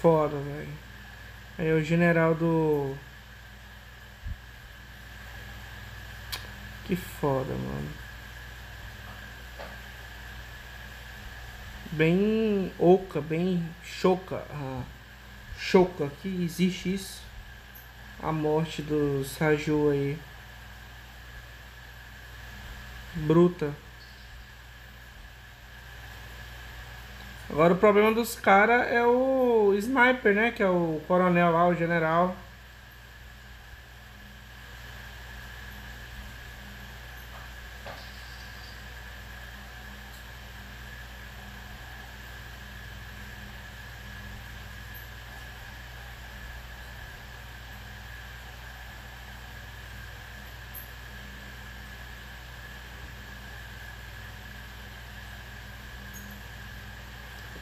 Foda, 0.00 0.36
velho. 0.36 0.72
Aí 1.58 1.72
o 1.72 1.82
general 1.82 2.32
do. 2.32 2.94
Que 6.84 6.94
foda, 6.94 7.52
mano. 7.52 7.90
Bem 11.90 12.72
oca, 12.78 13.20
bem 13.20 13.68
choca. 13.82 14.44
Ah, 14.48 14.84
choca 15.58 16.08
que 16.22 16.28
existe 16.44 16.94
isso. 16.94 17.20
A 18.22 18.30
morte 18.30 18.80
do 18.80 19.24
Saju 19.24 19.90
aí. 19.90 20.16
Bruta. 23.16 23.87
Agora 27.58 27.74
o 27.74 27.76
problema 27.76 28.12
dos 28.14 28.36
caras 28.36 28.86
é 28.86 29.04
o 29.04 29.74
sniper, 29.74 30.32
né? 30.32 30.52
Que 30.52 30.62
é 30.62 30.68
o 30.68 31.00
coronel 31.08 31.50
lá, 31.50 31.66
o 31.66 31.74
general. 31.74 32.36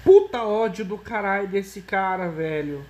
Puta 0.07 0.45
ódio 0.45 0.85
do 0.85 0.97
caralho 0.97 1.49
desse 1.49 1.83
cara, 1.83 2.29
velho. 2.29 2.87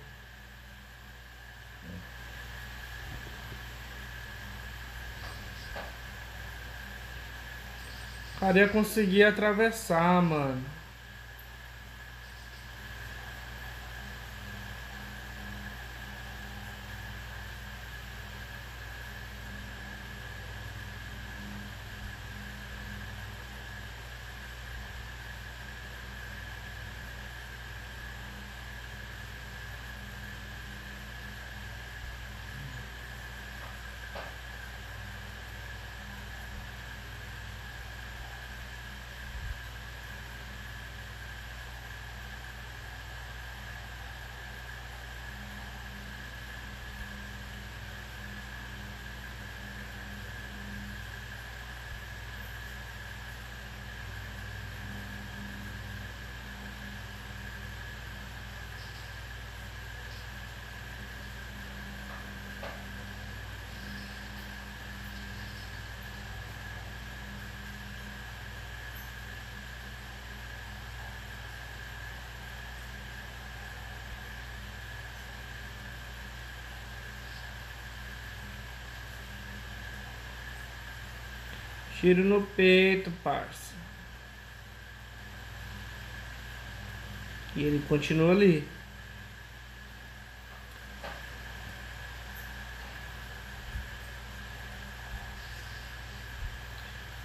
O 8.35 8.39
cara 8.39 8.59
ia 8.59 8.69
conseguir 8.69 9.23
atravessar, 9.23 10.21
mano. 10.21 10.76
Tiro 81.99 82.23
no 82.23 82.43
peito, 82.43 83.11
parça. 83.23 83.73
E 87.55 87.63
ele 87.63 87.83
continua 87.87 88.31
ali. 88.31 88.67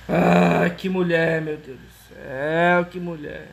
Ah, 0.08 0.70
que 0.70 0.88
mulher, 0.88 1.42
meu 1.42 1.56
Deus 1.58 1.78
do 1.78 2.14
céu, 2.14 2.86
que 2.86 2.98
mulher. 2.98 3.48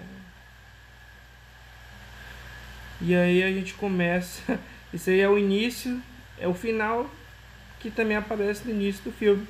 E 3.02 3.14
aí 3.14 3.44
a 3.44 3.52
gente 3.52 3.74
começa. 3.74 4.58
Isso 4.94 5.10
aí 5.10 5.20
é 5.20 5.28
o 5.28 5.38
início, 5.38 6.02
é 6.38 6.48
o 6.48 6.54
final 6.54 7.10
que 7.80 7.92
também 7.92 8.16
aparece 8.16 8.66
no 8.66 8.72
início 8.72 9.04
do 9.04 9.12
filme. 9.12 9.46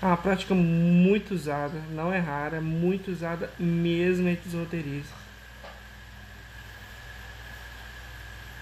É 0.00 0.06
uma 0.06 0.16
prática 0.16 0.54
muito 0.54 1.34
usada, 1.34 1.80
não 1.90 2.12
é 2.12 2.18
rara, 2.18 2.58
é 2.58 2.60
muito 2.60 3.10
usada 3.10 3.50
mesmo 3.58 4.28
entre 4.28 4.48
os 4.48 4.54
roteiristas. 4.54 5.18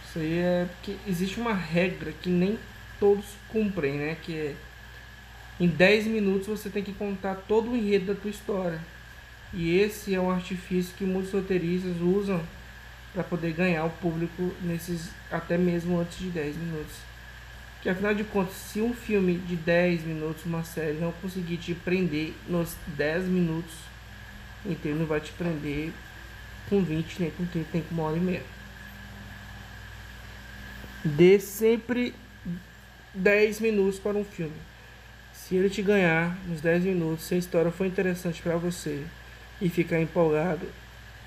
Isso 0.09 0.19
aí 0.19 0.39
é 0.39 0.67
porque 0.67 0.97
existe 1.07 1.39
uma 1.39 1.53
regra 1.53 2.11
que 2.11 2.31
nem 2.31 2.59
todos 2.99 3.27
cumprem, 3.51 3.99
né? 3.99 4.17
Que 4.23 4.35
é 4.35 4.57
em 5.61 5.69
10 5.69 6.07
minutos 6.07 6.47
você 6.47 6.71
tem 6.71 6.83
que 6.83 6.93
contar 6.93 7.35
todo 7.47 7.71
o 7.71 7.77
enredo 7.77 8.15
da 8.15 8.21
tua 8.21 8.31
história. 8.31 8.81
E 9.53 9.79
esse 9.79 10.15
é 10.15 10.21
um 10.21 10.31
artifício 10.31 10.95
que 10.97 11.05
muitos 11.05 11.33
roteiristas 11.33 12.01
usam 12.01 12.43
para 13.13 13.23
poder 13.23 13.53
ganhar 13.53 13.85
o 13.85 13.91
público 13.91 14.55
nesses 14.63 15.11
até 15.31 15.59
mesmo 15.59 15.99
antes 15.99 16.19
de 16.19 16.31
10 16.31 16.57
minutos. 16.57 16.97
Que 17.83 17.89
afinal 17.89 18.15
de 18.15 18.25
contas, 18.25 18.55
se 18.55 18.81
um 18.81 18.93
filme 18.93 19.39
de 19.39 19.55
10 19.57 20.03
minutos, 20.05 20.45
uma 20.45 20.65
série, 20.65 20.95
não 20.95 21.13
conseguir 21.13 21.57
te 21.57 21.75
prender 21.75 22.33
nos 22.49 22.75
10 22.89 23.25
minutos, 23.27 23.75
então 24.65 24.91
ele 24.91 25.01
não 25.01 25.07
vai 25.07 25.21
te 25.21 25.33
prender 25.33 25.93
com 26.69 26.83
20, 26.83 27.21
nem 27.21 27.31
com 27.31 27.47
30, 27.47 27.69
nem 27.73 27.83
com 27.83 27.95
uma 27.95 28.05
hora 28.05 28.17
e 28.17 28.21
meia. 28.21 28.43
Dê 31.05 31.39
sempre 31.39 32.13
10 33.15 33.61
minutos 33.61 34.01
para 34.01 34.17
um 34.17 34.25
filme. 34.25 34.57
Se 35.33 35.55
ele 35.55 35.71
te 35.71 35.81
ganhar 35.81 36.37
nos 36.49 36.61
10 36.61 36.85
minutos, 36.85 37.25
se 37.25 37.35
a 37.35 37.39
história 37.39 37.71
for 37.71 37.87
interessante 37.87 38.43
para 38.43 38.57
você 38.57 39.05
e 39.61 39.69
ficar 39.69 40.01
empolgado, 40.01 40.67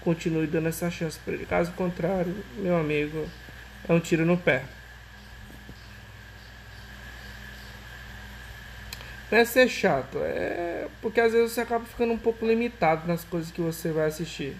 continue 0.02 0.48
dando 0.48 0.68
essa 0.68 0.92
chance 0.92 1.18
para 1.24 1.34
ele. 1.34 1.46
Caso 1.46 1.72
contrário, 1.72 2.36
meu 2.58 2.78
amigo, 2.78 3.28
é 3.88 3.94
um 3.94 4.00
tiro 4.00 4.26
no 4.26 4.38
pé. 4.38 4.66
Não 9.32 9.38
é 9.38 9.46
ser 9.46 9.68
chato, 9.70 10.18
é 10.24 10.88
porque 11.02 11.20
às 11.22 11.32
vezes 11.34 11.52
você 11.52 11.62
acaba 11.62 11.86
ficando 11.86 12.14
um 12.14 12.18
pouco 12.18 12.46
limitado 12.46 13.08
nas 13.08 13.24
coisas 13.24 13.52
que 13.52 13.62
você 13.62 13.92
vai 13.92 14.08
assistir. 14.08 14.56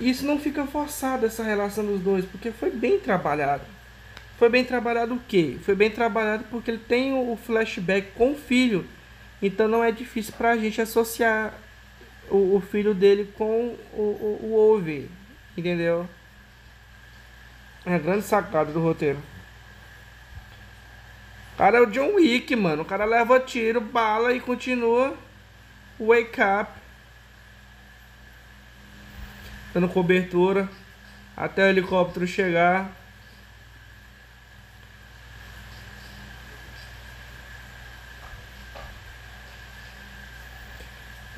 isso 0.00 0.24
não 0.24 0.38
fica 0.38 0.66
forçado 0.66 1.26
essa 1.26 1.42
relação 1.42 1.84
dos 1.84 2.00
dois, 2.00 2.24
porque 2.24 2.50
foi 2.50 2.70
bem 2.70 2.98
trabalhado. 2.98 3.79
Foi 4.40 4.48
bem 4.48 4.64
trabalhado 4.64 5.16
o 5.16 5.20
quê? 5.28 5.58
Foi 5.62 5.74
bem 5.74 5.90
trabalhado 5.90 6.44
porque 6.44 6.70
ele 6.70 6.78
tem 6.78 7.12
o 7.12 7.36
flashback 7.36 8.12
com 8.12 8.32
o 8.32 8.34
filho. 8.34 8.86
Então 9.42 9.68
não 9.68 9.84
é 9.84 9.92
difícil 9.92 10.32
pra 10.32 10.56
gente 10.56 10.80
associar 10.80 11.52
o, 12.30 12.56
o 12.56 12.60
filho 12.62 12.94
dele 12.94 13.30
com 13.36 13.76
o, 13.92 14.00
o, 14.00 14.78
o. 14.78 15.08
Entendeu? 15.54 16.08
É 17.84 17.94
a 17.94 17.98
grande 17.98 18.22
sacada 18.22 18.72
do 18.72 18.80
roteiro. 18.80 19.18
Cara 21.58 21.76
é 21.76 21.80
o 21.82 21.90
John 21.90 22.14
Wick, 22.14 22.56
mano. 22.56 22.80
O 22.80 22.86
cara 22.86 23.04
leva 23.04 23.38
tiro, 23.38 23.78
bala 23.78 24.32
e 24.32 24.40
continua. 24.40 25.18
Wake 25.98 26.40
up. 26.40 26.72
Dando 29.74 29.88
cobertura. 29.90 30.66
Até 31.36 31.64
o 31.64 31.68
helicóptero 31.68 32.26
chegar. 32.26 32.99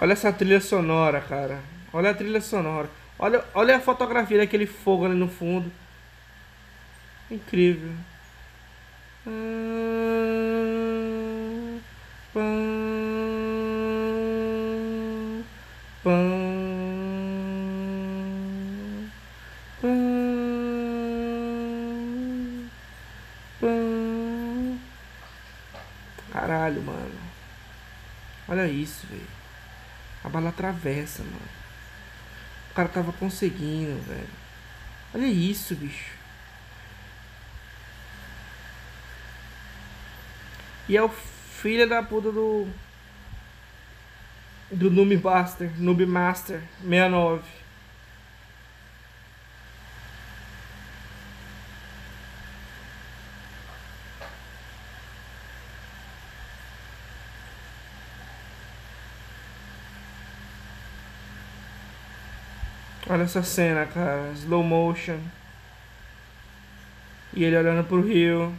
Olha 0.02 0.14
essa 0.14 0.32
trilha 0.32 0.60
sonora, 0.60 1.20
cara. 1.20 1.60
Olha 1.92 2.10
a 2.10 2.14
trilha 2.14 2.40
sonora. 2.40 2.90
Olha, 3.16 3.44
olha 3.54 3.76
a 3.76 3.80
fotografia 3.80 4.38
daquele 4.38 4.66
fogo 4.66 5.04
ali 5.04 5.14
no 5.14 5.28
fundo. 5.28 5.70
Incrível. 7.30 7.92
Caralho, 26.32 26.82
mano. 26.82 27.12
Olha 28.48 28.66
isso, 28.66 29.06
velho. 29.06 29.41
Bala 30.32 30.48
atravessa, 30.48 31.22
mano. 31.22 31.62
O 32.70 32.74
cara 32.74 32.88
tava 32.88 33.12
conseguindo, 33.12 34.00
velho. 34.02 34.28
Olha 35.14 35.26
isso, 35.26 35.74
bicho. 35.74 36.12
E 40.88 40.96
é 40.96 41.02
o 41.02 41.08
filho 41.08 41.88
da 41.88 42.02
puta 42.02 42.32
do. 42.32 42.66
Do 44.70 44.90
Noob 44.90 45.18
Master, 45.18 45.70
Noob 45.78 46.06
Master 46.06 46.62
69. 46.80 47.61
Olha 63.22 63.26
essa 63.26 63.42
cena, 63.44 63.86
cara. 63.86 64.32
Slow 64.32 64.64
motion. 64.64 65.20
E 67.32 67.44
ele 67.44 67.56
olhando 67.56 67.86
pro 67.86 68.02
rio. 68.02 68.52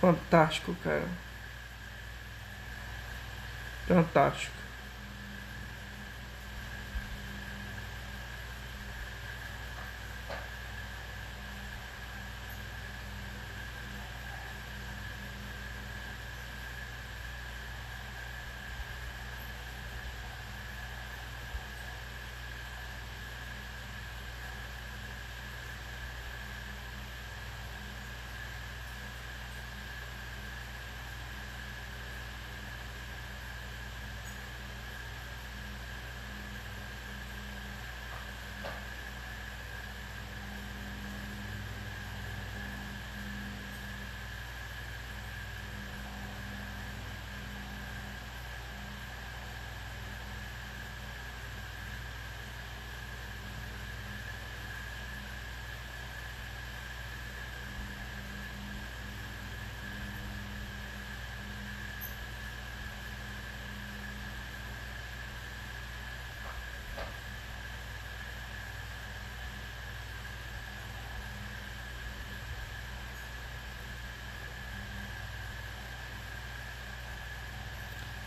Fantástico, 0.00 0.74
cara. 0.82 1.06
Fantástico. 3.86 4.59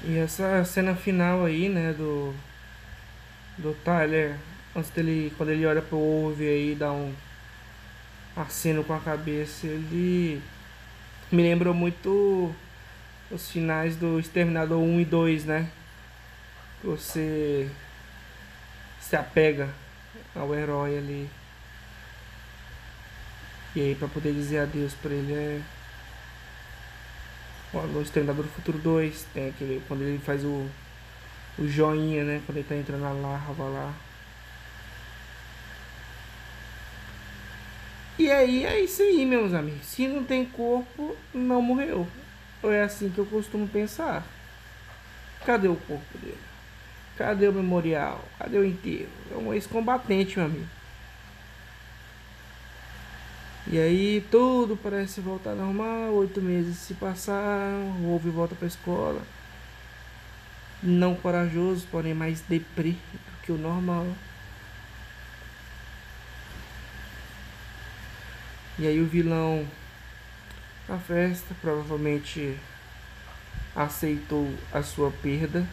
E 0.03 0.17
essa 0.17 0.63
cena 0.65 0.95
final 0.95 1.45
aí, 1.45 1.69
né, 1.69 1.93
do 1.93 2.33
do 3.57 3.73
Tyler, 3.83 4.35
antes 4.75 4.89
dele, 4.89 5.31
quando 5.37 5.49
ele 5.49 5.65
olha 5.65 5.81
pro 5.81 5.97
Ove 5.97 6.47
aí, 6.47 6.75
dá 6.75 6.91
um 6.91 7.13
aceno 8.35 8.83
com 8.83 8.93
a 8.93 8.99
cabeça, 8.99 9.67
ele 9.67 10.41
me 11.31 11.43
lembrou 11.43 11.73
muito 11.73 12.53
os 13.31 13.49
finais 13.51 13.95
do 13.95 14.19
Exterminador 14.19 14.79
1 14.79 15.01
e 15.01 15.05
2, 15.05 15.45
né? 15.45 15.69
Você 16.83 17.69
se 18.99 19.15
apega 19.15 19.69
ao 20.35 20.53
herói 20.53 20.97
ali. 20.97 21.29
E 23.75 23.81
aí 23.81 23.95
pra 23.95 24.07
poder 24.07 24.33
dizer 24.33 24.59
adeus 24.59 24.93
pra 24.93 25.11
ele 25.11 25.33
é 25.33 25.61
no 27.73 28.01
Exterminador 28.01 28.45
do 28.45 28.51
Futuro 28.51 28.77
2, 28.77 29.25
tem 29.33 29.49
aquele. 29.49 29.81
Quando 29.87 30.01
ele 30.01 30.19
faz 30.19 30.43
o. 30.43 30.67
O 31.57 31.67
joinha, 31.67 32.23
né? 32.23 32.41
Quando 32.45 32.57
ele 32.57 32.67
tá 32.67 32.75
entrando 32.75 33.01
na 33.01 33.11
larva 33.11 33.63
lá. 33.63 33.93
E 38.17 38.31
aí 38.31 38.65
é 38.65 38.79
isso 38.79 39.01
aí, 39.01 39.25
meus 39.25 39.53
amigos. 39.53 39.85
Se 39.85 40.07
não 40.07 40.23
tem 40.23 40.45
corpo, 40.45 41.15
não 41.33 41.61
morreu. 41.61 42.07
É 42.63 42.83
assim 42.83 43.09
que 43.09 43.19
eu 43.19 43.25
costumo 43.25 43.67
pensar. 43.67 44.23
Cadê 45.45 45.67
o 45.67 45.75
corpo 45.75 46.17
dele? 46.17 46.37
Cadê 47.17 47.47
o 47.47 47.53
memorial? 47.53 48.23
Cadê 48.39 48.57
o 48.57 48.65
enterro? 48.65 49.09
É 49.31 49.35
um 49.35 49.53
ex-combatente, 49.53 50.37
meu 50.37 50.45
amigo. 50.45 50.67
E 53.65 53.79
aí 53.79 54.25
tudo 54.29 54.75
parece 54.75 55.21
voltar 55.21 55.55
normal, 55.55 56.13
oito 56.13 56.41
meses 56.41 56.77
se 56.77 56.93
passaram, 56.95 57.91
o 58.01 58.09
Wolf 58.09 58.25
volta 58.25 58.55
para 58.55 58.65
a 58.65 58.67
escola. 58.67 59.21
Não 60.81 61.15
corajoso, 61.15 61.87
porém 61.89 62.13
mais 62.13 62.41
deprê 62.41 62.91
do 62.91 63.41
que 63.41 63.51
o 63.51 63.57
normal. 63.57 64.05
E 68.77 68.85
aí 68.85 68.99
o 68.99 69.07
vilão 69.07 69.65
na 70.89 70.97
festa 70.99 71.55
provavelmente 71.61 72.57
aceitou 73.75 74.53
a 74.73 74.83
sua 74.83 75.09
perda 75.09 75.65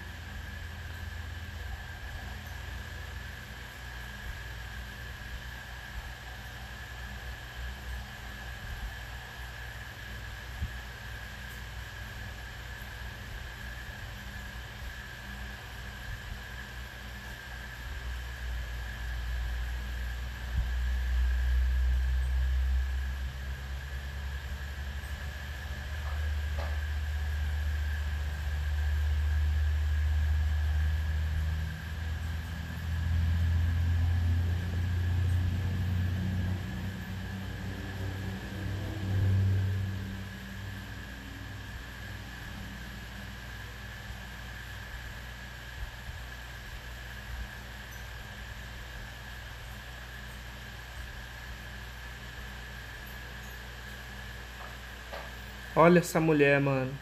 Olha 55.83 56.01
essa 56.01 56.21
mulher, 56.21 56.61
mano. 56.61 56.93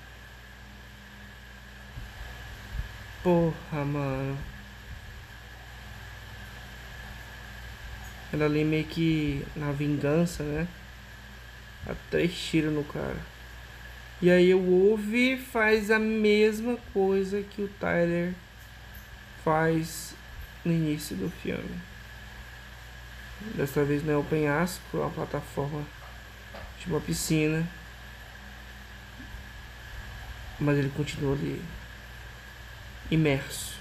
Porra, 3.25 3.85
mano. 3.85 4.39
Ela 8.33 8.45
ali 8.45 8.63
meio 8.63 8.85
que 8.85 9.45
na 9.57 9.73
vingança, 9.73 10.45
né? 10.45 10.69
Dá 11.85 11.97
três 12.09 12.33
tiros 12.33 12.73
no 12.73 12.85
cara. 12.85 13.17
E 14.23 14.31
aí 14.31 14.55
o 14.55 14.61
Wolf 14.61 15.43
faz 15.51 15.91
a 15.91 15.99
mesma 15.99 16.79
coisa 16.93 17.43
que 17.43 17.63
o 17.63 17.69
Tyler 17.81 18.33
faz 19.43 20.15
no 20.65 20.73
início 20.73 21.17
do 21.17 21.29
filme. 21.29 21.81
Dessa 23.57 23.85
vez 23.85 24.05
não 24.05 24.15
é 24.15 24.17
o 24.17 24.23
penhasco, 24.23 24.99
é 24.99 25.01
uma 25.01 25.11
plataforma 25.11 25.85
de 26.79 26.87
uma 26.87 27.01
piscina. 27.01 27.69
Mas 30.61 30.77
ele 30.79 30.91
continua 30.91 31.35
ali 31.35 31.63
imerso. 33.11 33.79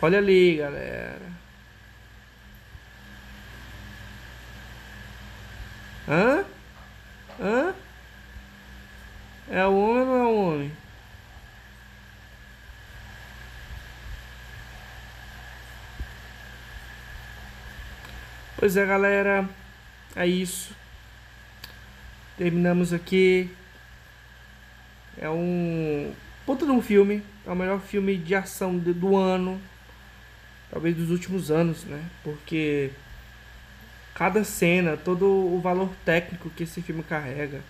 Olha 0.00 0.18
ali, 0.18 0.56
galera. 0.56 1.32
Hã? 6.08 6.44
Hã? 7.40 7.74
É 9.48 9.66
o 9.66 9.74
homem 9.74 10.06
ou 10.06 10.16
é 10.16 10.22
o 10.22 10.36
homem? 10.36 10.75
Pois 18.66 18.76
é, 18.76 18.84
galera. 18.84 19.48
É 20.16 20.26
isso. 20.26 20.74
Terminamos 22.36 22.92
aqui. 22.92 23.48
É 25.16 25.30
um 25.30 26.12
puta 26.44 26.64
de 26.66 26.72
um 26.72 26.82
filme. 26.82 27.22
É 27.46 27.50
o 27.52 27.54
melhor 27.54 27.78
filme 27.78 28.16
de 28.16 28.34
ação 28.34 28.76
do 28.76 29.16
ano 29.16 29.60
talvez 30.68 30.96
dos 30.96 31.12
últimos 31.12 31.48
anos, 31.48 31.84
né? 31.84 32.02
Porque 32.24 32.90
cada 34.12 34.42
cena, 34.42 34.96
todo 34.96 35.24
o 35.26 35.60
valor 35.60 35.90
técnico 36.04 36.50
que 36.50 36.64
esse 36.64 36.82
filme 36.82 37.04
carrega, 37.04 37.60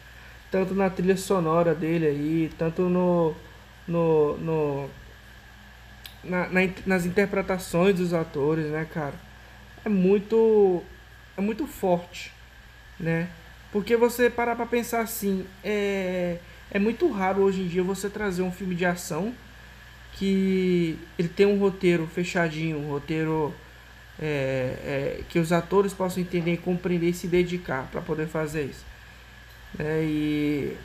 tanto 0.51 0.75
na 0.75 0.89
trilha 0.89 1.19
sonora 1.19 1.75
dele 1.75 2.07
aí, 2.07 2.51
tanto 2.57 2.89
no 2.89 3.35
no, 3.87 4.39
no 4.39 4.91
na, 6.25 6.49
na, 6.49 6.61
nas 6.87 7.05
interpretações 7.05 7.97
dos 7.97 8.15
atores, 8.15 8.71
né, 8.71 8.87
cara? 8.91 9.26
É 9.87 9.89
muito 9.89 10.83
é 11.37 11.41
muito 11.41 11.65
forte, 11.65 12.33
né? 12.99 13.29
Porque 13.71 13.97
você 13.97 14.29
parar 14.29 14.57
para 14.57 14.67
pensar 14.67 15.01
assim, 15.01 15.47
é 15.63 16.39
é 16.73 16.79
muito 16.81 17.09
raro 17.13 17.43
hoje 17.43 17.61
em 17.63 17.69
dia 17.69 17.85
você 17.85 18.11
trazer 18.11 18.43
um 18.43 18.51
filme 18.51 18.75
de 18.75 18.85
ação 18.85 19.33
que 20.15 20.99
ele 21.17 21.29
tem 21.29 21.47
um 21.47 21.59
roteiro 21.59 22.05
fechadinho, 22.09 22.79
um 22.79 22.91
roteiro 22.91 23.55
é, 24.19 25.19
é, 25.21 25.25
que 25.29 25.39
os 25.39 25.53
atores 25.53 25.95
possam 25.95 26.21
entender, 26.23 26.57
compreender 26.59 27.11
e 27.11 27.15
se 27.15 27.29
dedicar 27.29 27.89
para 27.93 28.01
poder 28.01 28.27
fazer 28.27 28.65
isso. 28.65 28.85
É, 29.79 30.03
e 30.05 30.77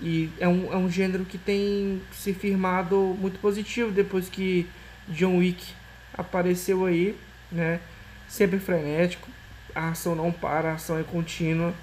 e 0.00 0.30
é, 0.40 0.48
um, 0.48 0.72
é 0.72 0.76
um 0.76 0.90
gênero 0.90 1.24
que 1.26 1.36
tem 1.36 2.00
se 2.12 2.32
firmado 2.32 2.96
muito 3.20 3.38
positivo 3.40 3.90
depois 3.90 4.28
que 4.30 4.66
John 5.08 5.38
Wick 5.38 5.74
apareceu 6.14 6.86
aí, 6.86 7.14
né? 7.52 7.80
Sempre 8.28 8.58
frenético, 8.58 9.28
a 9.74 9.88
ação 9.88 10.14
não 10.14 10.30
para, 10.30 10.70
a 10.70 10.74
ação 10.74 10.98
é 10.98 11.02
contínua, 11.02 11.74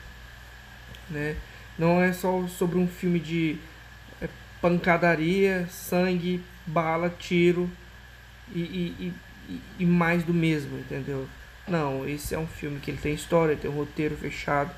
né? 1.09 1.35
Não 1.77 2.01
é 2.01 2.13
só 2.13 2.47
sobre 2.47 2.77
um 2.77 2.87
filme 2.87 3.19
de 3.19 3.57
é, 4.21 4.29
pancadaria, 4.61 5.67
sangue, 5.69 6.41
bala, 6.65 7.09
tiro 7.09 7.69
e, 8.53 8.59
e, 8.59 9.13
e, 9.49 9.61
e, 9.79 9.85
mais 9.85 10.23
do 10.23 10.33
mesmo, 10.33 10.77
entendeu? 10.77 11.27
Não, 11.67 12.07
esse 12.07 12.33
é 12.33 12.39
um 12.39 12.47
filme 12.47 12.79
que 12.79 12.91
ele 12.91 12.97
tem 12.97 13.13
história, 13.13 13.55
tem 13.55 13.69
um 13.69 13.75
roteiro 13.75 14.15
fechado. 14.15 14.71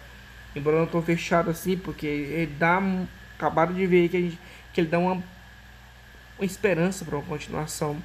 Embora 0.56 0.80
não 0.80 0.88
tão 0.88 1.02
fechado 1.02 1.49
assim, 1.49 1.77
porque 1.77 2.07
ele 2.07 2.53
dá. 2.57 2.81
Acabaram 3.38 3.73
de 3.73 3.85
ver 3.85 4.10
que, 4.10 4.19
gente, 4.22 4.39
que 4.73 4.81
ele 4.81 4.88
dá 4.88 4.98
uma, 4.98 5.14
uma 5.14 6.45
esperança 6.45 7.06
para 7.06 7.18
uma 7.18 7.26
continuação. 7.26 8.02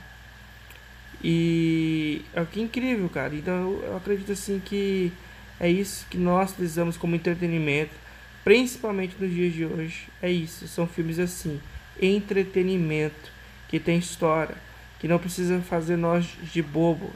E 1.22 2.22
é 2.34 2.40
o 2.40 2.46
que 2.46 2.60
é 2.60 2.62
incrível, 2.62 3.08
cara. 3.08 3.34
Então 3.34 3.80
eu 3.82 3.96
acredito 3.96 4.32
assim 4.32 4.60
que 4.64 5.12
é 5.60 5.68
isso 5.68 6.06
que 6.10 6.18
nós 6.18 6.52
precisamos 6.52 6.96
como 6.96 7.14
entretenimento, 7.14 7.94
principalmente 8.42 9.16
nos 9.18 9.32
dias 9.32 9.52
de 9.52 9.64
hoje. 9.64 10.08
É 10.20 10.30
isso, 10.30 10.66
são 10.66 10.86
filmes 10.86 11.18
assim, 11.18 11.60
entretenimento 12.00 13.30
que 13.68 13.78
tem 13.78 13.98
história, 13.98 14.56
que 14.98 15.06
não 15.06 15.18
precisa 15.18 15.60
fazer 15.60 15.96
nós 15.96 16.26
de 16.42 16.60
bobo. 16.60 17.12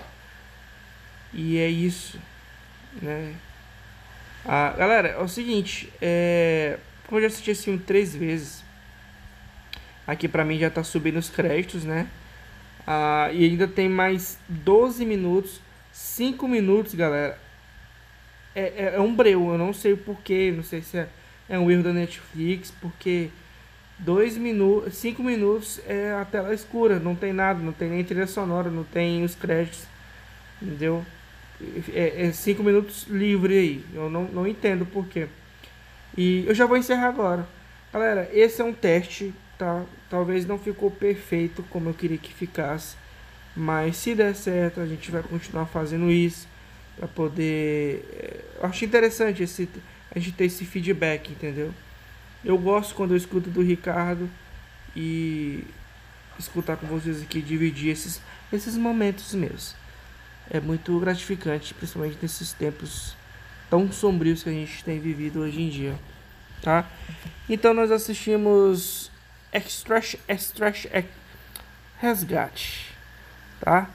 E 1.33 1.59
é 1.59 1.69
isso, 1.69 2.19
né? 3.03 3.35
Ah, 4.45 4.73
galera, 4.79 5.09
é 5.09 5.19
o 5.19 5.29
seguinte, 5.29 5.93
é, 6.01 6.79
como 7.07 7.19
eu 7.19 7.23
já 7.23 7.27
assisti 7.27 7.51
esse 7.51 7.65
filme 7.65 7.81
três 7.81 8.15
vezes, 8.15 8.63
aqui 10.07 10.29
pra 10.29 10.45
mim 10.45 10.57
já 10.57 10.71
tá 10.71 10.85
subindo 10.85 11.19
os 11.19 11.29
créditos, 11.29 11.83
né? 11.85 12.07
Ah, 12.87 13.31
e 13.33 13.45
ainda 13.45 13.67
tem 13.67 13.89
mais 13.89 14.39
12 14.49 15.05
minutos, 15.05 15.61
5 15.93 16.47
minutos, 16.47 16.95
galera. 16.95 17.39
É, 18.55 18.73
é, 18.77 18.93
é 18.95 19.01
um 19.01 19.15
breu, 19.15 19.51
eu 19.51 19.59
não 19.59 19.73
sei 19.73 19.93
o 19.93 19.99
porquê, 19.99 20.53
não 20.55 20.63
sei 20.63 20.81
se 20.81 20.97
é, 20.97 21.09
é 21.49 21.59
um 21.59 21.71
erro 21.71 21.83
da 21.83 21.93
Netflix, 21.93 22.71
porque 22.81 23.29
dois 23.99 24.37
minutos, 24.37 24.95
cinco 24.95 25.23
minutos 25.23 25.81
é 25.87 26.13
a 26.13 26.25
tela 26.25 26.55
escura, 26.55 26.99
não 26.99 27.15
tem 27.15 27.33
nada, 27.33 27.61
não 27.61 27.73
tem 27.73 27.89
nem 27.89 28.05
trilha 28.05 28.27
sonora, 28.27 28.71
não 28.71 28.85
tem 28.85 29.25
os 29.25 29.35
créditos, 29.35 29.85
entendeu? 30.61 31.05
É, 31.93 32.27
é 32.27 32.33
cinco 32.33 32.63
minutos 32.63 33.07
livre 33.09 33.57
aí, 33.57 33.85
eu 33.95 34.11
não, 34.11 34.25
não 34.25 34.47
entendo 34.47 34.85
por 34.85 35.07
quê. 35.07 35.29
E 36.17 36.45
eu 36.47 36.55
já 36.55 36.67
vou 36.67 36.77
encerrar 36.77 37.09
agora. 37.09 37.47
Galera, 37.93 38.29
esse 38.33 38.61
é 38.61 38.65
um 38.65 38.73
teste, 38.73 39.35
tá? 39.59 39.85
Talvez 40.09 40.47
não 40.47 40.59
ficou 40.59 40.91
perfeito 40.91 41.65
como 41.71 41.89
eu 41.89 41.95
queria 41.95 42.19
que 42.19 42.33
ficasse, 42.33 42.97
mas 43.57 43.97
se 43.97 44.15
der 44.15 44.35
certo, 44.35 44.81
a 44.81 44.87
gente 44.87 45.11
vai 45.11 45.23
continuar 45.23 45.67
fazendo 45.67 46.11
isso 46.11 46.47
para 46.97 47.09
poder. 47.09 48.05
É, 48.13 48.45
eu 48.59 48.67
acho 48.67 48.85
interessante 48.85 49.43
esse, 49.43 49.69
a 50.15 50.19
gente 50.19 50.33
ter 50.33 50.45
esse 50.45 50.65
feedback, 50.65 51.31
entendeu? 51.31 51.73
Eu 52.45 52.57
gosto 52.57 52.95
quando 52.95 53.13
eu 53.13 53.17
escuto 53.17 53.51
do 53.51 53.63
Ricardo 53.63 54.31
e 54.95 55.65
escutar 56.39 56.77
com 56.77 56.87
vocês 56.87 57.23
aqui, 57.23 57.43
dividir 57.43 57.91
esses, 57.91 58.21
esses 58.53 58.77
momentos 58.77 59.35
meus. 59.35 59.75
É 60.49 60.61
muito 60.61 60.99
gratificante, 61.01 61.75
principalmente 61.75 62.19
nesses 62.23 62.53
tempos 62.53 63.17
tão 63.69 63.91
sombrios 63.91 64.43
que 64.43 64.49
a 64.49 64.53
gente 64.53 64.85
tem 64.85 65.01
vivido 65.01 65.41
hoje 65.41 65.61
em 65.61 65.69
dia, 65.69 65.99
tá? 66.63 66.89
Então 67.49 67.75
nós 67.75 67.91
assistimos 67.91 69.11
Extrash, 69.53 70.17
Extrash, 70.29 70.87
Ex, 70.93 71.07
Resgate, 71.99 72.93
tá? 73.61 73.89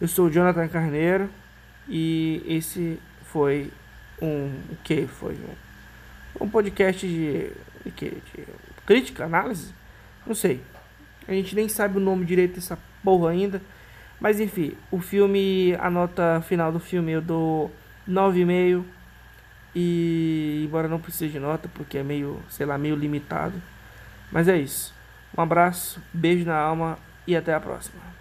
Eu 0.00 0.08
sou 0.08 0.26
o 0.26 0.30
Jonathan 0.30 0.68
Carneiro 0.68 1.30
e 1.88 2.42
esse 2.46 3.00
foi 3.24 3.72
um 4.20 4.52
o 4.70 4.76
que 4.84 5.06
foi 5.06 5.34
um, 5.34 6.44
um 6.44 6.48
podcast 6.48 7.06
de 7.06 7.50
de 7.84 7.90
que? 7.90 8.10
De 8.10 8.46
crítica, 8.86 9.24
análise? 9.24 9.72
Não 10.26 10.34
sei. 10.34 10.60
A 11.26 11.32
gente 11.32 11.54
nem 11.54 11.68
sabe 11.68 11.98
o 11.98 12.00
nome 12.00 12.24
direito 12.24 12.54
dessa 12.54 12.78
porra 13.02 13.30
ainda. 13.30 13.60
Mas 14.20 14.40
enfim, 14.40 14.72
o 14.90 15.00
filme, 15.00 15.76
a 15.78 15.90
nota 15.90 16.42
final 16.42 16.72
do 16.72 16.80
filme 16.80 17.12
eu 17.12 17.22
dou 17.22 17.70
9,5. 18.08 18.84
E 19.74 20.64
embora 20.66 20.88
não 20.88 20.98
precise 20.98 21.32
de 21.32 21.38
nota, 21.38 21.68
porque 21.72 21.98
é 21.98 22.02
meio, 22.02 22.40
sei 22.48 22.66
lá, 22.66 22.76
meio 22.76 22.96
limitado. 22.96 23.60
Mas 24.30 24.48
é 24.48 24.56
isso. 24.56 24.94
Um 25.36 25.42
abraço, 25.42 26.02
beijo 26.12 26.44
na 26.44 26.56
alma 26.56 26.98
e 27.26 27.36
até 27.36 27.54
a 27.54 27.60
próxima. 27.60 28.17